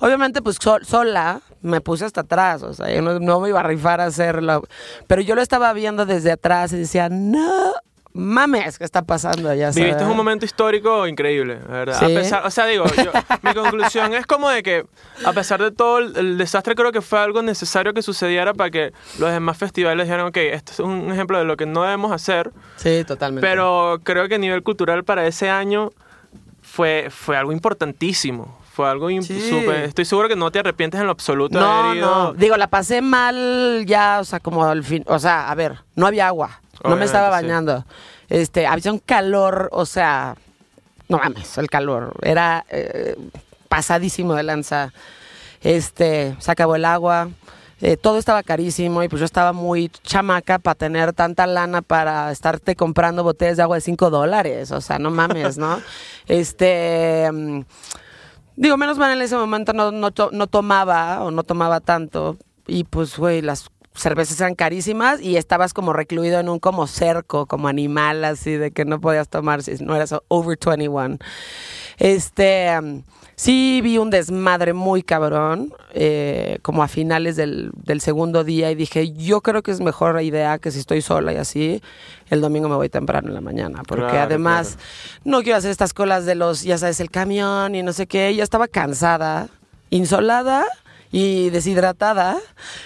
Obviamente, 0.00 0.42
pues 0.42 0.56
sol- 0.60 0.84
sola 0.84 1.40
me 1.62 1.80
puse 1.80 2.04
hasta 2.04 2.20
atrás, 2.22 2.62
o 2.62 2.72
sea, 2.74 2.90
yo 2.94 3.02
no, 3.02 3.18
no 3.18 3.40
me 3.40 3.48
iba 3.48 3.60
a 3.60 3.62
rifar 3.64 4.00
a 4.00 4.04
hacerlo. 4.06 4.62
Pero 5.06 5.22
yo 5.22 5.34
lo 5.34 5.42
estaba 5.42 5.72
viendo 5.72 6.06
desde 6.06 6.32
atrás 6.32 6.72
y 6.72 6.76
decía, 6.78 7.08
no 7.08 7.72
mames, 8.12 8.78
¿qué 8.78 8.84
está 8.84 9.02
pasando? 9.02 9.52
Ya 9.52 9.70
Viviste 9.72 10.02
un 10.04 10.16
momento 10.16 10.46
histórico 10.46 11.06
increíble, 11.06 11.56
¿verdad? 11.68 11.98
Sí. 11.98 12.04
A 12.16 12.18
pesar, 12.18 12.46
o 12.46 12.50
sea, 12.50 12.64
digo, 12.66 12.84
yo- 12.86 13.10
mi 13.42 13.52
conclusión 13.52 14.14
es 14.14 14.26
como 14.26 14.48
de 14.48 14.62
que, 14.62 14.86
a 15.24 15.32
pesar 15.34 15.62
de 15.62 15.70
todo 15.70 15.98
el, 15.98 16.16
el 16.16 16.38
desastre, 16.38 16.74
creo 16.74 16.92
que 16.92 17.02
fue 17.02 17.18
algo 17.18 17.42
necesario 17.42 17.92
que 17.92 18.00
sucediera 18.00 18.54
para 18.54 18.70
que 18.70 18.92
los 19.18 19.30
demás 19.30 19.58
festivales 19.58 20.06
dijeran, 20.06 20.26
ok, 20.26 20.36
esto 20.38 20.72
es 20.72 20.78
un 20.80 21.10
ejemplo 21.12 21.36
de 21.38 21.44
lo 21.44 21.56
que 21.58 21.66
no 21.66 21.82
debemos 21.82 22.10
hacer, 22.12 22.52
Sí, 22.76 23.04
totalmente. 23.06 23.46
pero 23.46 24.00
creo 24.02 24.28
que 24.28 24.36
a 24.36 24.38
nivel 24.38 24.62
cultural 24.62 25.04
para 25.04 25.26
ese 25.26 25.50
año 25.50 25.90
fue, 26.62 27.08
fue 27.10 27.36
algo 27.36 27.52
importantísimo. 27.52 28.58
Fue 28.76 28.86
algo 28.90 29.08
Sí. 29.08 29.22
súper- 29.22 29.84
Estoy 29.84 30.04
seguro 30.04 30.28
que 30.28 30.36
no 30.36 30.50
te 30.50 30.58
arrepientes 30.58 31.00
en 31.00 31.06
lo 31.06 31.12
absoluto 31.12 31.58
de 31.58 31.64
No, 31.64 31.94
ido. 31.94 32.06
no. 32.06 32.32
Digo, 32.34 32.58
la 32.58 32.66
pasé 32.66 33.00
mal 33.00 33.84
ya, 33.86 34.18
o 34.20 34.24
sea, 34.24 34.38
como 34.38 34.66
al 34.66 34.84
fin. 34.84 35.02
O 35.06 35.18
sea, 35.18 35.50
a 35.50 35.54
ver, 35.54 35.78
no 35.94 36.06
había 36.06 36.26
agua. 36.28 36.60
No 36.84 36.94
me 36.94 37.06
estaba 37.06 37.28
sí. 37.28 37.30
bañando. 37.46 37.86
Este, 38.28 38.66
había 38.66 38.92
un 38.92 38.98
calor, 38.98 39.70
o 39.72 39.86
sea, 39.86 40.36
no 41.08 41.16
mames, 41.16 41.56
el 41.56 41.70
calor. 41.70 42.12
Era 42.20 42.66
eh, 42.68 43.16
pasadísimo 43.70 44.34
de 44.34 44.42
lanza. 44.42 44.92
Este, 45.62 46.36
se 46.38 46.50
acabó 46.52 46.76
el 46.76 46.84
agua. 46.84 47.30
eh, 47.80 47.96
todo 47.98 48.16
estaba 48.18 48.42
carísimo 48.42 49.02
y 49.02 49.08
pues 49.08 49.20
yo 49.20 49.26
estaba 49.26 49.52
muy 49.52 49.90
chamaca 50.02 50.58
para 50.58 50.74
tener 50.74 51.12
tanta 51.12 51.46
lana 51.46 51.82
para 51.82 52.30
estarte 52.32 52.74
comprando 52.76 53.22
botellas 53.22 53.56
de 53.58 53.62
agua 53.62 53.76
de 53.76 53.80
5 53.82 54.08
dólares. 54.10 54.70
O 54.70 54.80
sea, 54.82 54.98
no 54.98 55.10
mames, 55.10 55.56
¿no? 55.58 55.80
Este. 56.26 57.30
Digo, 58.56 58.76
menos 58.76 58.98
mal 58.98 59.12
en 59.12 59.22
ese 59.22 59.36
momento 59.36 59.72
no, 59.72 59.92
no, 59.92 60.10
no 60.32 60.46
tomaba 60.46 61.22
o 61.22 61.30
no 61.30 61.42
tomaba 61.44 61.80
tanto. 61.80 62.36
Y 62.66 62.84
pues, 62.84 63.16
güey, 63.18 63.42
las 63.42 63.70
cervezas 63.94 64.40
eran 64.40 64.54
carísimas 64.54 65.20
y 65.20 65.36
estabas 65.36 65.72
como 65.72 65.92
recluido 65.92 66.40
en 66.40 66.48
un 66.48 66.58
como 66.58 66.86
cerco, 66.86 67.46
como 67.46 67.68
animal, 67.68 68.24
así 68.24 68.52
de 68.52 68.70
que 68.70 68.84
no 68.84 69.00
podías 69.00 69.28
tomar 69.28 69.62
si 69.62 69.72
no 69.84 69.94
eras 69.94 70.14
over 70.28 70.58
21. 70.58 71.18
Este, 71.98 72.70
sí 73.36 73.80
vi 73.82 73.98
un 73.98 74.10
desmadre 74.10 74.72
muy 74.72 75.02
cabrón, 75.02 75.72
eh, 75.92 76.58
como 76.62 76.82
a 76.82 76.88
finales 76.88 77.36
del, 77.36 77.70
del 77.74 78.00
segundo 78.00 78.44
día 78.44 78.70
y 78.70 78.74
dije, 78.74 79.12
yo 79.12 79.42
creo 79.42 79.62
que 79.62 79.70
es 79.70 79.80
mejor 79.80 80.20
idea 80.22 80.58
que 80.58 80.70
si 80.70 80.78
estoy 80.78 81.02
sola 81.02 81.32
y 81.32 81.36
así, 81.36 81.82
el 82.30 82.40
domingo 82.40 82.68
me 82.68 82.76
voy 82.76 82.88
temprano 82.88 83.28
en 83.28 83.34
la 83.34 83.40
mañana, 83.40 83.82
porque 83.86 84.04
Claro, 84.04 84.20
además 84.20 84.76
claro. 84.76 85.20
no 85.24 85.42
quiero 85.42 85.58
hacer 85.58 85.70
estas 85.70 85.92
colas 85.94 86.24
de 86.24 86.34
los, 86.34 86.62
ya 86.62 86.78
sabes, 86.78 86.98
el 87.00 87.10
camión 87.10 87.74
y 87.74 87.82
no 87.82 87.92
sé 87.92 88.06
qué. 88.06 88.34
Ya 88.34 88.42
estaba 88.42 88.68
cansada, 88.68 89.48
insolada 89.90 90.64
y 91.12 91.50
deshidratada. 91.50 92.38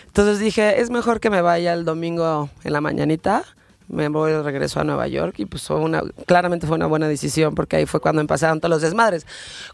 Entonces 0.06 0.40
dije, 0.40 0.80
es 0.80 0.90
mejor 0.90 1.20
que 1.20 1.30
me 1.30 1.40
vaya 1.42 1.72
el 1.72 1.84
domingo 1.84 2.50
en 2.64 2.72
la 2.72 2.80
mañanita. 2.80 3.44
Me 3.90 4.08
voy 4.08 4.30
de 4.30 4.42
regreso 4.42 4.78
a 4.80 4.84
Nueva 4.84 5.08
York 5.08 5.34
y 5.38 5.46
pues 5.46 5.64
fue 5.66 5.76
una, 5.76 6.02
claramente 6.26 6.66
fue 6.66 6.76
una 6.76 6.86
buena 6.86 7.08
decisión 7.08 7.54
porque 7.54 7.76
ahí 7.76 7.86
fue 7.86 7.98
cuando 8.00 8.20
empezaron 8.20 8.60
todos 8.60 8.70
los 8.70 8.82
desmadres. 8.82 9.26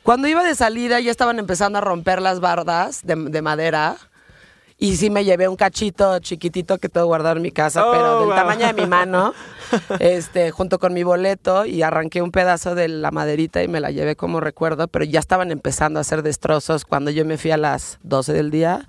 Cuando 0.02 0.26
iba 0.26 0.42
de 0.42 0.54
salida 0.54 0.98
ya 1.00 1.10
estaban 1.10 1.38
empezando 1.38 1.78
a 1.78 1.82
romper 1.82 2.22
las 2.22 2.40
bardas 2.40 3.00
de, 3.04 3.14
de 3.14 3.42
madera. 3.42 3.96
Y 4.78 4.96
sí 4.96 5.08
me 5.08 5.24
llevé 5.24 5.48
un 5.48 5.56
cachito 5.56 6.18
chiquitito 6.18 6.76
que 6.76 6.90
tengo 6.90 7.06
guardado 7.06 7.36
en 7.36 7.42
mi 7.42 7.50
casa, 7.50 7.86
Oh, 7.86 7.92
pero 7.92 8.18
del 8.18 8.26
wow. 8.26 8.34
tamaño 8.36 8.66
de 8.66 8.74
mi 8.74 8.84
mano, 8.86 9.32
este, 10.00 10.50
junto 10.50 10.78
con 10.78 10.92
mi 10.92 11.02
boleto, 11.02 11.64
y 11.64 11.80
arranqué 11.80 12.20
un 12.20 12.30
pedazo 12.30 12.74
de 12.74 12.88
la 12.88 13.10
maderita 13.10 13.62
y 13.62 13.68
me 13.68 13.80
la 13.80 13.90
llevé 13.90 14.16
como 14.16 14.38
recuerdo, 14.38 14.86
pero 14.88 15.06
ya 15.06 15.18
estaban 15.18 15.50
empezando 15.50 15.98
a 15.98 16.02
hacer 16.02 16.22
destrozos 16.22 16.84
cuando 16.84 17.10
yo 17.10 17.24
me 17.24 17.38
fui 17.38 17.52
a 17.52 17.56
las 17.56 17.98
12 18.02 18.34
del 18.34 18.50
día. 18.50 18.86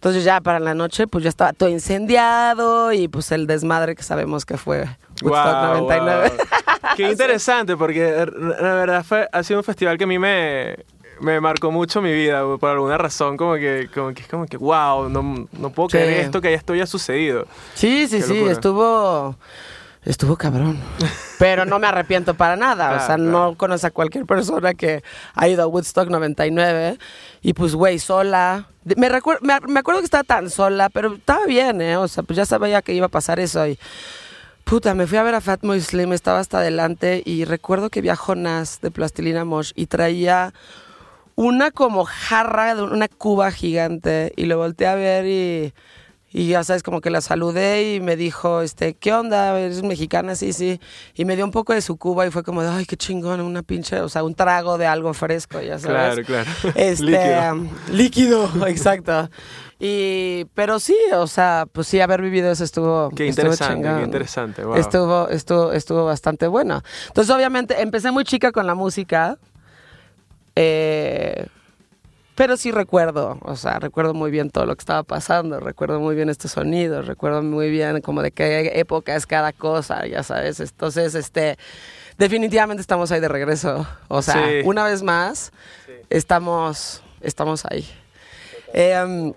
Entonces 0.00 0.24
ya 0.24 0.40
para 0.40 0.58
la 0.60 0.72
noche, 0.72 1.06
pues 1.06 1.22
ya 1.24 1.28
estaba 1.28 1.52
todo 1.52 1.68
incendiado 1.68 2.90
y 2.90 3.06
pues 3.08 3.30
el 3.32 3.46
desmadre 3.46 3.94
que 3.94 4.02
sabemos 4.02 4.46
que 4.46 4.56
fue 4.56 4.78
Woodstock 5.22 5.28
Guau, 5.28 5.80
99. 5.82 6.32
guau. 6.36 6.96
Qué 6.96 7.02
interesante, 7.10 7.76
porque 7.76 8.08
er- 8.16 8.32
la 8.34 8.74
verdad 8.76 9.04
fue, 9.04 9.28
ha 9.30 9.42
sido 9.42 9.60
un 9.60 9.64
festival 9.64 9.98
que 9.98 10.04
a 10.04 10.06
mí 10.06 10.18
me, 10.18 10.76
me 11.20 11.38
marcó 11.42 11.70
mucho 11.70 12.00
mi 12.00 12.14
vida, 12.14 12.42
por 12.58 12.70
alguna 12.70 12.96
razón, 12.96 13.36
como 13.36 13.56
que, 13.56 13.90
como 13.94 14.14
que 14.14 14.22
es 14.22 14.28
como 14.28 14.46
que, 14.46 14.56
wow, 14.56 15.10
no, 15.10 15.46
no 15.52 15.70
puedo 15.70 15.90
Sí. 15.90 15.98
creer 15.98 16.20
esto 16.24 16.40
que 16.40 16.54
esto 16.54 16.72
haya 16.72 16.86
sucedido. 16.86 17.46
Sí, 17.74 18.06
sí, 18.08 18.16
Qué 18.16 18.22
sí, 18.22 18.34
locura. 18.36 18.52
estuvo 18.52 19.36
estuvo 20.04 20.36
cabrón. 20.36 20.78
Pero 21.38 21.64
no 21.64 21.78
me 21.78 21.86
arrepiento 21.86 22.34
para 22.34 22.56
nada, 22.56 22.86
o 22.86 22.88
Claro, 22.90 23.06
sea, 23.06 23.16
claro. 23.16 23.30
no 23.30 23.54
conozco 23.56 23.86
a 23.86 23.90
cualquier 23.90 24.26
persona 24.26 24.74
que 24.74 25.02
ha 25.34 25.48
ido 25.48 25.62
a 25.62 25.66
Woodstock 25.66 26.08
99 26.08 26.98
y 27.42 27.52
pues 27.54 27.74
güey, 27.74 27.98
sola. 27.98 28.66
Me, 28.96 29.08
recuer- 29.10 29.40
me, 29.42 29.58
me 29.68 29.80
acuerdo 29.80 30.00
que 30.00 30.06
estaba 30.06 30.24
tan 30.24 30.50
sola, 30.50 30.88
pero 30.90 31.14
estaba 31.14 31.46
bien, 31.46 31.80
¿eh? 31.80 31.96
O 31.96 32.08
sea, 32.08 32.22
pues 32.22 32.36
ya 32.36 32.44
sabía 32.46 32.82
que 32.82 32.92
iba 32.94 33.06
a 33.06 33.10
pasar 33.10 33.38
eso 33.40 33.66
y 33.66 33.78
puta, 34.64 34.94
me 34.94 35.06
fui 35.06 35.18
a 35.18 35.22
ver 35.22 35.34
a 35.34 35.40
Fatboy 35.40 35.80
Slim, 35.80 36.12
estaba 36.12 36.38
hasta 36.38 36.58
adelante 36.58 37.22
y 37.24 37.44
recuerdo 37.44 37.90
que 37.90 38.00
viajó 38.00 38.34
Nas 38.34 38.80
de 38.80 38.90
Plastilina 38.90 39.44
Mosh 39.44 39.72
y 39.74 39.86
traía 39.86 40.52
una 41.34 41.70
como 41.70 42.04
jarra 42.04 42.74
de 42.74 42.82
una 42.82 43.08
cuba 43.08 43.50
gigante 43.50 44.32
y 44.36 44.44
lo 44.46 44.58
volteé 44.58 44.86
a 44.86 44.94
ver 44.94 45.26
y, 45.26 45.72
y 46.32 46.46
ya 46.48 46.62
sabes, 46.62 46.82
como 46.84 47.00
que 47.00 47.10
la 47.10 47.20
saludé 47.20 47.94
y 47.94 48.00
me 48.00 48.14
dijo, 48.16 48.60
este, 48.62 48.94
¿qué 48.94 49.12
onda? 49.12 49.58
¿Eres 49.58 49.82
mexicana? 49.82 50.36
Sí, 50.36 50.52
sí. 50.52 50.80
Y 51.14 51.24
me 51.24 51.34
dio 51.34 51.44
un 51.44 51.50
poco 51.50 51.72
de 51.74 51.80
su 51.82 51.96
cuba 51.96 52.24
y 52.26 52.30
fue 52.30 52.44
como 52.44 52.62
de, 52.62 52.68
ay, 52.68 52.86
qué 52.86 52.96
chingón, 52.96 53.40
una 53.40 53.62
pinche, 53.64 54.00
o 54.00 54.08
sea, 54.08 54.22
un 54.22 54.34
trago 54.36 54.78
de 54.78 54.86
algo 54.86 55.12
fresco, 55.12 55.60
ya 55.60 55.78
sabes. 55.80 56.24
Claro, 56.26 56.44
claro. 56.44 56.50
Este, 56.76 57.04
Líquido. 57.04 57.52
um, 57.52 57.68
líquido, 57.92 58.66
exacto. 58.68 59.28
Y, 59.80 60.44
pero 60.54 60.78
sí, 60.78 60.96
o 61.14 61.26
sea, 61.26 61.66
pues 61.72 61.86
sí, 61.88 62.00
haber 62.00 62.20
vivido 62.22 62.50
eso 62.52 62.62
estuvo, 62.62 63.10
Qué 63.16 63.26
interesante, 63.26 63.88
qué 63.88 64.02
interesante, 64.04 64.62
wow. 64.64 64.76
Estuvo, 64.76 65.28
estuvo, 65.30 65.72
estuvo 65.72 66.04
bastante 66.04 66.46
bueno. 66.46 66.82
Entonces, 67.08 67.34
obviamente, 67.34 67.80
empecé 67.80 68.10
muy 68.12 68.24
chica 68.24 68.52
con 68.52 68.66
la 68.66 68.74
música. 68.74 69.38
eh, 70.54 71.46
pero 72.40 72.56
sí 72.56 72.70
recuerdo, 72.70 73.38
o 73.42 73.54
sea, 73.54 73.80
recuerdo 73.80 74.14
muy 74.14 74.30
bien 74.30 74.48
todo 74.48 74.64
lo 74.64 74.74
que 74.74 74.80
estaba 74.80 75.02
pasando, 75.02 75.60
recuerdo 75.60 76.00
muy 76.00 76.14
bien 76.14 76.30
estos 76.30 76.52
sonidos, 76.52 77.06
recuerdo 77.06 77.42
muy 77.42 77.68
bien 77.68 78.00
como 78.00 78.22
de 78.22 78.30
qué 78.30 78.72
época 78.76 79.14
es 79.14 79.26
cada 79.26 79.52
cosa, 79.52 80.06
ya 80.06 80.22
sabes. 80.22 80.58
Entonces, 80.58 81.14
este, 81.14 81.58
definitivamente 82.16 82.80
estamos 82.80 83.12
ahí 83.12 83.20
de 83.20 83.28
regreso. 83.28 83.86
O 84.08 84.22
sea, 84.22 84.36
Sí. 84.36 84.62
una 84.64 84.84
vez 84.84 85.02
más, 85.02 85.52
estamos, 86.08 87.02
estamos 87.20 87.66
ahí. 87.66 87.86
Em, 88.72 89.34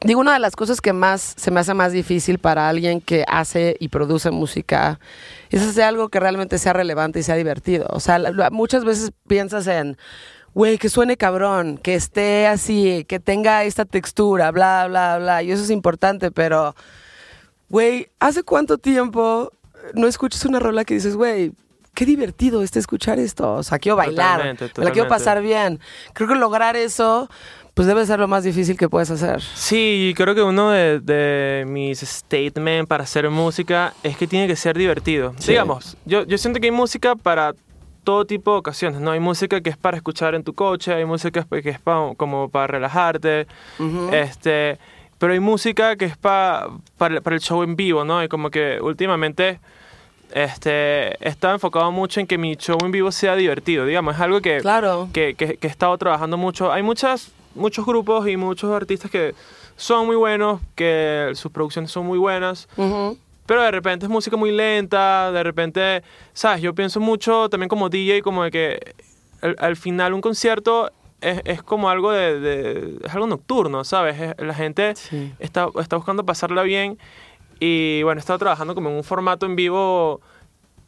digo, 0.00 0.18
una 0.20 0.32
de 0.32 0.40
las 0.40 0.56
cosas 0.56 0.80
que 0.80 0.92
más 0.92 1.34
se 1.36 1.52
me 1.52 1.60
hace 1.60 1.72
más 1.72 1.92
difícil 1.92 2.40
para 2.40 2.68
alguien 2.68 3.00
que 3.00 3.24
hace 3.28 3.76
y 3.78 3.90
produce 3.90 4.32
música 4.32 4.98
es 5.50 5.62
hacer 5.62 5.84
algo 5.84 6.08
que 6.08 6.18
realmente 6.18 6.58
sea 6.58 6.72
relevante 6.72 7.20
y 7.20 7.22
sea 7.22 7.36
divertido. 7.36 7.86
O 7.90 8.00
sea, 8.00 8.18
muchas 8.50 8.84
veces 8.84 9.12
piensas 9.28 9.68
en, 9.68 9.96
güey, 10.54 10.78
que 10.78 10.88
suene 10.88 11.16
cabrón, 11.16 11.78
que 11.78 11.94
esté 11.94 12.46
así, 12.46 13.04
que 13.08 13.20
tenga 13.20 13.64
esta 13.64 13.84
textura, 13.84 14.50
bla, 14.52 14.86
bla, 14.88 15.18
bla. 15.18 15.42
Y 15.42 15.50
eso 15.50 15.62
es 15.62 15.70
importante, 15.70 16.30
pero, 16.30 16.74
güey, 17.68 18.08
¿hace 18.20 18.44
cuánto 18.44 18.78
tiempo 18.78 19.52
no 19.94 20.06
escuchas 20.06 20.44
una 20.44 20.60
rola 20.60 20.84
que 20.84 20.94
dices, 20.94 21.16
güey, 21.16 21.52
qué 21.92 22.06
divertido 22.06 22.62
está 22.62 22.78
escuchar 22.78 23.18
esto? 23.18 23.54
O 23.54 23.62
sea, 23.62 23.78
quiero 23.78 23.96
bailar, 23.96 24.38
Totalmente, 24.38 24.70
me 24.80 24.84
la 24.84 24.90
quiero 24.92 25.08
pasar 25.08 25.42
bien. 25.42 25.80
Creo 26.12 26.28
que 26.28 26.36
lograr 26.36 26.76
eso, 26.76 27.28
pues 27.74 27.88
debe 27.88 28.06
ser 28.06 28.20
lo 28.20 28.28
más 28.28 28.44
difícil 28.44 28.76
que 28.76 28.88
puedes 28.88 29.10
hacer. 29.10 29.42
Sí, 29.42 30.14
creo 30.16 30.36
que 30.36 30.42
uno 30.42 30.70
de, 30.70 31.00
de 31.00 31.64
mis 31.66 31.98
statements 31.98 32.88
para 32.88 33.02
hacer 33.02 33.28
música 33.28 33.92
es 34.04 34.16
que 34.16 34.28
tiene 34.28 34.46
que 34.46 34.54
ser 34.54 34.78
divertido. 34.78 35.34
Sí. 35.38 35.50
Digamos, 35.50 35.96
yo, 36.04 36.24
yo 36.24 36.38
siento 36.38 36.60
que 36.60 36.66
hay 36.68 36.72
música 36.72 37.16
para 37.16 37.54
todo 38.04 38.24
tipo 38.26 38.52
de 38.52 38.58
ocasiones, 38.58 39.00
¿no? 39.00 39.10
Hay 39.10 39.20
música 39.20 39.60
que 39.60 39.70
es 39.70 39.76
para 39.76 39.96
escuchar 39.96 40.34
en 40.34 40.44
tu 40.44 40.52
coche, 40.54 40.92
hay 40.94 41.04
música 41.04 41.44
que 41.50 41.70
es 41.70 41.80
pa- 41.80 42.12
como 42.16 42.48
para 42.50 42.66
relajarte, 42.68 43.46
este, 44.12 44.78
pero 45.18 45.32
hay 45.32 45.40
música 45.40 45.96
que 45.96 46.04
es 46.04 46.16
pa- 46.16 46.68
para, 46.98 47.20
para 47.20 47.34
el 47.36 47.40
show 47.42 47.62
en 47.62 47.74
vivo, 47.76 48.04
¿no? 48.04 48.22
Y 48.22 48.28
como 48.28 48.50
que 48.50 48.78
últimamente 48.80 49.58
este, 50.32 51.12
he 51.24 51.28
estado 51.28 51.54
enfocado 51.54 51.90
mucho 51.92 52.20
en 52.20 52.26
que 52.26 52.38
mi 52.38 52.56
show 52.56 52.78
en 52.84 52.90
vivo 52.90 53.12
sea 53.12 53.36
divertido, 53.36 53.86
digamos, 53.86 54.14
es 54.16 54.20
algo 54.20 54.40
que, 54.40 54.58
Claro. 54.60 55.08
que, 55.12 55.34
que- 55.34 55.56
que 55.56 55.66
he 55.66 55.70
estado 55.70 55.96
trabajando 55.98 56.36
mucho. 56.36 56.72
Hay 56.72 56.82
muchas, 56.82 57.30
muchos 57.54 57.84
grupos 57.86 58.26
y 58.28 58.36
muchos 58.36 58.70
artistas 58.72 59.10
que 59.10 59.34
son 59.76 60.06
muy 60.06 60.16
buenos, 60.16 60.60
que 60.74 61.30
sus 61.34 61.50
producciones 61.52 61.90
son 61.90 62.06
muy 62.06 62.18
buenas, 62.18 62.68
Ujú. 62.76 63.18
Pero 63.46 63.62
de 63.62 63.70
repente 63.70 64.06
es 64.06 64.10
música 64.10 64.36
muy 64.36 64.52
lenta, 64.52 65.30
de 65.32 65.42
repente, 65.42 66.02
¿sabes? 66.32 66.62
Yo 66.62 66.74
pienso 66.74 67.00
mucho 67.00 67.48
también 67.48 67.68
como 67.68 67.88
DJ, 67.88 68.22
como 68.22 68.44
de 68.44 68.50
que 68.50 68.94
al, 69.42 69.56
al 69.58 69.76
final 69.76 70.14
un 70.14 70.20
concierto 70.20 70.90
es, 71.20 71.40
es 71.44 71.62
como 71.62 71.88
algo 71.90 72.10
de, 72.12 72.40
de- 72.40 72.98
es 73.04 73.12
algo 73.14 73.26
nocturno, 73.26 73.84
¿sabes? 73.84 74.20
Es- 74.20 74.34
la 74.38 74.54
gente 74.54 74.94
Sí. 74.96 75.32
está, 75.38 75.68
está 75.80 75.96
buscando 75.96 76.24
pasarla 76.24 76.62
bien 76.62 76.98
y 77.60 78.02
bueno, 78.02 78.18
he 78.18 78.20
estado 78.20 78.38
trabajando 78.38 78.74
como 78.74 78.90
en 78.90 78.96
un 78.96 79.04
formato 79.04 79.46
en 79.46 79.56
vivo 79.56 80.20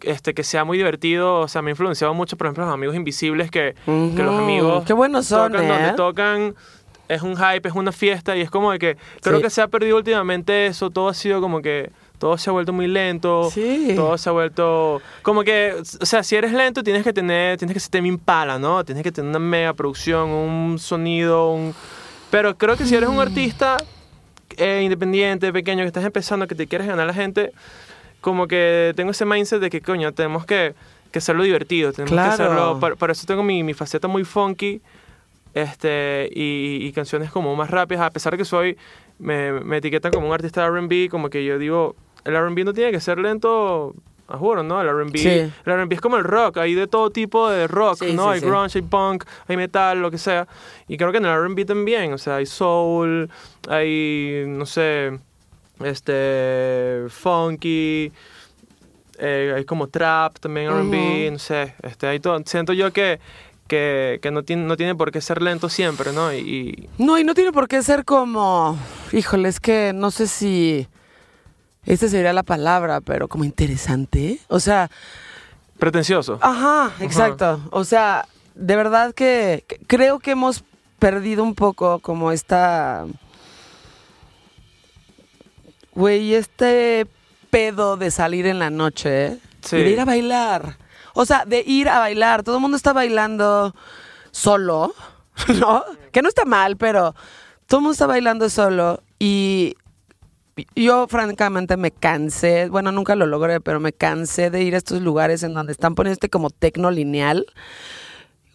este, 0.03 0.35
que 0.35 0.43
sea 0.45 0.65
muy 0.65 0.77
divertido, 0.77 1.41
o 1.41 1.49
sea, 1.49 1.63
me 1.63 1.71
ha 1.71 1.73
influenciado 1.73 2.13
mucho, 2.13 2.37
por 2.37 2.47
ejemplo, 2.49 2.65
los 2.67 2.75
amigos 2.75 2.95
invisibles, 2.97 3.51
que, 3.51 3.75
que 3.87 4.23
los 4.23 4.39
amigos 4.39 4.85
Qué 4.85 4.93
buenos 4.93 5.25
son, 5.27 5.53
tocan 5.53 5.65
¿eh? 5.65 5.69
donde 5.69 5.93
tocan, 5.95 6.55
es 7.09 7.23
un 7.23 7.35
hype, 7.37 7.67
es 7.69 7.75
una 7.75 7.93
fiesta 7.93 8.37
y 8.37 8.43
es 8.43 8.51
como 8.51 8.73
de 8.73 8.79
que 8.79 8.97
creo 9.23 9.37
Sí. 9.39 9.43
que 9.45 9.49
se 9.51 9.63
ha 9.63 9.69
perdido 9.69 9.97
últimamente 9.97 10.67
eso, 10.67 10.91
todo 10.91 11.09
ha 11.09 11.15
sido 11.15 11.41
como 11.41 11.63
que 11.63 11.91
todo 12.19 12.39
se 12.39 12.51
ha 12.51 12.53
vuelto 12.53 12.73
muy 12.73 12.87
lento, 12.87 13.51
Sí. 13.51 13.93
todo 13.95 14.17
se 14.19 14.29
ha 14.29 14.33
vuelto 14.33 15.01
como 15.23 15.43
que, 15.45 15.75
o 16.01 16.07
sea, 16.07 16.23
si 16.23 16.37
eres 16.37 16.53
lento 16.53 16.83
tienes 16.83 17.03
que 17.05 17.13
tener, 17.13 17.59
tienes 17.59 17.75
que 17.75 17.81
ser 17.81 17.91
Tame 17.91 18.09
Impala, 18.09 18.59
¿no? 18.59 18.85
Tienes 18.85 19.03
que 19.05 19.13
tener 19.13 19.29
una 19.31 19.39
mega 19.39 19.73
producción, 19.75 20.31
un 20.31 20.79
sonido, 20.79 21.51
un... 21.53 21.75
Pero 22.31 22.57
creo 22.57 22.77
que 22.77 22.85
si 22.85 22.95
eres 22.95 23.09
un 23.09 23.21
artista 23.21 23.77
eh, 24.57 24.81
independiente, 24.85 25.53
pequeño, 25.53 25.83
que 25.83 25.89
estás 25.89 26.05
empezando, 26.05 26.47
que 26.47 26.55
te 26.55 26.67
quieres 26.67 26.87
ganar 26.87 27.05
a 27.05 27.07
la 27.07 27.15
gente, 27.15 27.53
como 28.21 28.47
que 28.49 28.93
tengo 28.97 29.11
ese 29.13 29.25
mindset 29.25 29.61
de 29.61 29.71
que, 29.71 29.81
coño, 29.81 30.13
tenemos 30.13 30.45
que, 30.47 30.75
que 31.13 31.19
hacerlo 31.19 31.45
divertido, 31.45 31.93
tenemos 31.93 32.13
Claro. 32.13 32.29
que 32.37 32.43
hacerlo... 32.43 32.81
Por, 32.81 32.97
por 32.97 33.11
eso 33.11 33.27
tengo 33.27 33.43
mi, 33.43 33.63
mi 33.63 33.75
faceta 33.75 34.09
muy 34.09 34.25
funky 34.25 34.81
este, 35.55 36.29
y, 36.35 36.79
y 36.87 36.93
canciones 36.93 37.31
como 37.31 37.55
más 37.57 37.71
rápidas, 37.71 38.03
a 38.05 38.11
pesar 38.11 38.33
de 38.33 38.39
que 38.39 38.45
soy, 38.45 38.77
me, 39.19 39.53
me 39.53 39.79
etiquetan 39.79 40.13
como 40.13 40.27
un 40.29 40.35
artista 40.35 40.61
de 40.63 40.67
R&B, 40.69 41.09
como 41.11 41.31
que 41.31 41.45
yo 41.45 41.59
digo, 41.59 41.97
el 42.27 42.35
R&B 42.35 42.65
no 42.65 42.73
tiene 42.73 42.91
que 42.93 43.01
ser 43.01 43.19
lento, 43.19 43.95
a 44.29 44.37
juro, 44.37 44.63
¿no? 44.65 44.81
El 44.81 44.89
R&B, 44.89 45.19
Sí. 45.19 45.29
el 45.29 45.53
R&B 45.73 45.95
es 45.95 46.01
como 46.01 46.17
el 46.17 46.25
rock, 46.25 46.59
hay 46.59 46.75
de 46.75 46.87
todo 46.89 47.11
tipo 47.11 47.49
de 47.49 47.67
rock, 47.69 47.99
Sí, 48.01 48.13
¿no? 48.13 48.25
sí, 48.25 48.29
hay 48.35 48.41
grunge, 48.41 48.79
hay 48.79 48.83
punk, 48.83 49.25
hay 49.47 49.57
metal, 49.57 50.01
lo 50.03 50.11
que 50.11 50.19
sea, 50.19 50.47
y 50.89 50.97
creo 50.97 51.13
que 51.13 51.19
en 51.19 51.27
el 51.27 51.31
R&B 51.33 51.65
también, 51.65 52.13
o 52.13 52.19
sea, 52.19 52.37
hay 52.37 52.47
soul, 52.47 53.31
hay, 53.69 54.45
no 54.49 54.67
sé, 54.67 55.19
este, 55.85 57.05
funky, 57.09 58.13
eh, 59.19 59.53
hay 59.57 59.65
como 59.65 59.89
trap 59.89 60.39
también 60.41 60.69
R&B, 60.71 61.31
no 61.33 61.39
sé, 61.39 61.75
este, 61.83 62.07
hay 62.07 62.21
todo, 62.21 62.41
siento 62.45 62.73
yo 62.73 62.93
que 62.93 63.21
que, 63.69 64.21
que 64.23 64.31
no, 64.31 64.45
tiene, 64.45 64.63
no 64.63 64.77
tiene 64.77 64.95
por 64.95 65.11
qué 65.11 65.21
ser 65.21 65.43
lento 65.43 65.69
siempre, 65.69 66.13
¿no? 66.13 66.33
Y, 66.33 66.37
y- 66.39 66.89
No, 67.05 67.19
y 67.19 67.25
no 67.25 67.35
tiene 67.35 67.51
por 67.51 67.67
qué 67.67 67.83
ser 67.83 68.05
como, 68.05 68.79
híjole, 69.11 69.49
es 69.49 69.59
que 69.59 69.91
no 69.93 70.13
sé 70.13 70.29
si 70.29 70.87
esta 71.87 72.09
sería 72.09 72.33
la 72.33 72.43
palabra, 72.43 73.01
pero 73.01 73.29
como 73.29 73.45
interesante. 73.45 74.41
O 74.49 74.61
sea, 74.61 74.91
pretencioso. 75.79 76.39
ajá, 76.43 76.93
exacto. 77.01 77.61
O 77.71 77.85
sea, 77.85 78.27
de 78.55 78.77
verdad 78.77 79.15
que, 79.15 79.65
creo 79.87 80.19
que 80.19 80.33
hemos 80.33 80.65
perdido 80.99 81.45
un 81.45 81.55
poco 81.55 82.01
como 82.01 82.33
esta, 82.33 83.07
güey, 85.95 86.35
este 86.35 87.07
pedo 87.51 87.97
de 87.97 88.11
salir 88.11 88.47
en 88.47 88.59
la 88.59 88.71
noche 88.71 89.27
¿eh? 89.27 89.39
Sí. 89.63 89.77
de 89.77 89.91
ir 89.91 90.01
a 90.01 90.05
bailar. 90.05 90.79
O 91.15 91.25
sea, 91.25 91.45
de 91.45 91.63
ir 91.67 91.89
a 91.89 92.01
bailar. 92.01 92.43
Todo 92.43 92.57
el 92.57 92.63
mundo 92.63 92.77
está 92.77 92.93
bailando 92.93 93.75
solo, 94.33 94.95
¿no? 95.61 95.85
Que 96.13 96.21
no 96.21 96.29
está 96.29 96.45
mal, 96.45 96.77
pero 96.77 97.15
todo 97.67 97.79
el 97.79 97.83
mundo 97.83 97.93
está 97.93 98.07
bailando 98.07 98.51
solo 98.51 99.03
y 99.19 99.77
yo 100.75 101.07
francamente 101.09 101.77
me 101.77 101.91
cansé, 101.91 102.69
bueno, 102.69 102.93
nunca 102.93 103.15
lo 103.15 103.27
logré, 103.27 103.61
pero 103.61 103.81
me 103.81 103.93
cansé 103.93 104.51
de 104.51 104.63
ir 104.63 104.75
a 104.75 104.79
estos 104.79 105.03
lugares 105.03 105.43
en 105.43 105.53
donde 105.55 105.73
están 105.73 105.95
poniendo 105.95 106.15
este 106.15 106.31
como 106.31 106.51
tecno 106.51 106.91
lineal. 106.91 107.47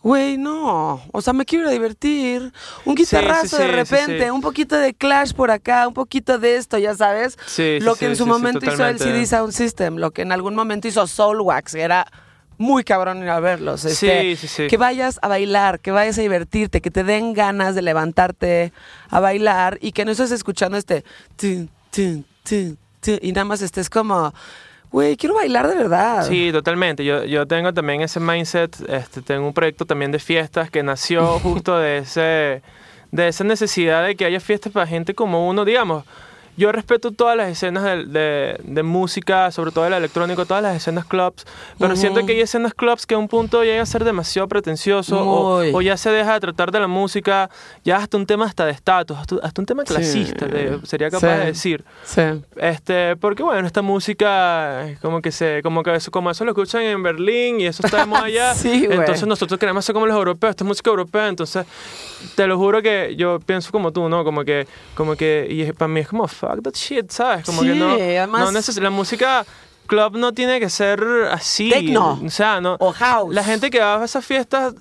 Güey, 0.04 0.38
no. 0.40 1.00
O 1.12 1.22
sea, 1.22 1.32
me 1.34 1.46
quiero 1.46 1.66
ir 1.66 1.70
a 1.70 1.72
divertir. 1.74 2.42
Un 2.86 2.98
Sí, 2.98 3.06
sí, 3.06 3.16
guitarrazo 3.18 3.58
sí, 3.58 3.62
de 3.64 3.70
sí, 3.70 3.76
repente, 3.76 4.24
sí. 4.24 4.30
un 4.32 4.42
poquito 4.42 4.76
de 4.76 4.96
Clash 4.96 5.34
por 5.34 5.52
acá, 5.52 5.88
un 5.88 5.94
poquito 5.94 6.40
de 6.40 6.56
esto, 6.56 6.80
ya 6.80 6.96
sabes. 6.96 7.38
Sí, 7.46 7.78
lo 7.80 7.94
sí, 7.94 8.00
que 8.00 8.06
en 8.08 8.12
sí, 8.14 8.18
su 8.18 8.24
sí, 8.24 8.30
sí, 8.30 8.34
momento 8.34 8.66
hizo 8.66 8.84
el. 8.88 8.98
CD 8.98 9.26
Sound 9.28 9.54
System, 9.54 9.98
lo 9.98 10.10
que 10.10 10.24
en 10.24 10.32
algún 10.32 10.56
momento 10.56 10.88
hizo 10.88 11.06
Soulwax, 11.06 11.74
que 11.74 11.82
era 11.82 12.08
muy 12.58 12.84
cabrón 12.84 13.22
ir 13.22 13.30
a 13.30 13.40
verlos. 13.40 13.86
este, 13.86 14.22
Sí, 14.36 14.36
sí, 14.38 14.48
sí. 14.48 14.68
Que 14.68 14.78
vayas 14.78 15.20
a 15.22 15.28
bailar, 15.28 15.80
que 15.80 15.92
vayas 15.92 16.18
a 16.18 16.22
divertirte, 16.22 16.82
que 16.82 16.90
te 16.90 17.04
den 17.04 17.34
ganas 17.34 17.76
de 17.76 17.84
levantarte 17.84 18.74
a 19.08 19.20
bailar 19.20 19.78
y 19.82 19.92
que 19.92 20.04
no 20.04 20.12
estés 20.12 20.32
escuchando 20.32 20.78
este 20.78 21.04
tun, 21.36 21.70
tun, 21.92 22.26
tun, 22.48 22.78
tun, 23.02 23.20
y 23.22 23.32
nada 23.32 23.46
más 23.46 23.62
estés 23.62 23.90
como, 23.90 24.34
güey, 24.92 25.16
quiero 25.18 25.36
bailar 25.36 25.68
de 25.68 25.76
verdad. 25.76 26.28
Sí, 26.28 26.52
totalmente. 26.52 27.06
Yo, 27.06 27.24
yo 27.24 27.46
tengo 27.48 27.74
también 27.74 28.02
ese 28.02 28.20
mindset. 28.20 28.76
Este, 28.90 29.22
tengo 29.22 29.48
un 29.48 29.54
proyecto 29.54 29.86
también 29.86 30.12
de 30.12 30.20
fiestas 30.20 30.70
que 30.70 30.84
nació 30.84 31.40
justo 31.44 31.78
de, 31.78 32.00
ese, 32.00 32.62
de 33.12 33.28
esa 33.28 33.44
necesidad 33.44 34.06
de 34.06 34.16
que 34.16 34.26
haya 34.26 34.40
fiestas 34.40 34.72
para 34.74 34.88
gente 34.88 35.14
como 35.14 35.48
uno, 35.48 35.66
digamos. 35.66 36.06
Yo 36.58 36.72
respeto 36.72 37.12
todas 37.12 37.36
las 37.38 37.50
escenas 37.50 37.84
de, 37.84 38.06
de- 38.06 38.60
de 38.64 38.84
música, 38.84 39.50
sobre 39.52 39.72
todo 39.72 39.88
el 39.88 39.94
electrónico, 39.94 40.46
todas 40.46 40.62
las 40.62 40.76
escenas 40.76 41.06
clubs, 41.06 41.46
pero 41.80 41.96
siento 41.96 42.26
que 42.26 42.34
hay 42.34 42.42
escenas 42.42 42.74
clubs 42.74 43.06
que 43.06 43.16
a 43.16 43.18
un 43.18 43.28
punto 43.28 43.64
llega 43.64 43.82
a 43.82 43.86
ser 43.86 44.04
demasiado 44.04 44.48
pretencioso 44.48 45.18
o, 45.20 45.82
ya 45.82 45.98
se 45.98 46.10
deja 46.12 46.34
de 46.34 46.40
tratar 46.42 46.72
de 46.72 46.80
la 46.80 46.88
música, 46.88 47.50
ya 47.84 47.98
hasta 47.98 48.18
un 48.18 48.26
tema 48.26 48.46
hasta 48.46 48.66
de 48.66 48.72
estatus, 48.74 49.18
hasta, 49.18 49.36
hasta 49.42 49.62
un 49.62 49.66
tema 49.66 49.84
Sí. 49.86 49.94
clasista, 49.94 50.46
de- 50.46 50.80
sería 50.84 51.10
capaz 51.10 51.34
Sí. 51.36 51.40
de 51.40 51.46
decir. 51.46 51.86
Sí. 52.04 52.22
Este, 52.58 53.16
porque 53.16 53.44
bueno, 53.44 53.66
esta 53.66 53.82
música 53.82 54.88
como 55.02 55.22
que 55.22 55.32
se, 55.32 55.62
como 55.64 55.84
que 55.84 55.96
eso, 55.96 56.12
como 56.12 56.30
eso 56.32 56.44
lo 56.46 56.52
escuchan 56.52 56.82
en 56.84 57.02
Berlín 57.02 57.60
y 57.62 57.66
eso 57.66 57.86
está 57.86 58.00
de 58.02 58.06
moda 58.06 58.24
allá. 58.26 58.54
Sí, 58.56 58.88
entonces 58.90 59.26
nosotros 59.26 59.60
queremos 59.60 59.84
ser 59.86 59.94
como 59.94 60.06
los 60.06 60.16
europeos, 60.16 60.52
esta 60.52 60.64
es 60.64 60.68
música 60.68 60.90
europea, 60.90 61.28
entonces 61.28 61.66
te 62.36 62.48
lo 62.48 62.58
juro 62.58 62.82
que 62.82 63.16
yo 63.18 63.40
pienso 63.40 63.72
como 63.72 63.92
tú, 63.92 64.08
¿no? 64.10 64.24
Como 64.24 64.44
que, 64.44 64.68
como 64.96 65.16
que, 65.16 65.48
y 65.50 65.72
para 65.74 65.88
mí 65.88 66.00
es 66.02 66.08
como 66.08 66.28
fuck 66.28 66.62
that 66.64 66.74
shit, 66.74 67.10
¿sabes? 67.12 67.46
Como 67.46 67.62
que 67.62 67.76
no, 67.76 67.92
además- 67.92 68.52
no 68.54 68.60
neces- 68.60 68.80
la 68.82 68.90
música 68.90 69.46
club 69.88 70.16
no 70.18 70.32
tiene 70.34 70.60
que 70.60 70.70
ser 70.70 71.04
así. 71.32 71.70
Tecno. 71.70 72.20
O 72.26 72.30
sea, 72.30 72.62
no. 72.62 72.78
O 72.80 72.92
house. 72.94 73.34
La 73.34 73.44
gente 73.44 73.70
que 73.70 73.80
va 73.80 74.02
a 74.02 74.06
esas 74.06 74.26
fiestas, 74.26 74.74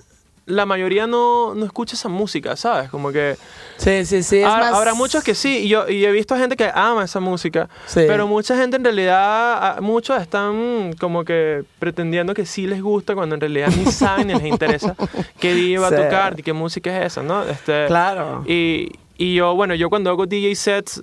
la 0.50 0.66
mayoría 0.66 1.06
no, 1.06 1.54
no 1.54 1.64
escucha 1.64 1.94
esa 1.94 2.08
música, 2.08 2.56
¿sabes? 2.56 2.90
Como 2.90 3.10
que 3.12 3.36
Sí, 3.76 4.04
sí, 4.04 4.22
sí. 4.22 4.38
es 4.38 4.44
ha- 4.46 4.58
más- 4.58 4.74
Habrá 4.74 4.94
muchos 4.94 5.24
que 5.24 5.34
sí, 5.34 5.58
y 5.64 5.68
yo 5.68 5.88
y 5.88 6.04
he 6.04 6.12
visto 6.12 6.36
gente 6.36 6.56
que 6.56 6.70
ama 6.74 7.04
esa 7.04 7.20
música, 7.20 7.68
Sí. 7.86 8.00
pero 8.06 8.26
mucha 8.26 8.56
gente 8.56 8.76
en 8.76 8.84
realidad, 8.84 9.80
muchos 9.80 10.20
están 10.20 10.92
como 11.00 11.24
que 11.24 11.64
pretendiendo 11.78 12.34
que 12.34 12.44
sí 12.46 12.66
les 12.66 12.82
gusta 12.82 13.14
cuando 13.14 13.34
en 13.36 13.40
realidad 13.40 13.68
ni 13.76 13.84
saben 13.92 14.26
ni 14.28 14.34
les 14.34 14.44
interesa 14.44 14.94
qué 15.38 15.54
DJ 15.54 15.78
va 15.80 15.88
Sí. 15.88 15.94
a 15.94 16.02
tocar 16.04 16.36
ni 16.36 16.42
qué 16.42 16.52
música 16.52 16.98
es 17.00 17.06
esa, 17.12 17.22
¿no? 17.22 17.42
Este, 17.44 17.86
Claro. 17.86 18.44
Y, 18.46 18.92
y 19.16 19.34
yo, 19.34 19.54
bueno, 19.54 19.74
yo 19.74 19.88
cuando 19.90 20.10
hago 20.10 20.26
DJ 20.26 20.54
sets 20.54 21.02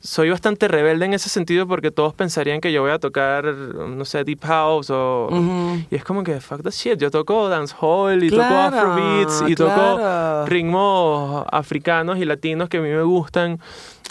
soy 0.00 0.30
bastante 0.30 0.68
rebelde 0.68 1.06
en 1.06 1.14
ese 1.14 1.28
sentido 1.28 1.66
porque 1.66 1.90
todos 1.90 2.14
pensarían 2.14 2.60
que 2.60 2.70
yo 2.72 2.82
voy 2.82 2.92
a 2.92 2.98
tocar, 2.98 3.44
no 3.46 4.04
sé, 4.04 4.22
Deep 4.24 4.40
House 4.44 4.90
o... 4.90 5.26
Ujú. 5.30 5.84
Y 5.90 5.96
es 5.96 6.04
como 6.04 6.22
que, 6.22 6.40
fuck 6.40 6.62
that 6.62 6.70
shit, 6.72 6.98
yo 6.98 7.10
toco 7.10 7.48
dancehall 7.48 8.22
y 8.22 8.28
Claro, 8.30 8.70
toco 8.70 8.76
afrobeats 8.76 9.42
y 9.48 9.54
claro. 9.56 9.96
toco 9.96 10.46
ritmos 10.46 11.44
africanos 11.50 12.18
y 12.18 12.24
latinos 12.24 12.68
que 12.68 12.76
a 12.76 12.80
mí 12.80 12.88
me 12.88 13.02
gustan. 13.02 13.58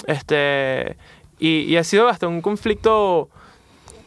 Este, 0.07 0.97
y, 1.39 1.61
y 1.61 1.77
ha 1.77 1.83
sido 1.83 2.07
hasta 2.07 2.27
un 2.27 2.41
conflicto 2.41 3.29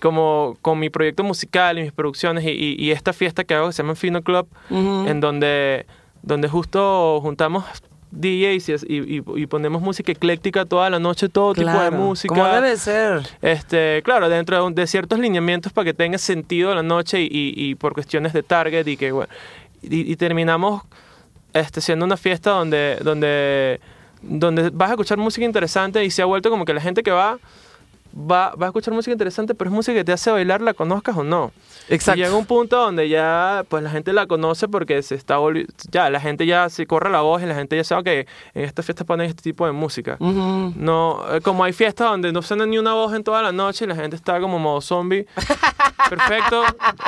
como 0.00 0.56
con 0.62 0.78
mi 0.78 0.90
proyecto 0.90 1.24
musical 1.24 1.78
y 1.78 1.82
mis 1.82 1.92
producciones 1.92 2.44
y, 2.44 2.50
y- 2.50 2.76
y 2.78 2.90
esta 2.92 3.12
fiesta 3.12 3.44
que 3.44 3.54
hago 3.54 3.66
que 3.68 3.72
se 3.72 3.82
llama 3.82 3.94
Fino 3.94 4.22
Club, 4.22 4.46
en 4.70 5.20
donde, 5.20 5.86
donde 6.22 6.48
justo 6.48 7.18
juntamos 7.20 7.64
DJs 8.10 8.84
y, 8.88 9.18
y- 9.18 9.22
y 9.36 9.46
ponemos 9.46 9.82
música 9.82 10.12
ecléctica 10.12 10.64
toda 10.64 10.88
la 10.90 10.98
noche, 10.98 11.28
todo 11.28 11.52
tipo 11.54 11.66
de 11.84 11.90
música. 11.98 12.34
Como 12.34 12.46
debe 12.54 12.76
ser. 12.76 13.22
Este, 13.42 14.02
claro, 14.04 14.28
dentro 14.28 14.56
de, 14.56 14.62
un- 14.62 14.74
de 14.74 14.86
ciertos 14.86 15.18
lineamientos 15.18 15.72
para 15.72 15.84
que 15.86 15.94
tenga 15.94 16.18
sentido 16.18 16.74
la 16.74 16.82
noche 16.82 17.20
y, 17.22 17.28
y- 17.30 17.74
por 17.74 17.92
cuestiones 17.94 18.32
de 18.32 18.42
target 18.42 18.86
y 18.86 18.96
que 18.96 19.12
bueno, 19.12 19.32
y, 19.82 20.10
y 20.10 20.16
terminamos 20.16 20.82
este, 21.52 21.80
siendo 21.80 22.04
una 22.04 22.16
fiesta 22.16 22.50
donde, 22.50 22.98
donde, 23.02 23.80
donde 24.22 24.70
vas 24.70 24.88
a 24.90 24.92
escuchar 24.92 25.18
música 25.18 25.44
interesante 25.44 26.04
y 26.04 26.10
se 26.10 26.22
ha 26.22 26.24
vuelto 26.24 26.50
como 26.50 26.64
que 26.64 26.74
la 26.74 26.80
gente 26.80 27.02
que 27.02 27.10
va 27.10 27.38
va, 28.18 28.54
va 28.54 28.66
a 28.66 28.68
escuchar 28.70 28.92
música 28.94 29.12
interesante, 29.12 29.54
pero 29.54 29.70
es 29.70 29.74
música 29.74 29.94
que 29.96 30.04
te 30.04 30.12
hace 30.12 30.30
bailar, 30.30 30.60
la 30.62 30.74
conozcas 30.74 31.16
o 31.16 31.22
no. 31.24 31.52
Exacto. 31.88 32.20
Y 32.20 32.24
llega 32.24 32.36
un 32.36 32.46
punto 32.46 32.76
donde 32.78 33.08
ya 33.08 33.64
pues 33.68 33.82
la 33.82 33.90
gente 33.90 34.12
la 34.12 34.26
conoce 34.26 34.68
porque 34.68 35.02
se 35.02 35.14
está 35.14 35.36
ya 35.90 36.10
la 36.10 36.20
gente 36.20 36.44
ya 36.46 36.68
se 36.68 36.86
corre 36.86 37.10
la 37.10 37.20
voz 37.22 37.42
y 37.42 37.46
la 37.46 37.54
gente 37.54 37.76
ya 37.76 37.84
sabe 37.84 38.04
que 38.04 38.26
en 38.54 38.64
esta 38.64 38.82
fiesta 38.82 39.04
ponen 39.04 39.26
este 39.28 39.42
tipo 39.42 39.64
de 39.66 39.72
música. 39.72 40.16
Ujú. 40.20 40.72
No, 40.76 41.24
eh, 41.34 41.40
como 41.40 41.64
hay 41.64 41.72
fiestas 41.72 42.10
donde 42.10 42.32
no 42.32 42.42
suena 42.42 42.66
ni 42.66 42.78
una 42.78 42.94
voz 42.94 43.14
en 43.14 43.24
toda 43.24 43.42
la 43.42 43.52
noche 43.52 43.84
y 43.84 43.88
la 43.88 43.96
gente 43.96 44.16
está 44.16 44.38
como 44.40 44.58
modo 44.58 44.80
zombie. 44.80 45.26
Perfecto. 46.08 46.62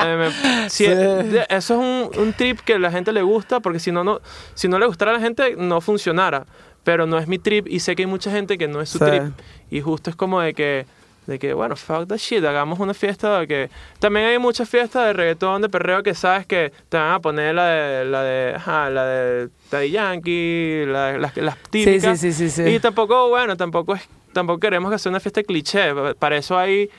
Eh, 0.05 0.17
me- 0.17 0.69
si- 0.71 0.85
Sí. 0.87 0.91
de- 0.91 1.47
Eso 1.49 1.75
es 1.75 1.81
un, 2.17 2.21
un 2.23 2.33
trip 2.33 2.61
que 2.61 2.75
a 2.75 2.79
la 2.79 2.91
gente 2.91 3.13
le 3.13 3.23
gusta 3.23 3.61
porque 3.61 3.79
si 3.79 3.93
no, 3.93 4.05
no, 4.05 4.21
si 4.55 4.69
no 4.69 4.79
le 4.79 4.87
gustara 4.87 5.11
a 5.13 5.15
la 5.15 5.21
gente 5.21 5.55
no 5.57 5.81
funcionara. 5.81 6.47
Pero 6.85 7.07
no 7.07 7.19
es 7.19 7.29
mi 7.29 7.39
trip 7.39 7.67
y 7.69 7.81
sé 7.81 7.95
que 7.95 8.03
hay 8.05 8.07
mucha 8.07 8.31
gente 8.31 8.57
que 8.57 8.67
no 8.67 8.81
es 8.81 8.89
su 8.89 8.99
Sí. 8.99 9.05
trip. 9.05 9.23
Y 9.71 9.81
justo 9.83 10.09
es 10.11 10.17
como 10.17 10.41
de 10.41 10.55
que, 10.55 10.87
de 11.31 11.39
que, 11.39 11.55
bueno, 11.55 11.77
fuck 11.77 12.07
that 12.09 12.17
shit, 12.19 12.45
hagamos 12.45 12.79
una 12.81 12.93
fiesta 12.93 13.39
de 13.41 13.47
que... 13.47 13.71
También 14.01 14.27
hay 14.27 14.39
muchas 14.39 14.69
fiestas 14.69 15.07
de 15.07 15.13
reggaetón, 15.13 15.63
de 15.63 15.69
perreo 15.69 16.03
que 16.03 16.13
sabes 16.15 16.45
que 16.47 16.73
te 16.89 16.97
van 16.99 17.13
a 17.13 17.21
poner 17.21 17.55
la 17.55 17.67
de, 17.67 18.05
la 18.05 18.23
de, 18.23 18.55
ajá, 18.57 18.91
la 18.91 19.05
de 19.07 19.49
Daddy 19.71 19.91
Yankee, 19.93 20.85
la- 20.87 21.17
las, 21.19 21.37
las 21.37 21.57
típicas. 21.71 22.19
sí, 22.21 22.33
sí, 22.33 22.51
sí, 22.51 22.65
sí. 22.65 22.71
Y 22.71 22.81
tampoco, 22.81 23.29
bueno, 23.29 23.57
tampoco 23.57 23.95
es, 23.95 24.03
tampoco 24.33 24.59
queremos 24.61 24.91
que 24.93 24.99
sea 24.99 25.11
una 25.11 25.21
fiesta 25.21 25.43
cliché. 25.43 25.93
Para 26.19 26.37
eso 26.37 26.59
hay 26.59 26.91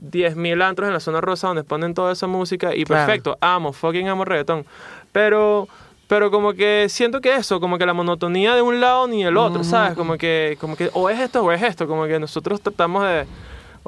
10.000 0.00 0.62
antros 0.62 0.86
en 0.88 0.94
la 0.94 1.00
zona 1.00 1.20
rosa 1.20 1.48
donde 1.48 1.64
ponen 1.64 1.92
toda 1.94 2.12
esa 2.12 2.26
música 2.26 2.74
y 2.74 2.84
Claro. 2.84 3.06
perfecto, 3.06 3.36
amo, 3.40 3.72
fucking 3.72 4.08
amo 4.08 4.24
reggaetón. 4.24 4.64
Pero, 5.12 5.68
pero 6.06 6.30
como 6.30 6.52
que 6.54 6.86
siento 6.88 7.20
que 7.20 7.34
eso, 7.34 7.60
como 7.60 7.78
que 7.78 7.84
la 7.86 7.92
monotonía 7.94 8.54
de 8.54 8.62
un 8.62 8.80
lado 8.80 9.08
ni 9.08 9.24
el 9.24 9.36
otro, 9.36 9.64
¿sabes? 9.64 9.94
Como 9.94 10.16
que, 10.16 10.56
como 10.60 10.76
que 10.76 10.90
o 10.94 11.10
es 11.10 11.18
esto 11.18 11.42
o 11.44 11.50
es 11.52 11.62
esto, 11.62 11.86
como 11.88 12.06
que 12.06 12.18
nosotros 12.18 12.60
tratamos 12.60 13.02
de... 13.04 13.26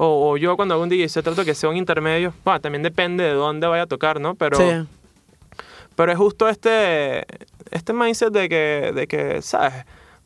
o, 0.02 0.30
o 0.30 0.36
yo 0.38 0.56
cuando 0.56 0.74
hago 0.74 0.82
un 0.82 0.88
DJ 0.88 1.08
se 1.08 1.22
trato 1.22 1.44
que 1.44 1.54
sea 1.54 1.68
un 1.68 1.76
intermedio. 1.76 2.32
Bueno, 2.44 2.60
también 2.60 2.82
depende 2.82 3.24
de 3.24 3.32
dónde 3.32 3.66
vaya 3.66 3.82
a 3.82 3.86
tocar, 3.86 4.20
¿no? 4.20 4.34
Pero, 4.34 4.56
sí. 4.56 4.64
pero 5.94 6.10
es 6.12 6.16
justo 6.18 6.48
este, 6.48 7.26
este 7.70 7.92
mindset 7.92 8.32
de 8.32 8.48
que, 8.48 8.92
de 8.94 9.06
que, 9.06 9.42
¿sabes? 9.42 9.74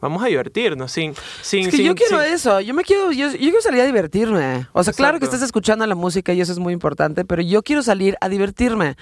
Vamos 0.01 0.23
a 0.23 0.27
divertirnos 0.27 0.93
sin... 0.93 1.15
sin 1.41 1.61
Es 1.63 1.69
que 1.71 1.77
sin- 1.79 1.87
yo 1.87 1.95
quiero 1.95 2.21
sin- 2.23 2.33
eso, 2.35 2.61
yo 2.61 2.75
me 2.75 2.83
quiero, 2.85 3.11
yo, 3.11 3.31
yo 3.31 3.39
quiero 3.39 3.61
salir 3.63 3.81
a 3.81 3.87
divertirme. 3.87 4.67
O 4.73 4.85
sea, 4.85 4.93
claro 4.93 5.19
que 5.19 5.25
estás 5.25 5.41
escuchando 5.41 5.87
la 5.87 5.95
música 5.95 6.33
y 6.35 6.41
eso 6.43 6.53
es 6.53 6.59
muy 6.59 6.73
importante, 6.75 7.25
pero 7.25 7.41
yo 7.43 7.63
quiero 7.63 7.83
salir 7.83 8.17
a 8.21 8.29
divertirme. 8.29 8.97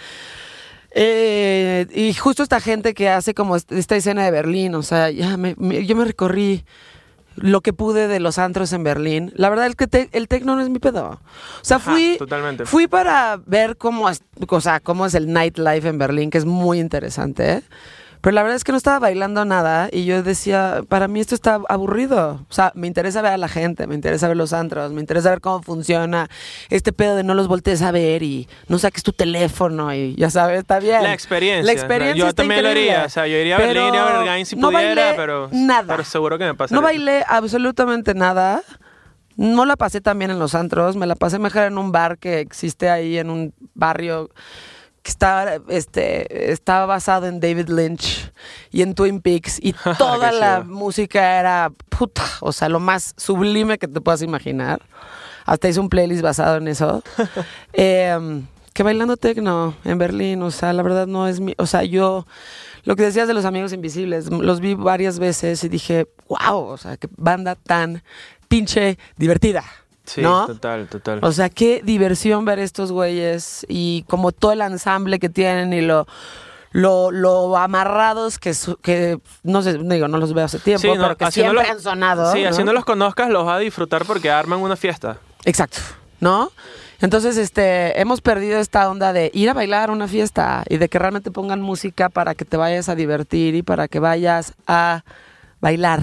Eh, 0.95 1.87
y 1.95 2.13
justo 2.15 2.43
esta 2.43 2.61
gente 2.61 2.95
que 2.95 3.09
hace 3.09 3.35
como 3.35 3.57
est- 3.57 3.73
esta 3.73 3.97
escena 3.97 4.25
de 4.25 4.31
Berlín, 4.31 4.75
o 4.75 4.83
sea, 4.83 5.11
ya 5.11 5.37
me- 5.37 5.55
me- 5.59 5.85
yo 5.87 5.97
me 5.97 6.05
recorrí 6.05 6.65
lo 7.37 7.61
que 7.61 7.73
pude 7.73 8.09
de 8.09 8.21
los 8.21 8.39
antros 8.39 8.73
en 8.73 8.85
Berlín. 8.85 9.33
La 9.37 9.49
verdad 9.51 9.67
es 9.67 9.75
que 9.77 9.87
te- 9.87 10.09
el 10.13 10.29
tecno 10.29 10.57
no 10.57 10.63
es 10.63 10.69
mi 10.69 10.79
pedo. 10.79 11.21
O 11.21 11.65
sea, 11.65 11.79
Ajá, 11.79 11.93
fui, 11.93 12.17
totalmente. 12.19 12.67
fui 12.67 12.87
para 12.87 13.41
ver 13.47 13.77
cómo 13.77 14.09
es, 14.09 14.23
o 14.49 14.61
sea, 14.61 14.81
cómo 14.81 15.07
es 15.07 15.15
el 15.15 15.33
nightlife 15.33 15.89
en 15.89 15.99
Berlín, 15.99 16.31
que 16.31 16.39
es 16.39 16.45
muy 16.45 16.79
interesante. 16.81 17.53
¿eh? 17.53 17.63
Pero 18.23 18.37
la 18.37 18.43
verdad 18.45 18.57
es 18.57 18.63
que 18.63 18.71
no 18.71 18.79
estaba 18.79 19.01
bailando 19.01 19.45
nada 19.45 19.89
y 19.91 20.05
yo 20.05 20.23
decía, 20.23 20.83
para 20.89 21.09
mí 21.09 21.19
esto 21.19 21.35
está 21.35 21.61
aburrido. 21.69 22.47
O 22.49 22.53
sea, 22.53 22.71
me 22.77 22.87
interesa 22.87 23.21
ver 23.21 23.33
a 23.33 23.37
la 23.37 23.49
gente, 23.49 23.89
me 23.89 23.97
interesa 23.97 24.29
ver 24.29 24.37
los 24.37 24.53
antros, 24.53 24.93
me 24.93 25.01
interesa 25.01 25.31
ver 25.31 25.41
cómo 25.41 25.61
funciona 25.61 26.31
este 26.71 26.93
pedo 26.93 27.17
de 27.17 27.25
no 27.25 27.35
los 27.35 27.49
voltees 27.49 27.83
a 27.83 27.91
ver 27.91 28.23
y 28.23 28.49
no 28.69 28.79
saques 28.79 29.03
tu 29.03 29.13
teléfono 29.13 29.93
y 29.93 30.15
ya 30.15 30.31
sabes, 30.31 30.61
está 30.61 30.79
bien. 30.79 31.03
La 31.03 31.13
experiencia. 31.13 31.65
La 31.65 31.73
experiencia 31.73 32.17
Yo 32.17 32.29
está 32.29 32.45
también 32.45 32.63
lo 32.63 32.69
haría. 32.69 33.05
O 33.07 33.09
sea, 33.09 33.27
yo 33.27 33.37
iría 33.37 33.57
a 33.57 33.59
Berlín, 33.59 33.97
a 33.97 34.05
Berghain 34.05 34.47
si 34.47 34.55
no 34.55 34.71
pudiera, 34.71 34.95
bailé 34.95 35.17
pero, 35.17 35.49
nada. 35.51 35.89
pero 35.89 36.05
seguro 36.05 36.39
que 36.39 36.45
me 36.45 36.55
pasaría. 36.55 36.81
No 36.81 36.83
bailé 36.83 37.25
absolutamente 37.27 38.15
nada. 38.15 38.63
No 39.37 39.65
la 39.65 39.75
pasé 39.75 40.01
tan 40.01 40.17
bien 40.21 40.31
en 40.31 40.39
los 40.39 40.55
antros. 40.55 40.95
Me 40.95 41.09
la 41.09 41.17
pasé 41.17 41.41
mejor 41.41 41.65
en 41.65 41.77
un 41.77 41.91
bar 41.91 42.19
que 42.19 42.39
existe 42.39 42.89
ahí 42.89 43.19
en 43.19 43.31
un 43.31 43.53
barrio 43.75 44.31
que 45.03 45.11
está, 45.11 45.61
este, 45.69 46.53
está 46.53 46.87
basado 46.87 47.27
en 47.27 47.41
David 47.41 47.69
Lynch 47.69 48.33
y 48.71 48.83
en 48.83 48.95
Twin 48.95 49.21
Peaks. 49.21 49.59
Y 49.61 49.73
toda 49.99 50.33
la 50.33 50.63
chido. 50.63 50.75
música 50.75 51.41
era 51.41 51.73
puta. 51.89 52.25
O 52.41 52.53
sea, 52.53 52.69
lo 52.69 52.81
más 52.81 53.15
sublime 53.17 53.79
que 53.79 53.89
te 53.89 54.01
puedas 54.01 54.23
imaginar. 54.23 54.83
Hasta 55.45 55.69
hice 55.69 55.81
un 55.81 55.89
playlist 55.89 56.23
basado 56.23 56.57
en 56.57 56.69
eso. 56.69 57.03
Eh, 57.75 58.43
que 58.73 58.83
bailando 58.83 59.17
tecno 59.17 59.75
en 59.85 59.99
Berlín, 59.99 60.43
o 60.43 60.51
sea, 60.51 60.73
la 60.73 60.83
verdad 60.83 61.07
no 61.07 61.29
es 61.29 61.41
mi, 61.41 61.55
o 61.59 61.67
sea, 61.67 61.85
yo 61.85 62.27
lo 62.85 62.97
que 62.97 63.03
decías 63.03 63.29
de 63.29 63.35
los 63.35 63.45
amigos 63.45 63.73
invisibles, 63.73 64.31
los 64.31 64.61
vi 64.61 64.75
varias 64.75 65.19
veces 65.19 65.63
y 65.65 65.69
dije, 65.69 66.09
wow, 66.29 66.65
o 66.65 66.77
sea, 66.77 66.97
qué 66.97 67.09
banda 67.17 67.55
tan 67.55 68.03
pinche 68.49 68.99
divertida. 69.17 69.65
Sí, 70.05 70.21
¿no? 70.21 70.47
total, 70.47 70.89
total. 70.89 71.21
O 71.23 71.31
sea, 71.33 71.49
qué 71.49 71.81
diversión 71.85 72.45
ver 72.45 72.59
estos 72.59 72.91
güeyes 72.93 73.65
y 73.69 74.05
como 74.09 74.33
todo 74.33 74.53
el 74.53 74.61
ensamble 74.63 75.19
que 75.19 75.29
tienen 75.29 75.73
y 75.73 75.81
lo 75.81 76.07
lo, 76.75 77.11
lo 77.11 77.57
amarrados 77.59 78.39
que, 78.39 78.55
su- 78.55 78.77
que 78.79 79.19
no 79.43 79.61
sé, 79.61 79.77
digo, 79.77 80.09
no 80.09 80.17
los 80.17 80.33
veo 80.33 80.47
hace 80.47 80.59
tiempo, 80.59 80.81
Sí, 80.81 80.89
no, 80.89 81.03
pero 81.03 81.17
que 81.19 81.31
siempre 81.31 81.69
han 81.69 81.79
sonado. 81.81 82.33
Sí, 82.33 82.43
¿no? 82.43 82.49
haciendo 82.49 82.73
los 82.73 82.87
conozcas 82.87 83.29
los 83.29 83.45
vas 83.45 83.57
a 83.57 83.59
disfrutar 83.59 84.07
porque 84.07 84.31
arman 84.31 84.59
una 84.59 84.75
fiesta. 84.75 85.19
Exacto, 85.45 85.79
¿no? 86.21 86.51
Entonces, 87.03 87.37
este, 87.37 88.01
hemos 88.01 88.23
perdido 88.23 88.59
esta 88.59 88.89
onda 88.91 89.13
de 89.13 89.31
ir 89.35 89.51
a 89.51 89.55
bailar 89.55 89.91
a 89.91 89.93
una 89.93 90.09
fiesta 90.09 90.65
y 90.69 90.79
de 90.79 90.89
que 90.89 90.99
realmente 90.99 91.31
pongan 91.31 91.61
música 91.61 92.09
para 92.09 92.35
que 92.35 92.45
te 92.47 92.57
vayas 92.57 92.89
a 92.89 92.95
divertir 92.95 93.55
y 93.55 93.63
para 93.63 93.87
que 93.87 93.99
vayas 93.99 94.55
a 94.67 95.05
bailar. 95.61 96.01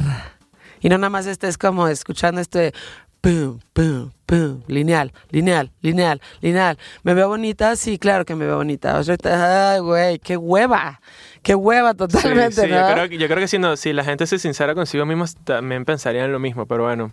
Y 0.82 0.90
no 0.90 0.98
nada 1.00 1.10
más 1.10 1.26
estés 1.26 1.58
como 1.58 1.88
escuchando 1.88 2.42
este 2.42 2.74
pum, 3.22 3.60
pum, 3.74 4.12
pum, 4.26 4.62
lineal, 4.68 5.12
lineal, 5.32 5.72
lineal, 5.82 6.22
lineal. 6.42 6.78
¿Me 7.04 7.14
veo 7.14 7.28
bonita? 7.28 7.76
Sí, 7.76 7.98
claro 8.00 8.26
que 8.26 8.36
me 8.36 8.46
veo 8.46 8.58
bonita. 8.58 9.00
Ay, 9.24 9.80
güey, 9.80 10.20
qué 10.20 10.38
hueva, 10.38 11.02
qué 11.42 11.56
hueva 11.56 11.92
Sí, 11.92 11.98
totalmente, 11.98 12.62
sí, 12.62 12.68
¿no? 12.68 12.76
yo, 12.88 12.94
creo, 12.94 13.10
que- 13.10 13.18
yo 13.18 13.28
creo 13.28 13.40
que 13.40 13.48
si, 13.48 13.60
no, 13.60 13.76
si 13.76 13.94
la 13.94 14.04
gente 14.04 14.26
se 14.28 14.40
sincera 14.40 14.76
consigo 14.76 15.06
misma, 15.06 15.26
también 15.44 15.86
pensarían 15.86 16.32
lo 16.32 16.40
mismo, 16.40 16.66
pero 16.66 16.84
bueno. 16.84 17.12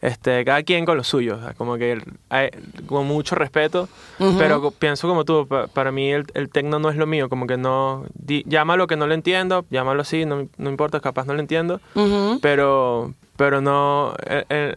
Este, 0.00 0.44
cada 0.44 0.64
quien 0.64 0.84
con 0.84 0.96
lo 0.96 1.04
suyo, 1.04 1.36
o 1.36 1.40
sea, 1.40 1.54
como 1.54 1.76
que 1.76 1.96
hay, 2.28 2.48
con 2.86 3.06
mucho 3.06 3.36
respeto, 3.36 3.88
pero 4.36 4.60
co- 4.60 4.72
pienso 4.72 5.06
como 5.06 5.24
tú, 5.24 5.46
pa- 5.46 5.68
para 5.68 5.92
mí 5.92 6.10
el, 6.10 6.24
el 6.34 6.48
tecno 6.48 6.80
no 6.80 6.90
es 6.90 6.96
lo 6.96 7.06
mío, 7.06 7.28
como 7.28 7.46
que 7.46 7.56
no, 7.56 8.04
di- 8.14 8.42
llámalo 8.48 8.88
que 8.88 8.96
no 8.96 9.06
lo 9.06 9.14
entiendo, 9.14 9.64
llámalo 9.70 10.02
así, 10.02 10.24
no, 10.24 10.48
no 10.56 10.70
importa, 10.70 10.98
capaz 10.98 11.24
no 11.26 11.34
lo 11.34 11.38
entiendo, 11.40 11.80
Ujú. 11.94 12.40
pero, 12.42 13.14
pero 13.42 13.60
no, 13.60 14.14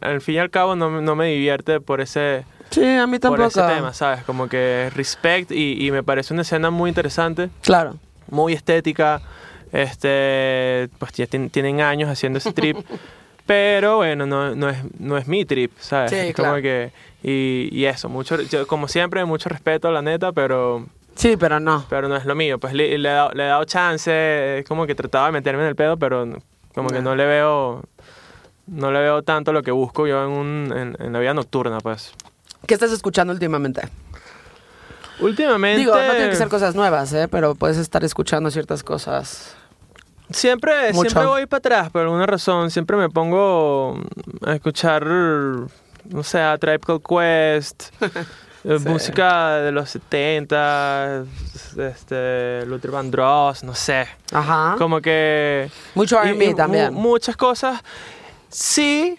al 0.01 0.21
fin 0.21 0.35
y 0.35 0.37
al 0.39 0.49
cabo 0.49 0.75
no, 0.75 0.89
me- 0.89 0.99
no 1.03 1.15
me 1.15 1.27
divierte 1.27 1.79
por 1.79 2.01
ese, 2.01 2.45
Sí, 2.71 2.83
a 2.83 3.05
mí 3.05 3.19
por 3.19 3.37
tampoco. 3.37 3.47
ese 3.47 3.61
tema, 3.75 3.93
¿sabes? 3.93 4.23
Como 4.23 4.47
que 4.49 4.89
respect 4.95 5.51
y, 5.51 5.85
y 5.85 5.91
me 5.91 6.01
parece 6.01 6.33
una 6.33 6.41
escena 6.41 6.71
muy 6.71 6.89
interesante 6.89 7.51
Claro. 7.61 7.97
muy 8.31 8.53
estética. 8.53 9.21
Este, 9.71 10.89
pues 10.97 11.11
ya 11.13 11.25
tien- 11.27 11.51
tienen 11.51 11.79
años 11.81 12.09
haciendo 12.09 12.39
ese 12.39 12.53
trip. 12.53 12.77
pero 13.45 13.97
bueno, 13.97 14.25
no, 14.25 14.55
no, 14.55 14.69
es, 14.69 14.77
no 14.99 15.15
es 15.17 15.27
mi 15.27 15.45
trip, 15.45 15.71
¿sabes? 15.77 16.09
Sí, 16.09 16.17
Es 16.17 16.35
como 16.35 16.47
claro. 16.57 16.61
que. 16.63 16.91
Y, 17.21 17.69
y 17.71 17.85
eso, 17.85 18.09
mucho, 18.09 18.41
yo, 18.41 18.65
como 18.65 18.87
siempre, 18.87 19.23
mucho 19.25 19.47
respeto, 19.49 19.91
la 19.91 20.01
neta, 20.01 20.31
pero, 20.31 20.87
Sí, 21.15 21.37
pero 21.37 21.59
no. 21.59 21.85
pero 21.87 22.07
no 22.09 22.15
es 22.15 22.25
lo 22.25 22.33
mío. 22.33 22.57
Pues 22.57 22.73
le, 22.73 22.97
le 22.97 23.09
he, 23.09 23.11
dado, 23.13 23.31
le 23.33 23.43
he 23.43 23.47
dado 23.47 23.63
chance, 23.65 24.59
es 24.59 24.65
como 24.65 24.87
que 24.87 24.95
trataba 24.95 25.27
de 25.27 25.33
meterme 25.33 25.61
en 25.61 25.67
el 25.69 25.75
pedo, 25.75 25.97
pero 25.97 26.25
no- 26.25 26.39
como 26.73 26.89
que 26.89 27.01
no 27.01 27.15
le 27.15 27.25
veo. 27.25 27.83
No 28.67 28.91
le 28.91 28.99
veo 28.99 29.21
tanto 29.21 29.53
lo 29.53 29.61
que 29.63 29.71
busco 29.71 30.07
yo 30.07 30.23
en, 30.23 30.31
un, 30.31 30.73
en, 30.75 30.97
en 30.99 31.13
la 31.13 31.19
vida 31.19 31.33
nocturna, 31.33 31.79
pues. 31.79 32.13
¿Qué 32.65 32.73
estás 32.73 32.91
escuchando 32.91 33.31
últimamente? 33.33 33.87
Últimamente. 35.19 35.79
Digo, 35.79 35.95
no 35.95 36.11
tienen 36.11 36.29
que 36.29 36.35
ser 36.35 36.49
cosas 36.49 36.75
nuevas, 36.75 37.13
¿eh? 37.13 37.27
Pero 37.29 37.55
puedes 37.55 37.77
estar 37.77 38.03
escuchando 38.03 38.51
ciertas 38.51 38.83
cosas. 38.83 39.55
Siempre, 40.31 40.91
Mucho. 40.93 41.09
siempre 41.11 41.27
voy 41.27 41.45
para 41.45 41.59
atrás 41.59 41.89
por 41.91 42.01
alguna 42.01 42.25
razón. 42.25 42.71
Siempre 42.71 42.97
me 42.97 43.09
pongo 43.09 43.99
a 44.45 44.53
escuchar, 44.53 45.05
no 45.05 46.23
sé, 46.23 46.41
a 46.41 46.57
Tribe 46.57 46.79
Called 46.79 47.01
Quest, 47.07 47.83
eh, 48.65 48.79
Sí. 48.79 48.89
música 48.89 49.57
de 49.57 49.71
los 49.71 49.89
70, 49.91 51.23
este, 51.77 52.65
Luther 52.65 52.89
Vandross, 52.91 53.63
no 53.63 53.75
sé. 53.75 54.07
Ajá. 54.33 54.75
Como 54.79 54.99
que... 54.99 55.69
Mucho 55.93 56.19
R&B 56.21 56.55
también. 56.55 56.91
muchas 56.93 57.37
cosas. 57.37 57.81
Sí, 58.57 59.17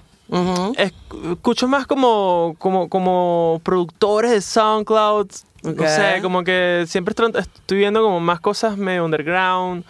escucho 0.78 1.68
más 1.68 1.86
como, 1.86 2.56
como, 2.58 2.88
como 2.88 3.60
productores 3.62 4.30
de 4.30 4.40
SoundCloud. 4.40 5.26
Ok. 5.64 5.80
No 5.80 5.88
sé, 5.88 6.18
como 6.22 6.42
que 6.42 6.84
siempre 6.88 7.12
estoy, 7.12 7.78
viendo 7.78 8.02
como 8.02 8.18
más 8.20 8.40
cosas 8.40 8.76
medio 8.78 9.04
underground. 9.04 9.84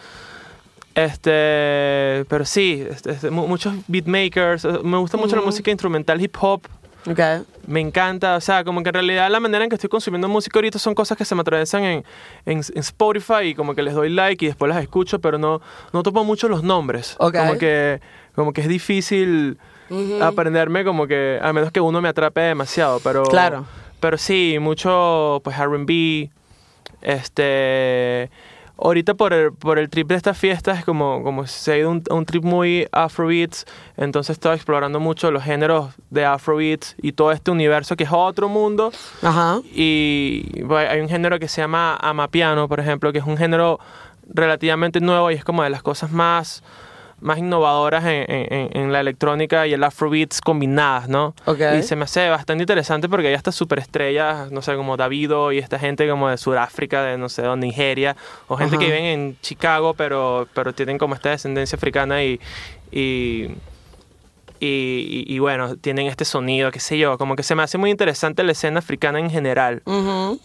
Este, 0.94 2.24
pero 2.28 2.44
sí, 2.44 2.84
este, 2.90 3.12
este, 3.12 3.30
mu- 3.30 3.46
muchos 3.46 3.74
beatmakers. 3.86 4.64
eh, 4.64 4.78
Me 4.82 4.96
gusta 4.96 5.16
mucho 5.16 5.36
la 5.36 5.42
música 5.42 5.70
instrumental 5.70 6.20
hip 6.20 6.34
hop. 6.40 6.62
Ok. 7.08 7.20
Me 7.68 7.80
encanta, 7.80 8.34
o 8.36 8.40
sea, 8.40 8.64
como 8.64 8.82
que 8.82 8.88
en 8.88 8.94
realidad 8.94 9.30
la 9.30 9.38
manera 9.38 9.62
en 9.62 9.70
que 9.70 9.76
estoy 9.76 9.90
consumiendo 9.90 10.26
música 10.28 10.58
ahorita 10.58 10.78
son 10.80 10.94
cosas 10.94 11.16
que 11.16 11.24
se 11.24 11.34
me 11.36 11.42
atraviesan 11.42 11.84
en, 11.84 12.04
en, 12.46 12.58
en 12.58 12.78
Spotify 12.80 13.44
y 13.44 13.54
como 13.54 13.74
que 13.76 13.82
les 13.82 13.94
doy 13.94 14.08
like 14.08 14.44
y 14.44 14.48
después 14.48 14.68
las 14.70 14.82
escucho, 14.82 15.20
pero 15.20 15.38
no, 15.38 15.60
no 15.92 16.02
topo 16.02 16.24
mucho 16.24 16.48
los 16.48 16.62
nombres. 16.64 17.14
Ok. 17.18 17.36
Como 17.36 17.58
que, 17.58 18.00
como 18.36 18.52
que 18.52 18.60
es 18.60 18.68
difícil 18.68 19.58
Ujú. 19.90 20.22
aprenderme 20.22 20.84
como 20.84 21.08
que, 21.08 21.40
a 21.42 21.52
menos 21.52 21.72
que 21.72 21.80
uno 21.80 22.00
me 22.00 22.08
atrape 22.08 22.42
demasiado, 22.42 23.00
pero... 23.02 23.24
Claro. 23.24 23.64
Pero 23.98 24.18
sí, 24.18 24.58
mucho 24.60 25.40
pues 25.42 25.58
R&B, 25.58 26.30
este... 27.02 28.30
Ahorita 28.78 29.14
por 29.14 29.32
el, 29.32 29.54
por 29.54 29.78
el 29.78 29.88
trip 29.88 30.08
de 30.08 30.16
estas 30.16 30.36
fiestas 30.36 30.80
es 30.80 30.84
como, 30.84 31.22
como 31.22 31.46
se 31.46 31.72
ha 31.72 31.78
ido 31.78 31.90
un, 31.90 32.02
un 32.10 32.26
trip 32.26 32.44
muy 32.44 32.86
afrobeats, 32.92 33.64
entonces 33.96 34.34
estaba 34.34 34.54
explorando 34.54 35.00
mucho 35.00 35.30
los 35.30 35.42
géneros 35.42 35.94
de 36.10 36.26
afrobeats 36.26 36.94
y 37.00 37.12
todo 37.12 37.32
este 37.32 37.50
universo 37.50 37.96
que 37.96 38.04
es 38.04 38.10
otro 38.12 38.50
mundo. 38.50 38.92
Ajá. 39.22 39.60
Y 39.72 40.62
hay 40.70 41.00
un 41.00 41.08
género 41.08 41.38
que 41.38 41.48
se 41.48 41.62
llama 41.62 41.96
amapiano, 41.96 42.68
por 42.68 42.78
ejemplo, 42.78 43.14
que 43.14 43.20
es 43.20 43.24
un 43.24 43.38
género 43.38 43.80
relativamente 44.28 45.00
nuevo 45.00 45.30
y 45.30 45.34
es 45.36 45.44
como 45.44 45.62
de 45.62 45.70
las 45.70 45.82
cosas 45.82 46.10
más, 46.12 46.62
más 47.20 47.38
innovadoras 47.38 48.04
en, 48.04 48.24
en- 48.28 48.68
en 48.76 48.92
la 48.92 49.00
electrónica 49.00 49.66
y 49.66 49.72
el 49.72 49.82
afrobeats 49.82 50.40
combinadas, 50.40 51.08
¿no? 51.08 51.34
Ok. 51.46 51.60
Y 51.78 51.82
se 51.82 51.96
me 51.96 52.04
hace 52.04 52.28
bastante 52.28 52.62
interesante 52.62 53.08
porque 53.08 53.28
hay 53.28 53.34
hasta 53.34 53.52
superestrellas, 53.52 54.50
no 54.52 54.60
sé, 54.62 54.76
como 54.76 54.96
Davido 54.96 55.50
y 55.52 55.58
esta 55.58 55.78
gente 55.78 56.08
como 56.08 56.28
de 56.28 56.36
Sudáfrica, 56.36 57.02
de 57.02 57.16
no 57.18 57.28
sé, 57.28 57.42
de 57.42 57.56
Nigeria, 57.56 58.16
o 58.48 58.56
gente 58.56 58.76
Ajá. 58.76 58.80
que 58.84 58.90
viven 58.90 59.04
en 59.04 59.36
Chicago, 59.40 59.94
pero, 59.94 60.46
pero 60.54 60.72
tienen 60.74 60.98
como 60.98 61.14
esta 61.14 61.30
descendencia 61.30 61.76
africana 61.76 62.22
y... 62.22 62.38
y 62.92 63.48
y, 64.58 65.24
y- 65.28 65.34
y 65.34 65.38
bueno, 65.38 65.76
tienen 65.76 66.06
este 66.06 66.24
sonido, 66.24 66.70
qué 66.70 66.80
sé 66.80 66.96
yo, 66.96 67.18
como 67.18 67.36
que 67.36 67.42
se 67.42 67.54
me 67.54 67.62
hace 67.62 67.76
muy 67.76 67.90
interesante 67.90 68.42
la 68.42 68.52
escena 68.52 68.78
africana 68.78 69.18
en 69.18 69.28
general, 69.28 69.82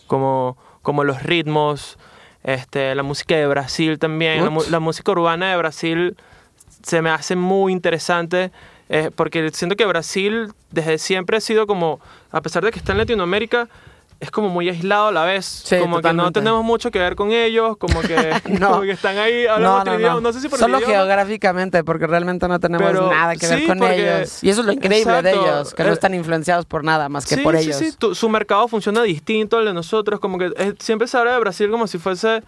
como, 0.08 0.58
como 0.82 1.06
los 1.06 1.24
ritmos, 1.24 1.98
este, 2.44 2.94
la 2.94 3.04
música 3.04 3.36
de 3.36 3.48
Brasil 3.48 4.00
también, 4.00 4.50
la 4.70 4.80
música 4.82 5.14
urbana 5.14 5.52
de 5.52 5.56
Brasil 5.58 6.18
se 6.84 7.02
me 7.02 7.10
hace 7.10 7.36
muy 7.36 7.72
interesante, 7.74 8.52
Eh, 8.94 9.10
porque 9.16 9.50
siento 9.54 9.78
que 9.78 9.86
Brasil 9.86 10.52
desde 10.70 10.98
siempre 10.98 11.38
ha 11.38 11.40
sido 11.40 11.66
como, 11.66 12.02
a 12.30 12.42
pesar 12.42 12.62
de 12.66 12.72
que 12.72 12.80
está 12.80 12.92
en 12.92 12.98
Latinoamérica, 12.98 13.70
es 14.20 14.30
como 14.32 14.50
muy 14.50 14.68
aislado 14.68 15.08
a 15.08 15.12
la 15.14 15.24
vez. 15.24 15.46
Sí, 15.46 15.78
como 15.80 15.96
que 15.96 16.10
no 16.10 16.26
totalmente. 16.26 16.40
tenemos 16.42 16.64
mucho 16.66 16.92
que 16.92 17.00
ver 17.00 17.16
con 17.16 17.32
ellos, 17.32 17.78
como 17.78 18.02
que, 18.02 18.16
No. 18.60 18.70
como 18.72 18.82
que 18.82 18.92
están 18.92 19.18
ahí 19.18 19.48
hablando 19.48 19.80
otro 19.80 19.96
idioma. 19.98 20.20
No 20.20 20.34
sé 20.34 20.42
si 20.42 20.50
por 20.50 20.60
Solo 20.60 20.82
geográficamente, 20.82 21.86
porque 21.86 22.06
realmente 22.06 22.50
no 22.50 22.60
tenemos 22.60 22.86
Pero 22.86 23.10
nada 23.10 23.38
que 23.38 23.48
ver 23.48 23.60
sí, 23.60 23.66
con 23.66 23.78
porque- 23.80 24.18
ellos. 24.18 24.44
Y 24.44 24.50
eso 24.50 24.60
es 24.60 24.68
lo 24.68 24.74
increíble 24.74 25.22
de 25.22 25.30
Exacto. 25.30 25.48
ellos, 25.50 25.74
que 25.74 25.84
no 25.84 25.90
Eh, 25.90 25.94
están 25.94 26.14
influenciados 26.14 26.66
por 26.66 26.84
nada 26.84 27.08
más 27.08 27.26
que 27.26 27.36
sí, 27.36 27.42
por 27.42 27.56
sí, 27.58 27.64
ellos. 27.64 27.78
Sí, 27.78 27.94
Tu- 27.98 28.14
su 28.14 28.28
mercado 28.28 28.68
funciona 28.68 29.02
distinto 29.04 29.58
al 29.58 29.64
de 29.64 29.74
nosotros, 29.74 30.20
como 30.20 30.38
que 30.38 30.52
eh, 30.58 30.74
siempre 30.80 31.08
se 31.08 31.18
habla 31.18 31.32
de 31.32 31.40
Brasil 31.40 31.72
como 31.72 31.88
si 31.88 31.98
fuese 31.98 32.44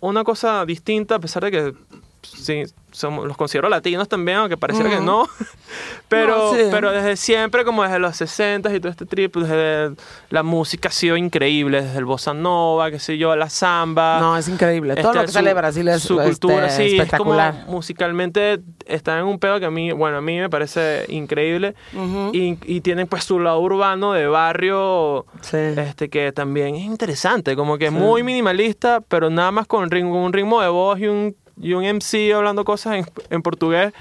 una 0.00 0.24
cosa 0.24 0.66
distinta, 0.66 1.14
a 1.14 1.18
pesar 1.20 1.42
de 1.44 1.50
que 1.50 1.74
sí, 2.22 2.62
somos, 2.92 3.26
los 3.26 3.36
considero 3.36 3.68
latinos 3.68 4.08
también, 4.08 4.38
aunque 4.38 4.56
pareciera 4.56 4.90
que 4.90 4.96
Ujú. 4.96 5.04
no. 5.06 5.28
pero, 6.08 6.36
No, 6.36 6.54
sí. 6.54 6.62
pero 6.70 6.90
desde 6.90 7.16
siempre, 7.16 7.64
como 7.64 7.82
desde 7.84 7.98
los 8.00 8.16
60 8.16 8.74
y 8.74 8.80
todo 8.80 8.90
este 8.90 9.06
trip, 9.06 9.36
desde 9.36 9.94
la 10.30 10.42
música 10.42 10.88
ha 10.88 10.92
sido 10.92 11.16
increíble, 11.16 11.82
desde 11.82 11.98
el 11.98 12.04
bossa 12.04 12.34
nova, 12.34 12.90
qué 12.90 12.98
sé 12.98 13.16
yo, 13.16 13.34
la 13.36 13.48
samba. 13.48 14.18
No, 14.20 14.36
es 14.36 14.48
increíble. 14.48 14.94
Todo 14.96 15.08
Este, 15.12 15.18
lo 15.20 15.24
que 15.26 15.32
sale 15.32 15.50
de 15.50 15.54
Brasil 15.54 15.86
es 15.88 16.02
su 16.02 16.14
este, 16.20 16.30
cultura, 16.30 16.68
sí, 16.70 16.96
espectacular. 16.96 17.54
es 17.54 17.60
como 17.60 17.76
musicalmente 17.76 18.60
están 18.86 19.20
en 19.20 19.24
un 19.26 19.38
pedo 19.38 19.60
que 19.60 19.66
a 19.66 19.70
mí, 19.70 19.92
bueno, 19.92 20.16
a 20.16 20.20
mí 20.20 20.38
me 20.38 20.50
parece 20.50 21.04
increíble 21.08 21.74
Ujú. 21.94 22.30
y, 22.32 22.58
y 22.64 22.80
tienen 22.80 23.06
pues 23.06 23.22
su 23.24 23.38
lado 23.38 23.60
urbano 23.60 24.12
de 24.14 24.26
barrio 24.26 25.26
Sí. 25.42 25.56
este 25.58 26.08
que 26.10 26.32
también 26.32 26.74
es 26.74 26.82
interesante, 26.84 27.54
como 27.54 27.78
que 27.78 27.90
muy 27.90 28.22
minimalista, 28.24 29.00
pero 29.06 29.30
nada 29.30 29.52
más 29.52 29.66
con 29.68 29.84
un 29.84 30.32
ritmo 30.32 30.60
de 30.60 30.68
voz 30.68 30.98
y 30.98 31.06
un, 31.06 31.36
y 31.60 31.74
un 31.74 31.84
MC 31.84 32.32
hablando 32.34 32.64
cosas 32.64 32.94
en, 32.96 33.06
en 33.30 33.42
portugués. 33.42 33.92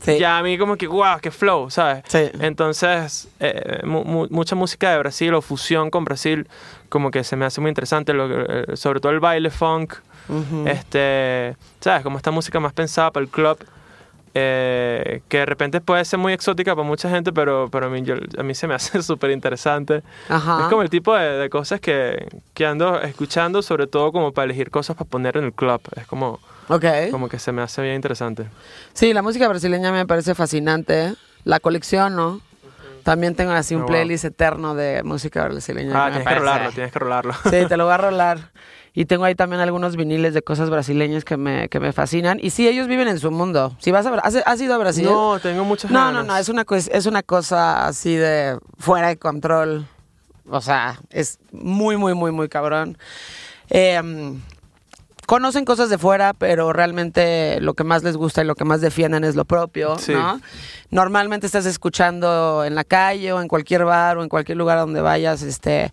Sí. 0.00 0.16
Ya 0.18 0.38
a 0.38 0.42
mí 0.44 0.56
como 0.58 0.76
que, 0.76 0.86
wow, 0.86 1.18
qué 1.20 1.32
flow, 1.32 1.70
¿sabes? 1.70 2.04
Sí. 2.06 2.30
Entonces, 2.40 3.26
eh, 3.40 3.80
mu- 3.84 4.04
mu- 4.04 4.28
mucha 4.30 4.54
música 4.54 4.92
de 4.92 4.98
Brasil 4.98 5.34
o 5.34 5.42
fusión 5.42 5.90
con 5.90 6.04
Brasil, 6.04 6.46
como 6.88 7.10
que 7.10 7.24
se 7.24 7.34
me 7.34 7.44
hace 7.44 7.60
muy 7.60 7.68
interesante, 7.70 8.12
lo 8.14 8.28
que- 8.28 8.44
eh, 8.72 8.76
sobre 8.76 9.00
todo 9.00 9.10
el 9.10 9.18
baile 9.18 9.50
funk, 9.50 9.94
Ujú. 10.28 10.68
este, 10.68 11.56
¿sabes? 11.80 12.04
Como 12.04 12.16
esta 12.16 12.30
música 12.30 12.60
más 12.60 12.72
pensada 12.72 13.10
para 13.10 13.24
el 13.24 13.28
club, 13.30 13.58
eh, 14.34 15.22
que 15.28 15.38
de 15.38 15.46
repente 15.46 15.80
puede 15.80 16.04
ser 16.04 16.18
muy 16.18 16.32
exótica 16.32 16.76
para 16.76 16.86
mucha 16.86 17.10
gente, 17.10 17.32
pero, 17.32 17.68
pero 17.70 17.86
a, 17.86 17.88
mí, 17.90 18.02
yo- 18.02 18.14
a 18.38 18.42
mí 18.42 18.54
se 18.54 18.68
me 18.68 18.74
hace 18.76 19.02
súper 19.02 19.30
interesante. 19.32 20.02
Es 20.28 20.42
como 20.70 20.82
el 20.82 20.90
tipo 20.90 21.14
de, 21.16 21.38
de 21.38 21.50
cosas 21.50 21.80
que, 21.80 22.28
que 22.54 22.66
ando 22.66 23.00
escuchando, 23.00 23.62
sobre 23.62 23.86
todo 23.86 24.12
como 24.12 24.32
para 24.32 24.44
elegir 24.44 24.70
cosas 24.70 24.96
para 24.96 25.08
poner 25.10 25.36
en 25.38 25.44
el 25.44 25.52
club. 25.52 25.80
Es 25.96 26.06
como, 26.06 26.38
Ok. 26.68 26.84
como 27.10 27.28
que 27.28 27.38
se 27.38 27.52
me 27.52 27.62
hace 27.62 27.82
bien 27.82 27.94
interesante. 27.94 28.46
Sí, 28.92 29.12
la 29.12 29.22
música 29.22 29.48
brasileña 29.48 29.90
me 29.92 30.06
parece 30.06 30.34
fascinante. 30.34 31.14
La 31.44 31.60
colección, 31.60 32.14
¿no? 32.16 32.40
También 33.04 33.34
tengo 33.34 33.52
así 33.52 33.74
un 33.74 33.82
Oh, 33.82 33.84
wow. 33.84 33.92
playlist 33.92 34.24
eterno 34.24 34.74
de 34.74 35.02
música 35.02 35.44
brasileña. 35.48 35.92
Ah, 35.94 36.10
tienes 36.10 36.28
que 36.28 36.34
rolarlo, 36.34 36.72
tienes 36.72 36.92
que 36.92 36.98
rolarlo. 36.98 37.32
Sí, 37.44 37.66
te 37.68 37.76
lo 37.76 37.84
voy 37.84 37.94
a 37.94 37.96
rolar. 37.98 38.50
Y 38.92 39.04
tengo 39.06 39.24
ahí 39.24 39.34
también 39.34 39.60
algunos 39.60 39.96
viniles 39.96 40.34
de 40.34 40.42
cosas 40.42 40.68
brasileñas 40.70 41.24
que 41.24 41.36
me, 41.36 41.68
que 41.68 41.78
me 41.80 41.92
fascinan. 41.92 42.38
Y 42.42 42.50
sí, 42.50 42.66
ellos 42.68 42.88
viven 42.88 43.06
en 43.08 43.18
su 43.20 43.30
mundo. 43.30 43.76
Si 43.78 43.92
vas 43.92 44.04
a, 44.06 44.14
¿has, 44.16 44.36
has 44.44 44.60
ido 44.60 44.74
a 44.74 44.78
Brasil? 44.78 45.04
No, 45.04 45.38
tengo 45.40 45.64
muchas 45.64 45.90
No, 45.90 46.00
ganas. 46.00 46.26
no, 46.26 46.32
no, 46.32 46.36
es 46.38 46.48
una, 46.48 46.66
es 46.92 47.06
una 47.06 47.22
cosa 47.22 47.86
así 47.86 48.14
de 48.16 48.58
fuera 48.78 49.08
de 49.08 49.16
control. 49.16 49.86
O 50.50 50.60
sea, 50.60 50.98
es 51.10 51.38
muy, 51.52 51.96
muy, 51.96 52.14
muy, 52.14 52.32
muy 52.32 52.48
cabrón. 52.48 52.98
Eh, 53.70 54.02
conocen 55.28 55.66
cosas 55.66 55.90
de 55.90 55.98
fuera, 55.98 56.32
pero 56.32 56.72
realmente 56.72 57.60
lo 57.60 57.74
que 57.74 57.84
más 57.84 58.02
les 58.02 58.16
gusta 58.16 58.40
y 58.40 58.46
lo 58.46 58.54
que 58.54 58.64
más 58.64 58.80
defienden 58.80 59.24
es 59.24 59.36
lo 59.36 59.44
propio, 59.44 59.98
Sí. 59.98 60.14
¿no? 60.14 60.40
Normalmente 60.90 61.44
estás 61.44 61.66
escuchando 61.66 62.64
en 62.64 62.74
la 62.74 62.82
calle 62.82 63.34
o 63.34 63.42
en 63.42 63.46
cualquier 63.46 63.84
bar 63.84 64.16
o 64.16 64.22
en 64.22 64.30
cualquier 64.30 64.56
lugar 64.56 64.78
donde 64.78 65.02
vayas, 65.02 65.42
este 65.42 65.92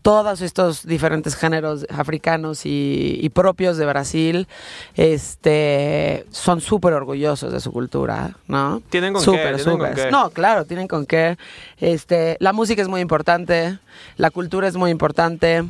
todos 0.00 0.42
estos 0.42 0.86
diferentes 0.86 1.34
géneros 1.34 1.84
africanos 1.90 2.64
y, 2.66 3.18
y 3.20 3.28
propios 3.30 3.76
de 3.78 3.84
Brasil, 3.84 4.46
este, 4.94 6.24
son 6.30 6.60
súper 6.60 6.92
orgullosos 6.92 7.52
de 7.52 7.58
su 7.58 7.72
cultura, 7.72 8.36
¿no? 8.46 8.80
Tienen 8.90 9.12
con 9.12 9.20
qué, 9.20 9.26
Súper, 9.26 9.58
súper. 9.58 10.12
No, 10.12 10.30
claro, 10.30 10.64
tienen 10.66 10.86
con 10.86 11.04
qué. 11.04 11.36
Este, 11.78 12.36
la 12.38 12.52
música 12.52 12.80
es 12.80 12.86
muy 12.88 13.00
importante, 13.00 13.80
la 14.16 14.30
cultura 14.30 14.68
es 14.68 14.76
muy 14.76 14.92
importante, 14.92 15.64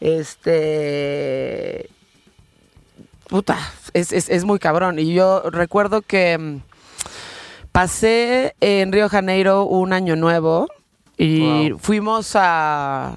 este, 0.00 1.90
puta, 3.32 3.56
es, 3.94 4.12
es, 4.12 4.28
es 4.28 4.44
muy 4.44 4.58
cabrón. 4.58 4.98
Y 4.98 5.14
yo 5.14 5.40
recuerdo 5.50 6.02
que 6.02 6.36
mm, 6.36 6.58
pasé 7.72 8.54
en 8.60 8.92
Río 8.92 9.08
Janeiro 9.08 9.64
un 9.64 9.94
año 9.94 10.16
nuevo 10.16 10.68
y 11.16 11.70
Wow. 11.70 11.78
fuimos 11.78 12.32
a... 12.34 13.16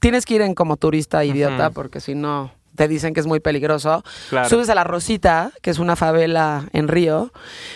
Tienes 0.00 0.26
que 0.26 0.34
ir 0.34 0.42
en 0.42 0.54
como 0.56 0.76
turista 0.76 1.24
idiota 1.24 1.70
porque 1.70 2.00
si 2.00 2.16
no 2.16 2.50
te 2.76 2.86
dicen 2.86 3.12
que 3.14 3.20
es 3.20 3.26
muy 3.26 3.40
peligroso. 3.40 4.04
Claro. 4.28 4.48
Subes 4.48 4.68
a 4.68 4.74
La 4.76 4.84
Rosita, 4.84 5.50
que 5.62 5.70
es 5.70 5.78
una 5.80 5.96
favela 5.96 6.68
en 6.72 6.86
Río, 6.88 7.32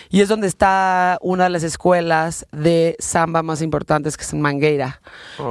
y 0.09 0.21
es 0.21 0.29
donde 0.29 0.47
está 0.47 1.17
una 1.21 1.43
de 1.45 1.49
las 1.49 1.63
escuelas 1.63 2.45
de 2.53 2.95
samba 2.99 3.43
más 3.43 3.61
importantes 3.61 4.15
que 4.15 4.23
es 4.23 4.31
en 4.33 4.41
Mangueira. 4.41 5.01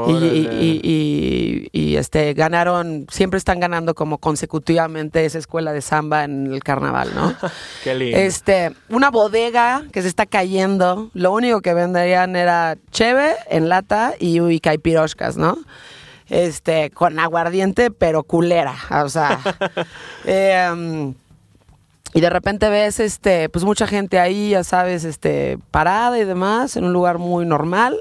Y, 0.08 0.12
y- 0.12 0.80
y- 0.82 1.68
y, 1.72 1.96
este, 1.96 2.32
ganaron, 2.34 3.06
siempre 3.10 3.38
están 3.38 3.60
ganando 3.60 3.94
como 3.94 4.18
consecutivamente 4.18 5.24
esa 5.24 5.38
escuela 5.38 5.72
de 5.72 5.80
samba 5.82 6.24
en 6.24 6.52
el 6.52 6.62
carnaval, 6.62 7.10
¿no? 7.14 7.34
Qué 7.84 7.94
lindo. 7.94 8.16
Este, 8.16 8.72
una 8.88 9.10
bodega 9.10 9.84
que 9.92 10.02
se 10.02 10.08
está 10.08 10.26
cayendo. 10.26 11.10
Lo 11.14 11.32
único 11.32 11.60
que 11.60 11.74
vendían 11.74 12.36
era 12.36 12.76
cheve 12.92 13.34
en 13.48 13.68
lata 13.68 14.14
y, 14.18 14.40
y 14.40 14.60
caipiroscas, 14.60 15.36
¿no? 15.36 15.58
Este, 16.30 16.90
con 16.90 17.18
aguardiente, 17.18 17.90
pero 17.90 18.22
culera. 18.22 18.74
O 19.04 19.08
sea. 19.08 19.40
em, 20.24 21.14
y 22.12 22.20
de 22.20 22.30
repente 22.30 22.68
ves, 22.68 22.98
este, 22.98 23.48
pues 23.48 23.64
mucha 23.64 23.86
gente 23.86 24.18
ahí, 24.18 24.50
ya 24.50 24.64
sabes, 24.64 25.04
este, 25.04 25.58
parada 25.70 26.18
y 26.18 26.24
demás, 26.24 26.76
en 26.76 26.84
un 26.84 26.92
lugar 26.92 27.18
muy 27.18 27.44
normal. 27.44 28.00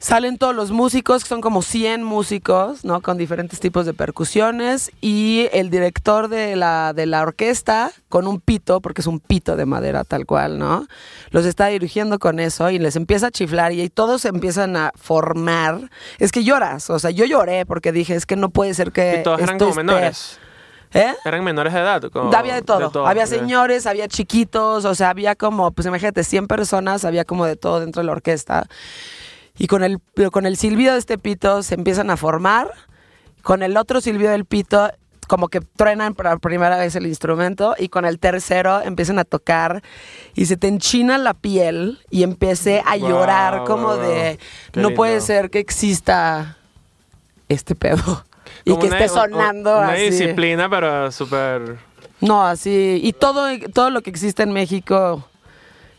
Salen 0.00 0.38
todos 0.38 0.54
los 0.54 0.70
músicos, 0.70 1.24
que 1.24 1.28
son 1.28 1.40
como 1.40 1.60
100 1.60 2.04
músicos, 2.04 2.84
¿no? 2.84 3.00
Con 3.00 3.18
diferentes 3.18 3.58
tipos 3.58 3.84
de 3.84 3.94
percusiones. 3.94 4.92
Y 5.00 5.48
el 5.52 5.70
director 5.70 6.28
de 6.28 6.54
la, 6.54 6.92
de 6.92 7.06
la 7.06 7.22
orquesta, 7.22 7.90
con 8.08 8.28
un 8.28 8.40
pito, 8.40 8.80
porque 8.80 9.00
es 9.00 9.08
un 9.08 9.18
pito 9.18 9.56
de 9.56 9.66
madera 9.66 10.04
tal 10.04 10.24
cual, 10.24 10.58
¿no? 10.58 10.86
Los 11.30 11.44
está 11.46 11.66
dirigiendo 11.66 12.20
con 12.20 12.38
eso 12.38 12.70
y 12.70 12.78
les 12.78 12.94
empieza 12.94 13.26
a 13.26 13.30
chiflar 13.32 13.72
y 13.72 13.88
todos 13.88 14.22
se 14.22 14.28
empiezan 14.28 14.76
a 14.76 14.92
formar. 14.94 15.90
Es 16.20 16.30
que 16.30 16.44
lloras, 16.44 16.90
o 16.90 16.98
sea, 17.00 17.10
yo 17.10 17.24
lloré 17.24 17.66
porque 17.66 17.90
dije, 17.90 18.14
es 18.14 18.24
que 18.24 18.36
no 18.36 18.50
puede 18.50 18.74
ser 18.74 18.92
que... 18.92 19.18
y 19.20 19.22
todos 19.24 19.40
eran 19.40 19.58
como 19.58 19.72
esté- 19.72 19.76
menores. 19.84 20.38
¿Eh? 20.94 21.12
Eran 21.24 21.42
menores 21.44 21.72
de 21.74 21.80
edad. 21.80 22.02
como- 22.12 22.32
Había 22.32 22.54
de 22.54 22.62
todo. 22.62 22.78
Había 23.08 23.24
señores, 23.40 23.84
había 23.86 24.06
chiquitos, 24.06 24.84
o 24.84 24.94
sea, 24.94 25.10
había 25.10 25.34
como, 25.34 25.72
pues 25.72 25.86
imagínate, 25.86 26.22
100 26.22 26.46
personas, 26.46 27.04
había 27.04 27.24
como 27.24 27.44
de 27.46 27.56
todo 27.56 27.80
dentro 27.80 28.00
de 28.00 28.06
la 28.06 28.12
orquesta. 28.12 28.68
Y 29.58 29.66
con 29.66 29.82
el, 29.82 29.98
con 30.32 30.46
el 30.46 30.56
silbido 30.56 30.92
de 30.92 30.98
este 30.98 31.18
pito 31.18 31.62
se 31.62 31.74
empiezan 31.74 32.10
a 32.10 32.16
formar. 32.16 32.70
Con 33.42 33.62
el 33.62 33.76
otro 33.76 34.00
silbido 34.00 34.30
del 34.30 34.44
pito, 34.44 34.90
como 35.26 35.48
que 35.48 35.60
truenan 35.60 36.14
por 36.14 36.38
primera 36.40 36.76
vez 36.78 36.94
el 36.96 37.06
instrumento. 37.06 37.74
Y 37.78 37.88
con 37.88 38.04
el 38.04 38.18
tercero 38.18 38.80
empiezan 38.82 39.18
a 39.18 39.24
tocar. 39.24 39.82
Y 40.34 40.46
se 40.46 40.56
te 40.56 40.68
enchina 40.68 41.18
la 41.18 41.34
piel. 41.34 41.98
Y 42.10 42.22
empecé 42.22 42.82
a 42.86 42.96
Wow, 42.96 43.08
llorar, 43.08 43.64
como 43.64 43.88
wow, 43.88 43.98
de. 43.98 44.38
No 44.74 44.90
puede 44.90 45.20
ser 45.20 45.50
que 45.50 45.58
exista 45.58 46.56
este 47.48 47.74
pedo. 47.74 48.24
Y 48.64 48.70
Como 48.70 48.80
que 48.82 48.86
una- 48.88 48.96
esté 48.98 49.08
sonando 49.08 49.78
Una 49.78 49.92
así. 49.92 50.04
disciplina, 50.10 50.68
pero 50.70 51.12
súper. 51.12 51.78
No, 52.20 52.44
así. 52.44 52.98
Y 53.02 53.12
todo, 53.12 53.46
todo 53.72 53.90
lo 53.90 54.02
que 54.02 54.10
existe 54.10 54.42
en 54.42 54.52
México 54.52 55.27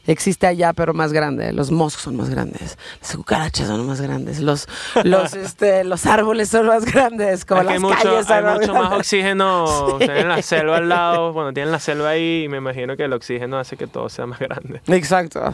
existe 0.07 0.47
allá, 0.47 0.73
pero 0.73 0.93
más 0.93 1.13
grande. 1.13 1.53
Los 1.53 1.71
moscos 1.71 2.03
son 2.03 2.15
más 2.15 2.29
grandes. 2.29 2.77
Las 3.01 3.15
cucarachas 3.15 3.67
son 3.67 3.85
más 3.85 4.01
grandes. 4.01 4.39
Los, 4.39 4.67
los, 5.03 5.33
este, 5.35 5.83
los 5.83 6.05
árboles 6.05 6.49
son 6.49 6.67
más 6.67 6.85
grandes. 6.85 7.45
Como 7.45 7.63
las 7.63 7.73
hay 7.73 7.79
mucho, 7.79 7.95
calles 7.95 8.25
son 8.25 8.37
hay 8.37 8.43
más 8.43 8.59
mucho 8.59 8.73
más 8.73 8.93
oxígeno. 8.93 9.65
Sí. 9.99 10.05
Tienen 10.05 10.29
la 10.29 10.41
selva 10.41 10.77
al 10.77 10.89
lado. 10.89 11.33
Bueno, 11.33 11.53
tienen 11.53 11.71
la 11.71 11.79
selva 11.79 12.09
ahí 12.09 12.43
y 12.45 12.47
me 12.47 12.57
imagino 12.57 12.95
que 12.95 13.03
el 13.03 13.13
oxígeno 13.13 13.57
hace 13.57 13.75
que 13.75 13.87
todo 13.87 14.09
sea 14.09 14.25
más 14.25 14.39
grande. 14.39 14.81
Exacto. 14.87 15.53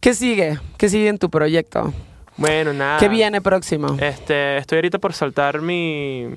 ¿Qué 0.00 0.14
sigue? 0.14 0.58
¿Qué 0.76 0.88
sigue 0.88 1.08
en 1.08 1.18
tu 1.18 1.28
proyecto? 1.30 1.92
Bueno, 2.36 2.72
nada. 2.72 2.98
¿Qué 2.98 3.08
viene 3.08 3.40
próximo? 3.40 3.96
Este, 4.00 4.56
estoy 4.56 4.76
ahorita 4.76 4.98
por 4.98 5.12
soltar 5.12 5.60
mi, 5.60 6.28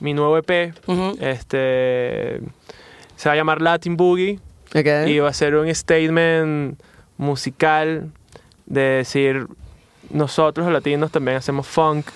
mi 0.00 0.14
nuevo 0.14 0.36
EP. 0.38 0.74
Este 1.20 2.40
se 3.16 3.28
va 3.28 3.34
a 3.34 3.36
llamar 3.36 3.60
Latin 3.60 3.96
Boogie 3.96 4.40
Ok. 4.74 5.08
y 5.08 5.18
va 5.18 5.28
a 5.28 5.32
ser 5.32 5.54
un 5.56 5.72
statement 5.74 6.80
musical 7.18 8.10
de 8.66 8.80
decir 8.80 9.46
nosotros 10.10 10.64
los 10.66 10.72
latinos 10.72 11.10
también 11.10 11.36
hacemos 11.36 11.66
funk. 11.66 12.06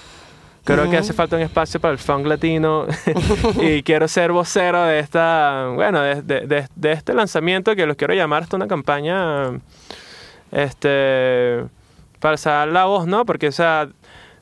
Creo 0.64 0.84
que 0.84 0.88
Ujú. 0.90 0.98
hace 0.98 1.12
falta 1.12 1.36
un 1.36 1.42
espacio 1.42 1.78
para 1.78 1.92
el 1.92 1.98
funk 1.98 2.26
latino 2.26 2.86
y 3.60 3.82
quiero 3.82 4.08
ser 4.08 4.32
vocero 4.32 4.82
de 4.84 4.98
esta, 4.98 5.68
bueno, 5.74 6.00
de, 6.00 6.22
de- 6.22 6.46
de- 6.46 6.66
de 6.74 6.92
este 6.92 7.12
lanzamiento 7.12 7.76
que 7.76 7.84
los 7.86 7.96
quiero 7.96 8.14
llamar 8.14 8.44
hasta 8.44 8.56
una 8.56 8.66
campaña 8.66 9.50
este, 10.52 11.64
para 12.20 12.32
alzar 12.32 12.68
la 12.68 12.84
voz, 12.86 13.06
¿no? 13.06 13.24
Porque, 13.26 13.48
o 13.48 13.52
sea, 13.52 13.88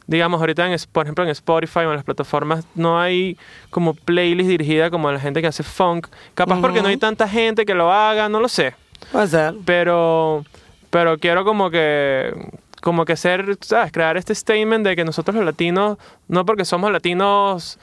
digamos, 0.07 0.40
ahorita, 0.40 0.70
en, 0.70 0.78
por 0.92 1.05
ejemplo, 1.05 1.24
en 1.24 1.30
Spotify 1.30 1.80
o 1.80 1.90
en 1.90 1.96
las 1.96 2.05
plataformas 2.05 2.64
no 2.74 3.00
hay 3.00 3.36
como 3.70 3.94
playlist 3.94 4.48
dirigida 4.48 4.90
como 4.90 5.09
a 5.09 5.12
la 5.12 5.20
gente 5.20 5.40
que 5.40 5.46
hace 5.46 5.62
funk. 5.62 6.09
Capaz 6.34 6.61
porque 6.61 6.82
no 6.82 6.88
hay 6.88 6.96
tanta 6.96 7.28
gente 7.28 7.64
que 7.64 7.74
lo 7.74 7.92
haga, 7.92 8.28
no 8.28 8.40
lo 8.40 8.48
sé. 8.48 8.74
Puede 9.11 9.26
ser. 9.28 9.55
Pero, 9.64 10.44
pero 10.90 11.18
quiero 11.18 11.44
como 11.44 11.70
que, 11.70 12.34
como 12.80 13.05
que 13.05 13.16
ser, 13.16 13.57
¿sabes? 13.61 13.92
Crear 13.92 14.16
este 14.16 14.34
statement 14.34 14.86
de 14.86 14.96
que 14.96 15.05
nosotros 15.05 15.34
los 15.36 15.44
latinos, 15.44 15.98
no 16.28 16.44
porque 16.44 16.64
somos 16.64 16.90
latinos, 16.90 17.78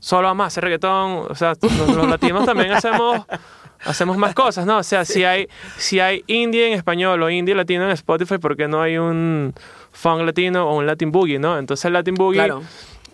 solo 0.00 0.28
vamos 0.28 0.44
a 0.44 0.46
hacer 0.48 0.64
reggaetón. 0.64 1.26
O 1.28 1.34
sea, 1.34 1.54
los, 1.60 1.96
los 1.96 2.08
latinos 2.10 2.44
también 2.46 2.72
hacemos, 2.72 3.26
hacemos 3.84 4.16
más 4.16 4.34
cosas, 4.34 4.66
¿no? 4.66 4.78
O 4.78 4.82
sea, 4.82 5.04
si 5.04 5.24
hay, 5.24 5.48
si 5.76 6.00
hay 6.00 6.24
indie 6.26 6.68
en 6.68 6.74
español 6.74 7.22
o 7.22 7.30
indie 7.30 7.54
latino 7.54 7.84
en 7.84 7.90
Spotify, 7.90 8.38
¿por 8.38 8.56
qué 8.56 8.68
no 8.68 8.80
hay 8.80 8.98
un 8.98 9.54
funk 9.98 10.22
latino 10.22 10.68
o 10.70 10.76
un 10.76 10.86
Latin 10.86 11.10
Boogie, 11.10 11.38
¿no? 11.40 11.58
Entonces 11.58 11.84
el 11.86 11.92
Latin 11.92 12.14
Boogie 12.14 12.38
Claro. 12.44 12.62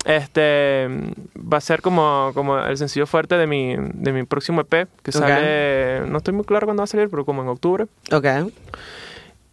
este 0.04 0.86
va 1.34 1.56
a 1.56 1.60
ser 1.62 1.80
como, 1.80 2.30
como 2.34 2.58
el 2.58 2.76
sencillo 2.76 3.06
fuerte 3.06 3.36
de 3.38 3.46
mi, 3.46 3.74
de 3.76 4.12
mi 4.12 4.24
próximo 4.24 4.60
EP, 4.60 4.86
que 5.02 5.10
sale, 5.12 6.02
no 6.06 6.18
estoy 6.18 6.34
muy 6.34 6.44
claro 6.44 6.66
cuándo 6.66 6.82
va 6.82 6.84
a 6.84 6.86
salir, 6.86 7.08
pero 7.08 7.24
como 7.24 7.42
en 7.42 7.48
octubre. 7.48 7.86
Ok. 8.12 8.26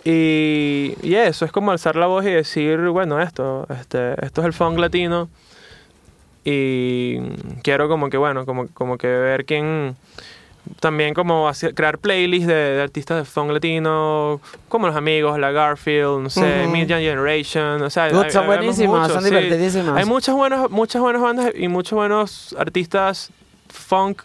Y, 0.03 0.95
y 1.03 1.15
eso, 1.15 1.45
es 1.45 1.51
como 1.51 1.71
alzar 1.71 1.95
la 1.95 2.07
voz 2.07 2.25
y 2.25 2.31
decir, 2.31 2.79
bueno, 2.89 3.21
esto, 3.21 3.65
este, 3.79 4.13
esto 4.25 4.41
es 4.41 4.47
el 4.47 4.53
funk 4.53 4.77
latino. 4.79 5.29
Y 6.43 7.19
quiero 7.63 7.87
como 7.87 8.09
que, 8.09 8.17
bueno, 8.17 8.45
como, 8.45 8.67
como 8.69 8.97
que 8.97 9.07
ver 9.07 9.45
quién... 9.45 9.95
También 10.79 11.13
como 11.13 11.47
hacer- 11.47 11.73
crear 11.75 11.97
playlists 11.97 12.47
de, 12.47 12.53
de 12.53 12.81
artistas 12.81 13.17
de 13.17 13.25
funk 13.25 13.51
latino, 13.51 14.39
como 14.69 14.87
Los 14.87 14.95
Amigos, 14.95 15.37
La 15.39 15.51
Garfield, 15.51 16.21
no 16.21 16.29
sé. 16.29 16.67
Mid 16.67 16.87
Generation, 16.87 17.81
o 17.81 17.89
sea... 17.89 18.05
Hay- 18.05 18.11
son 18.11 18.23
hay- 18.23 18.31
vemos 18.33 18.45
buenísimos, 18.47 18.99
mucho, 19.01 19.13
son 19.13 19.23
sí. 19.23 19.29
divertidísimos. 19.29 19.97
Hay 19.97 20.05
muchas 20.05 20.35
buenas, 20.35 20.69
muchas 20.69 21.01
buenas 21.01 21.21
bandas 21.21 21.51
y 21.55 21.67
muchos 21.67 21.93
buenos 21.97 22.55
artistas 22.59 23.31
funk. 23.69 24.23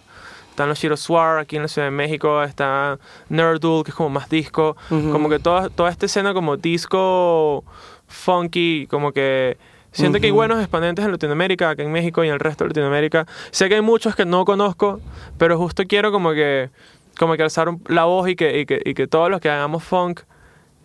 Están 0.50 0.70
los 0.70 0.78
Shiro 0.78 0.96
Swar 0.96 1.38
aquí 1.38 1.56
en 1.56 1.62
la 1.62 1.68
Ciudad 1.68 1.88
de 1.88 1.90
México, 1.92 2.42
está 2.42 2.98
Nerdul, 3.28 3.84
que 3.84 3.90
es 3.90 3.94
como 3.94 4.08
más 4.08 4.28
disco. 4.30 4.74
Como 4.88 5.28
que 5.28 5.38
toda, 5.38 5.68
toda 5.68 5.90
esta 5.90 6.06
escena 6.06 6.32
como 6.32 6.56
disco 6.56 7.62
funky, 8.08 8.86
como 8.88 9.12
que 9.12 9.58
siento 9.96 10.20
que 10.20 10.26
hay 10.26 10.32
buenos 10.32 10.58
exponentes 10.60 11.04
en 11.04 11.12
Latinoamérica, 11.12 11.70
acá 11.70 11.82
en 11.82 11.92
México 11.92 12.22
y 12.24 12.28
en 12.28 12.34
el 12.34 12.40
resto 12.40 12.64
de 12.64 12.68
Latinoamérica. 12.70 13.26
Sé 13.50 13.68
que 13.68 13.76
hay 13.76 13.80
muchos 13.82 14.14
que 14.16 14.24
no 14.24 14.44
conozco, 14.44 15.00
pero 15.38 15.58
justo 15.58 15.84
quiero 15.88 16.12
como 16.12 16.32
que 16.32 16.70
como 17.18 17.34
que 17.36 17.42
alzar 17.42 17.68
un- 17.70 17.82
la 17.88 18.04
voz 18.04 18.28
y 18.28 18.36
que, 18.36 18.60
y 18.60 18.66
que, 18.66 18.80
y 18.84 18.92
que 18.92 19.06
todos 19.06 19.30
los 19.30 19.40
que 19.40 19.48
hagamos 19.48 19.82
funk 19.82 20.20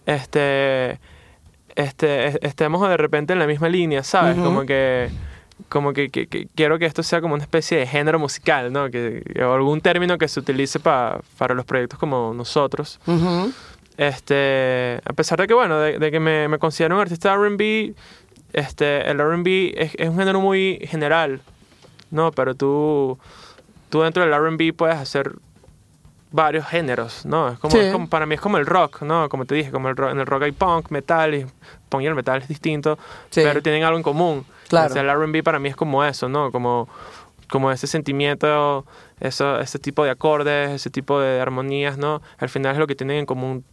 este, 0.05 0.99
este, 1.75 2.27
es- 2.27 2.39
estemos 2.41 2.87
de 2.87 2.97
repente 2.97 3.33
en 3.33 3.39
la 3.39 3.47
misma 3.47 3.69
línea, 3.69 4.03
¿sabes? 4.03 4.35
Ujú. 4.37 4.45
Como 4.45 4.65
que 4.65 5.09
como 5.69 5.93
que, 5.93 6.09
que- 6.09 6.25
que 6.25 6.47
quiero 6.55 6.79
que 6.79 6.85
esto 6.87 7.03
sea 7.03 7.21
como 7.21 7.35
una 7.35 7.43
especie 7.43 7.77
de 7.77 7.85
género 7.85 8.17
musical, 8.17 8.73
¿no? 8.73 8.89
Que, 8.89 9.23
o 9.45 9.53
algún 9.53 9.79
término 9.79 10.17
que 10.17 10.27
se 10.27 10.39
utilice 10.39 10.79
pa- 10.79 11.19
para 11.37 11.53
los 11.53 11.65
proyectos 11.65 11.99
como 11.99 12.33
nosotros. 12.33 12.99
Ujú. 13.05 13.51
Este, 13.95 14.99
a 15.05 15.13
pesar 15.13 15.39
de 15.39 15.45
que, 15.47 15.53
bueno, 15.53 15.77
de, 15.79 15.99
de 15.99 16.11
que 16.11 16.19
me, 16.19 16.47
me 16.47 16.57
considero 16.57 16.95
un 16.95 17.01
artista 17.01 17.33
R&B, 17.33 17.93
este, 18.53 19.09
el 19.09 19.19
R&B 19.19 19.73
es, 19.77 19.95
es 19.95 20.09
un 20.09 20.17
género 20.17 20.39
muy 20.41 20.79
general, 20.89 21.41
¿no? 22.09 22.31
Pero 22.31 22.55
tú, 22.55 23.17
tú 23.89 24.01
dentro 24.01 24.23
del 24.23 24.33
R&B 24.33 24.73
puedes 24.73 24.97
hacer 24.97 25.31
varios 26.31 26.65
géneros, 26.65 27.25
¿no? 27.25 27.49
Es 27.49 27.59
como, 27.59 27.71
Sí. 27.73 27.79
es 27.79 27.91
como- 27.91 28.09
para 28.09 28.25
mí 28.25 28.35
es 28.35 28.41
como 28.41 28.57
el 28.57 28.65
rock, 28.65 29.01
¿no? 29.01 29.27
Como 29.27 29.45
te 29.45 29.55
dije, 29.55 29.69
como 29.71 29.89
el 29.89 29.97
rock, 29.97 30.11
en 30.11 30.19
el 30.19 30.25
rock 30.25 30.43
hay 30.43 30.51
punk, 30.53 30.89
metal, 30.89 31.35
y 31.35 31.45
punk 31.89 32.03
y 32.03 32.05
el 32.07 32.15
metal 32.15 32.41
es 32.41 32.47
distinto, 32.47 32.97
Sí. 33.29 33.41
pero 33.43 33.61
tienen 33.61 33.83
algo 33.83 33.97
en 33.97 34.03
común. 34.03 34.45
Claro. 34.69 34.89
O 34.89 34.93
sea, 34.93 35.01
el 35.01 35.09
R&B 35.09 35.43
para 35.43 35.59
mí 35.59 35.67
es 35.67 35.75
como 35.75 36.03
eso, 36.05 36.29
¿no? 36.29 36.49
Como, 36.51 36.87
como 37.49 37.69
ese 37.69 37.85
sentimiento, 37.85 38.85
eso, 39.19 39.59
ese 39.59 39.77
tipo 39.77 40.05
de 40.05 40.11
acordes, 40.11 40.71
ese 40.71 40.89
tipo 40.89 41.19
de 41.19 41.41
armonías, 41.41 41.97
¿no? 41.97 42.21
Al 42.37 42.47
final 42.47 42.73
es 42.73 42.79
lo 42.79 42.87
que 42.87 42.95
tienen 42.95 43.17
en 43.17 43.25
común 43.25 43.65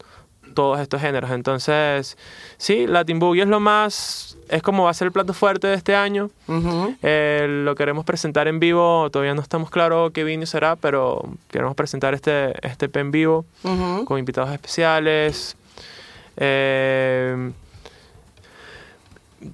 todos 0.55 0.80
estos 0.80 1.01
géneros. 1.01 1.30
Entonces, 1.30 2.16
sí, 2.57 2.86
Latin 2.86 3.18
Boogie 3.18 3.42
es 3.42 3.49
lo 3.49 3.61
más, 3.61 4.36
es 4.49 4.62
como 4.62 4.84
va 4.84 4.90
a 4.90 4.94
ser 4.94 5.07
el 5.07 5.12
plato 5.12 5.34
fuerte 5.34 5.66
de 5.66 5.74
este 5.74 5.94
año. 5.94 6.30
Eh, 7.03 7.46
lo 7.64 7.74
queremos 7.74 8.05
presentar 8.05 8.49
en 8.49 8.61
vivo, 8.61 9.09
todavía 9.11 9.34
no 9.34 9.42
estamos 9.42 9.70
claros 9.70 10.12
qué 10.12 10.24
vino 10.24 10.46
será, 10.46 10.76
pero 10.76 11.28
queremos 11.51 11.74
presentar 11.74 12.14
este, 12.14 12.55
este 12.66 12.88
en 12.99 13.11
vivo 13.11 13.44
con 14.05 14.18
invitados 14.18 14.51
especiales. 14.53 15.57
Eh, 16.36 17.53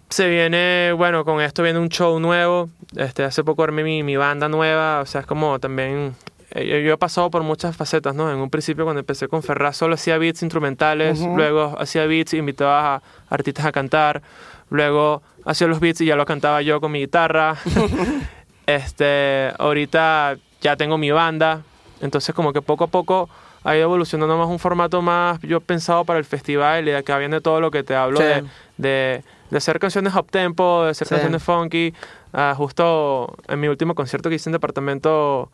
se 0.09 0.29
viene, 0.29 0.93
bueno, 0.97 1.25
con 1.25 1.41
esto 1.41 1.63
viene 1.63 1.79
un 1.79 1.89
show 1.89 2.19
nuevo. 2.19 2.71
Este, 2.97 3.25
hace 3.25 3.45
poco 3.45 3.63
armé 3.65 3.83
mi, 3.85 4.03
mi 4.03 4.17
banda 4.17 4.49
nueva, 4.49 5.01
o 5.01 5.07
sea, 5.07 5.23
es 5.23 5.27
como 5.27 5.59
también... 5.59 6.15
eh, 6.55 6.83
Yo, 6.87 6.93
he 6.95 6.97
pasado 6.97 7.31
por 7.31 7.43
muchas 7.43 7.77
facetas, 7.77 8.15
¿no? 8.15 8.31
En 8.31 8.39
un 8.39 8.49
principio 8.51 8.85
cuando 8.85 9.01
empecé 9.01 9.29
con 9.29 9.43
Ferraz 9.43 9.77
solo 9.77 9.95
hacía 9.95 10.17
beats 10.19 10.43
instrumentales, 10.43 11.21
Ujú. 11.21 11.37
luego 11.37 11.77
hacía 11.79 12.07
beats 12.07 12.35
invitaba 12.35 12.97
a 12.97 13.03
artistas 13.29 13.67
a 13.67 13.73
cantar, 13.73 14.23
luego 14.71 15.23
hacía 15.45 15.67
los 15.67 15.81
beats 15.81 16.01
y 16.01 16.07
ya 16.07 16.17
lo 16.17 16.25
cantaba 16.25 16.63
yo 16.63 16.81
con 16.81 16.93
mi 16.93 17.01
guitarra. 17.01 17.57
este, 18.67 19.53
ahorita 19.59 20.37
ya 20.61 20.77
tengo 20.77 20.97
mi 20.99 21.11
banda, 21.11 21.63
entonces 22.01 22.35
como 22.35 22.53
que 22.53 22.63
poco 22.63 22.85
a 22.85 22.87
poco 22.89 23.29
ha 23.65 23.75
ido 23.77 23.85
evolucionando 23.85 24.37
más 24.37 24.49
un 24.49 24.59
formato 24.59 25.01
más 25.01 25.41
yo 25.41 25.61
pensado 25.61 26.05
para 26.05 26.19
el 26.19 26.25
festival 26.25 26.87
y 26.87 26.91
de 26.91 26.99
acá 26.99 27.17
viene 27.19 27.41
todo 27.41 27.61
lo 27.61 27.71
que 27.71 27.83
te 27.83 27.95
hablo 27.95 28.19
Sí. 28.21 28.25
de, 28.27 28.45
de, 28.77 29.25
de 29.51 29.57
hacer 29.57 29.79
canciones 29.79 30.15
up 30.15 30.31
tempo, 30.31 30.85
de 30.85 30.91
hacer 30.91 31.07
Sí. 31.09 31.15
canciones 31.15 31.43
funky. 31.43 31.95
Ah, 32.33 32.55
justo 32.57 33.35
en 33.49 33.61
mi 33.61 33.69
último 33.69 33.95
concierto 33.95 34.29
que 34.29 34.35
hice 34.37 34.49
en 34.51 34.53
departamento 34.53 35.51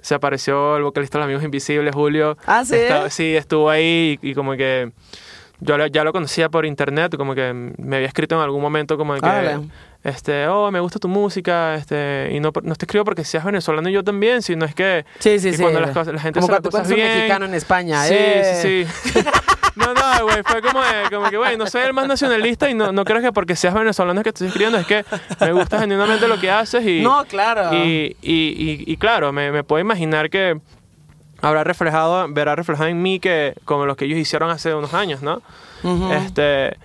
se 0.00 0.14
apareció 0.14 0.76
el 0.76 0.82
vocalista 0.82 1.18
de 1.18 1.20
los 1.20 1.24
Amigos 1.26 1.44
Invisibles, 1.44 1.94
Julio. 1.94 2.36
Ah, 2.46 2.64
¿sí? 2.64 2.74
Estaba- 2.76 3.10
sí, 3.10 3.36
estuvo 3.36 3.68
ahí 3.70 4.18
y, 4.22 4.30
y 4.30 4.34
como 4.34 4.52
que 4.56 4.90
yo 5.60 5.76
lo- 5.76 5.86
ya 5.86 6.04
lo 6.04 6.12
conocía 6.12 6.48
por 6.48 6.64
internet, 6.66 7.16
como 7.16 7.34
que 7.34 7.52
me 7.52 7.96
había 7.96 8.08
escrito 8.08 8.34
en 8.36 8.40
algún 8.42 8.62
momento 8.62 8.96
como 8.96 9.14
que, 9.14 9.58
este, 10.04 10.48
oh, 10.48 10.70
me 10.70 10.80
gusta 10.80 10.98
tu 10.98 11.08
música, 11.08 11.74
este, 11.74 12.30
y 12.32 12.40
no, 12.40 12.50
no 12.62 12.74
te 12.74 12.86
escribo 12.86 13.04
porque 13.04 13.24
seas 13.24 13.44
venezolano 13.44 13.88
y 13.90 13.92
yo 13.92 14.02
también, 14.02 14.40
sino 14.40 14.64
es 14.64 14.74
que 14.74 15.04
Sí, 15.18 15.38
sí, 15.38 15.50
y 15.50 15.52
sí. 15.54 15.60
cuando 15.62 15.80
las 15.80 15.90
cosas- 15.90 16.14
la 16.14 16.20
gente 16.20 16.40
Como 16.40 16.46
hace 16.54 16.62
las 16.62 16.70
cuando 16.70 16.70
cosas 16.70 16.94
bien. 16.96 17.06
mexicano 17.16 17.44
en 17.44 17.54
España. 17.54 18.02
Sí, 18.04 18.14
¡eh! 18.16 18.86
sí, 18.94 19.10
sí. 19.12 19.20
No, 19.76 19.94
no, 19.94 20.24
güey, 20.24 20.42
fue 20.44 20.60
como, 20.62 20.80
de- 20.80 21.10
como 21.10 21.30
que, 21.30 21.36
güey, 21.36 21.56
no 21.56 21.66
soy 21.66 21.82
el 21.82 21.92
más 21.92 22.06
nacionalista 22.06 22.68
y 22.68 22.74
no, 22.74 22.92
no 22.92 23.04
creo 23.04 23.20
que 23.22 23.32
porque 23.32 23.56
seas 23.56 23.72
venezolano 23.74 24.20
es 24.20 24.24
que 24.24 24.32
te 24.32 24.44
estoy 24.44 24.48
escribiendo, 24.48 24.78
es 24.78 24.86
que 24.86 25.04
me 25.40 25.52
gusta 25.52 25.78
genuinamente 25.78 26.26
lo 26.28 26.38
que 26.40 26.50
haces 26.50 26.84
y... 26.86 27.00
No, 27.02 27.24
claro. 27.26 27.72
Y, 27.74 28.16
y, 28.22 28.32
y, 28.32 28.84
y 28.86 28.96
claro, 28.96 29.32
me, 29.32 29.52
me 29.52 29.62
puedo 29.64 29.80
imaginar 29.80 30.28
que 30.30 30.60
habrá 31.42 31.64
reflejado, 31.64 32.26
verá 32.28 32.54
reflejado 32.56 32.88
en 32.88 33.00
mí 33.00 33.20
que 33.20 33.54
como 33.64 33.86
los 33.86 33.96
que 33.96 34.04
ellos 34.06 34.18
hicieron 34.18 34.50
hace 34.50 34.74
unos 34.74 34.92
años, 34.94 35.22
¿no? 35.22 35.40
Ujú. 35.82 36.12
Este 36.12 36.76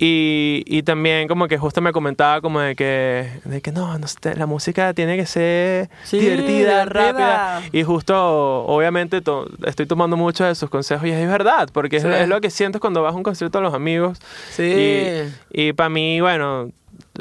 y, 0.00 0.62
y 0.66 0.82
también 0.84 1.26
como 1.26 1.48
que 1.48 1.58
justo 1.58 1.80
me 1.80 1.92
comentaba 1.92 2.40
como 2.40 2.60
de 2.60 2.76
que, 2.76 3.28
de 3.44 3.60
que 3.60 3.72
no, 3.72 3.98
no 3.98 4.06
la 4.36 4.46
música 4.46 4.94
tiene 4.94 5.16
que 5.16 5.26
ser 5.26 5.90
Sí, 6.04 6.18
divertida, 6.20 6.84
divertida. 6.84 6.84
rápida. 6.84 7.62
Y 7.72 7.82
justo, 7.82 8.64
obviamente, 8.66 9.20
to- 9.22 9.48
estoy 9.66 9.86
tomando 9.86 10.16
muchos 10.16 10.46
de 10.46 10.54
sus 10.54 10.70
consejos 10.70 11.06
y 11.06 11.10
es 11.10 11.28
verdad, 11.28 11.68
porque 11.72 11.96
es- 11.96 12.04
Sí. 12.04 12.08
es, 12.10 12.28
lo 12.28 12.40
que 12.40 12.50
sientes 12.50 12.80
cuando 12.80 13.02
vas 13.02 13.12
a 13.12 13.16
un 13.16 13.24
concierto 13.24 13.58
a 13.58 13.60
los 13.60 13.74
amigos. 13.74 14.18
Sí. 14.50 14.62
Y, 15.52 15.68
y 15.68 15.72
para 15.72 15.88
mí, 15.88 16.20
bueno, 16.20 16.70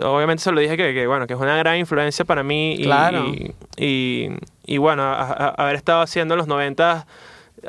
obviamente 0.03 0.43
se 0.43 0.51
lo 0.51 0.59
dije 0.61 0.77
que, 0.77 0.93
que, 0.93 1.07
bueno, 1.07 1.25
que 1.25 1.33
es 1.33 1.39
una 1.39 1.57
gran 1.57 1.77
influencia 1.77 2.25
para 2.25 2.43
mí. 2.43 2.75
Y, 2.75 2.83
Claro. 2.83 3.25
Y, 3.25 3.55
y, 3.77 4.29
y, 4.67 4.77
bueno, 4.77 5.01
a- 5.01 5.23
a- 5.23 5.49
haber 5.63 5.75
estado 5.75 6.01
haciendo 6.01 6.35
los 6.35 6.45
90, 6.45 7.07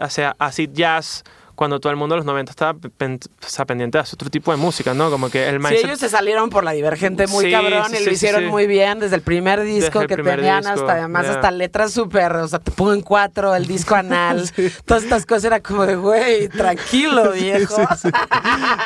o 0.00 0.10
sea, 0.10 0.36
acid 0.38 0.68
jazz, 0.74 1.24
cuando 1.58 1.80
todo 1.80 1.90
el 1.90 1.96
mundo 1.96 2.14
de 2.14 2.18
los 2.18 2.24
90 2.26 2.50
estaba 2.52 2.78
pen- 2.96 3.18
o 3.44 3.48
sea, 3.48 3.64
pendiente 3.66 3.98
de 3.98 4.02
hacer 4.02 4.14
otro 4.14 4.30
tipo 4.30 4.52
de 4.52 4.58
música, 4.58 4.94
¿no? 4.94 5.10
Como 5.10 5.28
que 5.28 5.48
el 5.48 5.56
Sí, 5.56 5.58
mindset... 5.58 5.84
ellos 5.86 5.98
se 5.98 6.08
salieron 6.08 6.50
por 6.50 6.62
la 6.62 6.70
divergente 6.70 7.26
muy 7.26 7.46
Sí, 7.46 7.50
cabrón 7.50 7.86
sí, 7.90 7.94
y 7.94 7.98
sí, 7.98 8.04
lo 8.04 8.10
sí, 8.10 8.14
hicieron 8.14 8.42
sí. 8.42 8.46
muy 8.46 8.68
bien 8.68 9.00
desde 9.00 9.16
el 9.16 9.22
primer 9.22 9.62
disco 9.62 10.00
el 10.02 10.06
que 10.06 10.14
primer 10.14 10.36
tenían 10.36 10.60
disco, 10.60 10.74
hasta 10.80 10.92
además 10.92 11.26
hasta 11.26 11.50
letras 11.50 11.92
súper, 11.92 12.32
o 12.36 12.46
sea, 12.46 12.60
te 12.60 12.70
pongo 12.70 12.92
en 12.92 13.00
cuatro, 13.00 13.56
el 13.56 13.66
disco 13.66 13.96
anal, 13.96 14.48
todas 14.84 15.02
estas 15.02 15.26
cosas 15.26 15.44
era 15.46 15.60
como 15.60 15.84
de, 15.84 15.96
güey, 15.96 16.48
tranquilo, 16.48 17.32
viejo. 17.32 17.74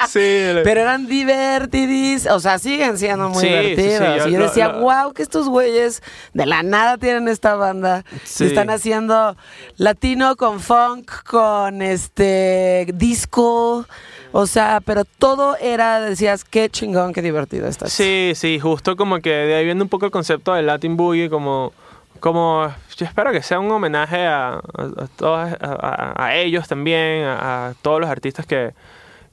Sí, 0.09 0.18
Pero 0.64 0.81
eran 0.81 1.07
divertidis, 1.07 2.27
o 2.27 2.41
sea, 2.41 2.59
siguen 2.59 2.97
siendo 2.97 3.29
muy 3.29 3.43
Sí, 3.43 3.49
sí, 3.49 3.77
sí, 3.77 3.83
divertidos. 3.83 4.16
yo 4.25 4.29
y 4.29 4.33
yo 4.33 4.39
lo- 4.39 4.45
decía, 4.47 4.68
lo- 4.68 4.81
wow, 4.81 5.12
que 5.12 5.23
estos 5.23 5.49
güeyes 5.49 6.03
de 6.33 6.47
la 6.47 6.62
nada 6.62 6.97
tienen 6.97 7.29
esta 7.29 7.55
banda. 7.55 8.05
Sí. 8.25 8.45
Y 8.45 8.47
están 8.49 8.70
haciendo 8.70 9.37
latino 9.77 10.37
con 10.37 10.61
funk, 10.61 11.11
con 11.25 11.83
este 11.83 12.62
disco. 12.95 13.87
O 14.35 14.47
sea, 14.47 14.81
pero 14.85 15.05
todo 15.05 15.57
era, 15.59 16.01
decías, 16.01 16.45
qué 16.45 16.71
chingón, 16.71 17.13
qué 17.13 17.21
divertido 17.21 17.67
está. 17.69 17.87
Sí, 17.89 18.33
sí, 18.35 18.59
justo 18.59 18.97
como 18.97 19.19
que 19.21 19.31
de 19.31 19.55
ahí 19.57 19.65
viene 19.67 19.83
un 19.83 19.89
poco 19.91 20.07
el 20.07 20.11
concepto 20.11 20.55
del 20.55 20.67
Latin 20.67 20.97
Boogie, 20.97 21.29
como, 21.29 21.73
como 22.19 22.67
yo 22.97 23.05
espero 23.05 23.31
que 23.33 23.43
sea 23.43 23.61
un 23.61 23.71
homenaje 23.71 24.25
a, 24.27 24.55
a, 24.55 24.59
a 24.59 25.07
todos- 25.17 25.53
a- 25.61 26.15
a- 26.25 26.35
ellos 26.37 26.67
también, 26.67 27.25
a, 27.27 27.75
todos 27.83 28.01
los 28.01 28.09
artistas 28.09 28.47
que, 28.47 28.73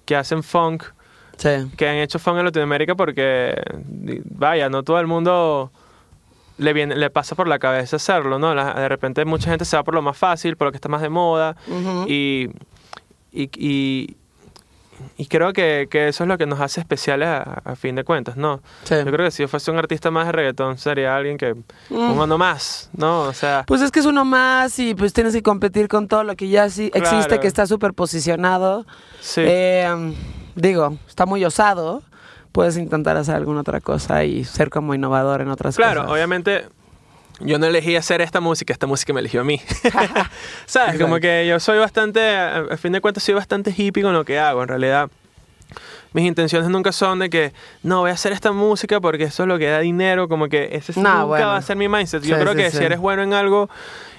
que 0.05 0.15
hacen 0.17 0.43
funk, 0.43 0.83
Sí. 1.37 1.49
que 1.77 1.87
han 1.87 1.95
hecho 1.95 2.19
funk 2.19 2.39
en 2.39 2.45
Latinoamérica 2.45 2.95
porque, 2.95 3.55
vaya, 4.25 4.67
no 4.69 4.83
todo 4.83 4.99
el 4.99 5.07
mundo 5.07 5.71
le, 6.57 6.73
viene, 6.73 6.97
le 6.97 7.09
pasa 7.09 7.35
por 7.35 7.47
la 7.47 7.57
cabeza 7.59 7.95
hacerlo, 7.95 8.37
¿no? 8.37 8.53
La- 8.53 8.73
de 8.73 8.89
repente 8.89 9.23
mucha 9.23 9.49
gente 9.49 9.63
se 9.63 9.77
va 9.77 9.83
por 9.85 9.93
lo 9.93 10.01
más 10.01 10.17
fácil, 10.17 10.57
por 10.57 10.67
lo 10.67 10.71
que 10.73 10.77
está 10.77 10.89
más 10.89 11.01
de 11.01 11.07
moda 11.07 11.55
Ujú. 11.67 12.03
y, 12.09 12.49
y, 13.31 13.49
y- 13.57 14.15
y 15.17 15.27
creo 15.27 15.53
que, 15.53 15.87
que 15.89 16.09
eso 16.09 16.25
es 16.25 16.27
lo 16.27 16.37
que 16.37 16.45
nos 16.45 16.59
hace 16.59 16.81
especiales 16.81 17.29
a, 17.29 17.61
a 17.63 17.75
fin 17.77 17.95
de 17.95 18.03
cuentas, 18.03 18.35
¿no? 18.35 18.61
Sí. 18.83 18.95
Yo 18.97 19.05
creo 19.05 19.25
que 19.25 19.31
si 19.31 19.43
yo 19.43 19.47
fuese 19.47 19.71
un 19.71 19.77
artista 19.77 20.11
más 20.11 20.25
de 20.25 20.33
reggaetón 20.33 20.77
sería 20.77 21.15
alguien 21.15 21.37
que, 21.37 21.53
un 21.89 22.19
uno 22.19 22.37
más, 22.37 22.89
¿no? 22.97 23.21
O 23.21 23.33
sea, 23.33 23.63
Pues 23.65 23.81
es 23.81 23.91
que 23.91 24.01
es 24.01 24.05
uno 24.05 24.25
más 24.25 24.77
y 24.77 24.95
pues 24.95 25.13
tienes 25.13 25.31
que 25.33 25.41
competir 25.41 25.87
con 25.87 26.09
todo 26.09 26.25
lo 26.25 26.35
que 26.35 26.49
ya 26.49 26.69
sí 26.69 26.91
existe, 26.93 27.27
Claro. 27.27 27.41
que 27.41 27.47
está 27.47 27.65
súper 27.65 27.93
posicionado. 27.93 28.85
sí. 29.21 29.41
Eh, 29.45 30.13
digo, 30.55 30.97
está 31.07 31.25
muy 31.25 31.45
osado. 31.45 32.03
Puedes 32.51 32.75
intentar 32.77 33.15
hacer 33.15 33.35
alguna 33.35 33.61
otra 33.61 33.79
cosa 33.79 34.25
y 34.25 34.43
ser 34.43 34.69
como 34.69 34.93
innovador 34.95 35.39
en 35.41 35.47
otras 35.49 35.77
Claro, 35.77 36.01
cosas. 36.01 36.11
obviamente 36.13 36.65
yo 37.39 37.57
no 37.59 37.65
elegí 37.67 37.95
hacer 37.95 38.21
esta 38.21 38.39
música, 38.41 38.73
esta 38.73 38.87
música 38.87 39.13
me 39.13 39.19
eligió 39.21 39.41
a 39.41 39.43
mí. 39.43 39.61
¿Sabes? 40.65 40.99
Como 40.99 41.19
que 41.19 41.47
yo 41.47 41.59
soy 41.59 41.77
bastante, 41.79 42.35
a 42.35 42.75
fin 42.77 42.91
de 42.91 43.01
cuentas 43.01 43.23
soy 43.23 43.35
bastante 43.35 43.73
hippie 43.75 44.03
con 44.03 44.13
lo 44.13 44.25
que 44.25 44.39
hago. 44.39 44.61
En 44.63 44.67
realidad, 44.69 45.09
mis 46.13 46.25
intenciones 46.25 46.69
nunca 46.69 46.91
son 46.91 47.19
de 47.19 47.29
que, 47.29 47.53
no, 47.83 48.01
voy 48.01 48.11
a 48.11 48.13
hacer 48.13 48.31
esta 48.31 48.51
música 48.51 48.99
porque 48.99 49.25
eso 49.25 49.43
es 49.43 49.47
lo 49.49 49.57
que 49.59 49.67
da 49.67 49.79
dinero, 49.79 50.27
como 50.27 50.47
que 50.49 50.69
ese 50.71 50.93
No, 50.99 51.09
nunca 51.09 51.23
bueno. 51.25 51.47
va 51.47 51.57
a 51.57 51.61
ser 51.61 51.75
mi 51.77 51.87
mindset. 51.87 52.23
Yo 52.23 52.35
Sí, 52.35 52.41
creo 52.41 52.53
sí, 52.53 52.57
que 52.59 52.71
sí. 52.71 52.77
si 52.77 52.83
eres 52.83 52.99
bueno 52.99 53.23
en 53.23 53.33
algo 53.33 53.69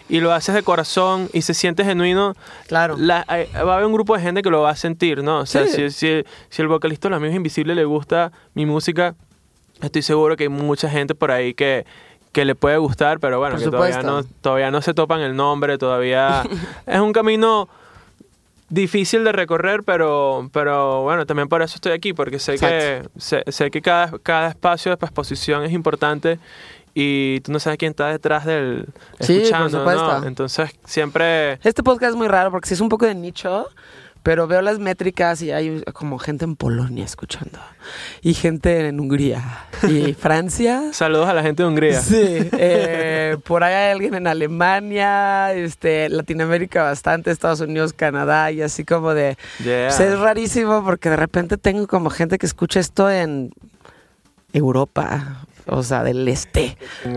y 0.08 0.20
lo 0.20 0.32
haces 0.32 0.54
de 0.54 0.62
corazón 0.62 1.28
y 1.32 1.42
se 1.42 1.54
siente 1.54 1.84
genuino, 1.84 2.34
Claro. 2.66 2.96
la- 2.98 3.24
hay- 3.28 3.48
va 3.54 3.72
a 3.72 3.74
haber 3.74 3.86
un 3.86 3.92
grupo 3.92 4.16
de 4.16 4.22
gente 4.22 4.42
que 4.42 4.50
lo 4.50 4.62
va 4.62 4.70
a 4.70 4.76
sentir, 4.76 5.22
¿no? 5.22 5.38
O 5.40 5.46
sea, 5.46 5.66
si, 5.66 5.90
si, 5.90 6.24
si 6.48 6.62
el 6.62 6.68
vocalista 6.68 7.06
de 7.08 7.10
Los 7.10 7.18
Amigos 7.18 7.36
Invisibles 7.36 7.76
le 7.76 7.84
gusta 7.84 8.32
mi 8.54 8.66
música, 8.66 9.14
estoy 9.82 10.02
seguro 10.02 10.36
que 10.36 10.44
hay 10.44 10.48
mucha 10.48 10.88
gente 10.90 11.14
por 11.14 11.30
ahí 11.30 11.54
que, 11.54 11.86
que 12.32 12.44
le 12.44 12.54
puede 12.54 12.78
gustar, 12.78 13.18
pero 13.18 13.38
bueno, 13.38 13.56
Por 13.56 13.64
que 13.64 13.70
todavía 13.70 14.02
no, 14.02 14.22
todavía 14.24 14.70
no 14.70 14.82
se 14.82 14.94
topan 14.94 15.20
el 15.20 15.34
nombre, 15.36 15.78
todavía 15.78 16.44
es 16.86 17.00
un 17.00 17.12
camino 17.12 17.68
difícil 18.68 19.24
de 19.24 19.32
recorrer, 19.32 19.82
pero, 19.84 20.48
pero 20.52 21.02
bueno, 21.02 21.26
también 21.26 21.48
por 21.48 21.60
eso 21.60 21.74
estoy 21.74 21.92
aquí, 21.92 22.12
porque 22.12 22.38
sé 22.38 22.56
que, 22.56 23.08
sé, 23.18 23.42
sé 23.48 23.70
que 23.70 23.82
cada, 23.82 24.18
cada 24.20 24.48
espacio 24.48 24.94
de 24.94 25.04
exposición 25.04 25.64
es 25.64 25.72
importante 25.72 26.38
y 26.94 27.40
tú 27.40 27.52
no 27.52 27.58
sabes 27.58 27.78
quién 27.78 27.90
está 27.90 28.08
detrás 28.08 28.44
del 28.44 28.86
Sí, 29.20 29.34
por 29.34 29.42
escuchando. 29.42 30.26
Entonces 30.26 30.70
siempre... 30.84 31.54
Este 31.64 31.82
podcast 31.82 32.10
es 32.10 32.16
muy 32.16 32.28
raro 32.28 32.50
porque 32.50 32.68
sí 32.68 32.74
es 32.74 32.80
un 32.80 32.88
poco 32.88 33.06
de 33.06 33.14
nicho, 33.14 33.68
pero 34.22 34.46
veo 34.46 34.62
las 34.62 34.78
métricas 34.78 35.42
y 35.42 35.50
hay 35.50 35.82
como 35.92 36.18
gente 36.18 36.44
en 36.44 36.56
Polonia 36.56 37.04
escuchando 37.04 37.58
y 38.22 38.34
gente 38.34 38.88
en 38.88 39.00
Hungría 39.00 39.66
y 39.88 40.12
Francia. 40.18 40.92
Saludos 40.92 41.28
a 41.28 41.34
la 41.34 41.42
gente 41.42 41.62
de 41.62 41.68
Hungría. 41.68 42.00
Sí, 42.00 42.16
eh, 42.52 43.36
por 43.44 43.64
ahí 43.64 43.74
hay 43.74 43.92
alguien 43.92 44.14
en 44.14 44.26
Alemania, 44.26 45.52
este, 45.54 46.08
Latinoamérica 46.08 46.82
bastante, 46.82 47.30
Estados 47.30 47.60
Unidos, 47.60 47.92
Canadá 47.92 48.50
y 48.52 48.62
así 48.62 48.84
como 48.84 49.14
de... 49.14 49.36
Yeah. 49.62 49.88
Pues 49.88 50.00
es 50.00 50.18
rarísimo 50.18 50.84
porque 50.84 51.10
de 51.10 51.16
repente 51.16 51.56
tengo 51.56 51.86
como 51.86 52.10
gente 52.10 52.38
que 52.38 52.46
escucha 52.46 52.80
esto 52.80 53.10
en 53.10 53.52
Europa, 54.52 55.46
o 55.70 55.82
sea, 55.82 56.02
del 56.04 56.26
este. 56.28 56.76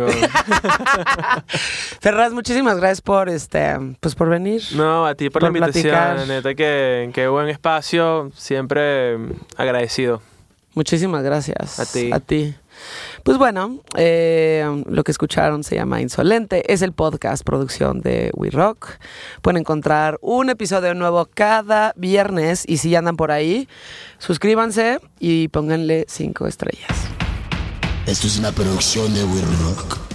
Ferraz, 2.00 2.32
muchísimas 2.34 2.78
gracias 2.78 3.02
por 3.02 3.30
este, 3.30 3.78
pues 4.00 4.16
por 4.16 4.30
venir. 4.30 4.62
No, 4.76 5.06
a 5.06 5.16
ti 5.16 5.30
por, 5.30 5.42
la 5.44 5.50
invitación, 5.50 5.94
platicar. 5.94 6.28
neta, 6.28 6.56
que, 6.56 7.10
que 7.14 7.28
buen 7.28 7.50
espacio, 7.50 8.32
siempre 8.36 9.18
mm, 9.18 9.32
agradecido. 9.58 10.22
Muchísimas 10.76 11.24
gracias. 11.24 11.80
A 11.80 11.86
ti. 11.86 12.12
A 12.12 12.20
ti. 12.20 12.56
Pues 13.24 13.38
bueno, 13.38 13.80
eh, 13.96 14.66
lo 14.88 15.04
que 15.04 15.12
escucharon 15.12 15.64
se 15.64 15.76
llama 15.76 16.02
Insolente. 16.02 16.74
Es 16.74 16.82
el 16.82 16.94
podcast 16.94 17.44
producción 17.44 18.02
de 18.02 18.32
We 18.36 18.50
Rock. 18.50 18.90
Pueden 19.42 19.60
encontrar 19.62 20.18
un 20.22 20.50
episodio 20.50 20.94
nuevo 20.96 21.28
cada 21.32 21.94
viernes. 21.96 22.64
Y 22.68 22.78
si 22.78 22.90
ya 22.90 23.00
andan 23.00 23.18
por 23.18 23.32
ahí, 23.32 23.68
suscríbanse 24.18 25.00
y 25.20 25.48
pónganle 25.50 26.06
cinco 26.08 26.48
estrellas. 26.48 27.23
Esto 28.06 28.28
es 28.28 28.38
una 28.38 28.52
producción 28.52 29.14
de 29.14 29.24
We 29.24 29.42
Rock. 29.64 30.13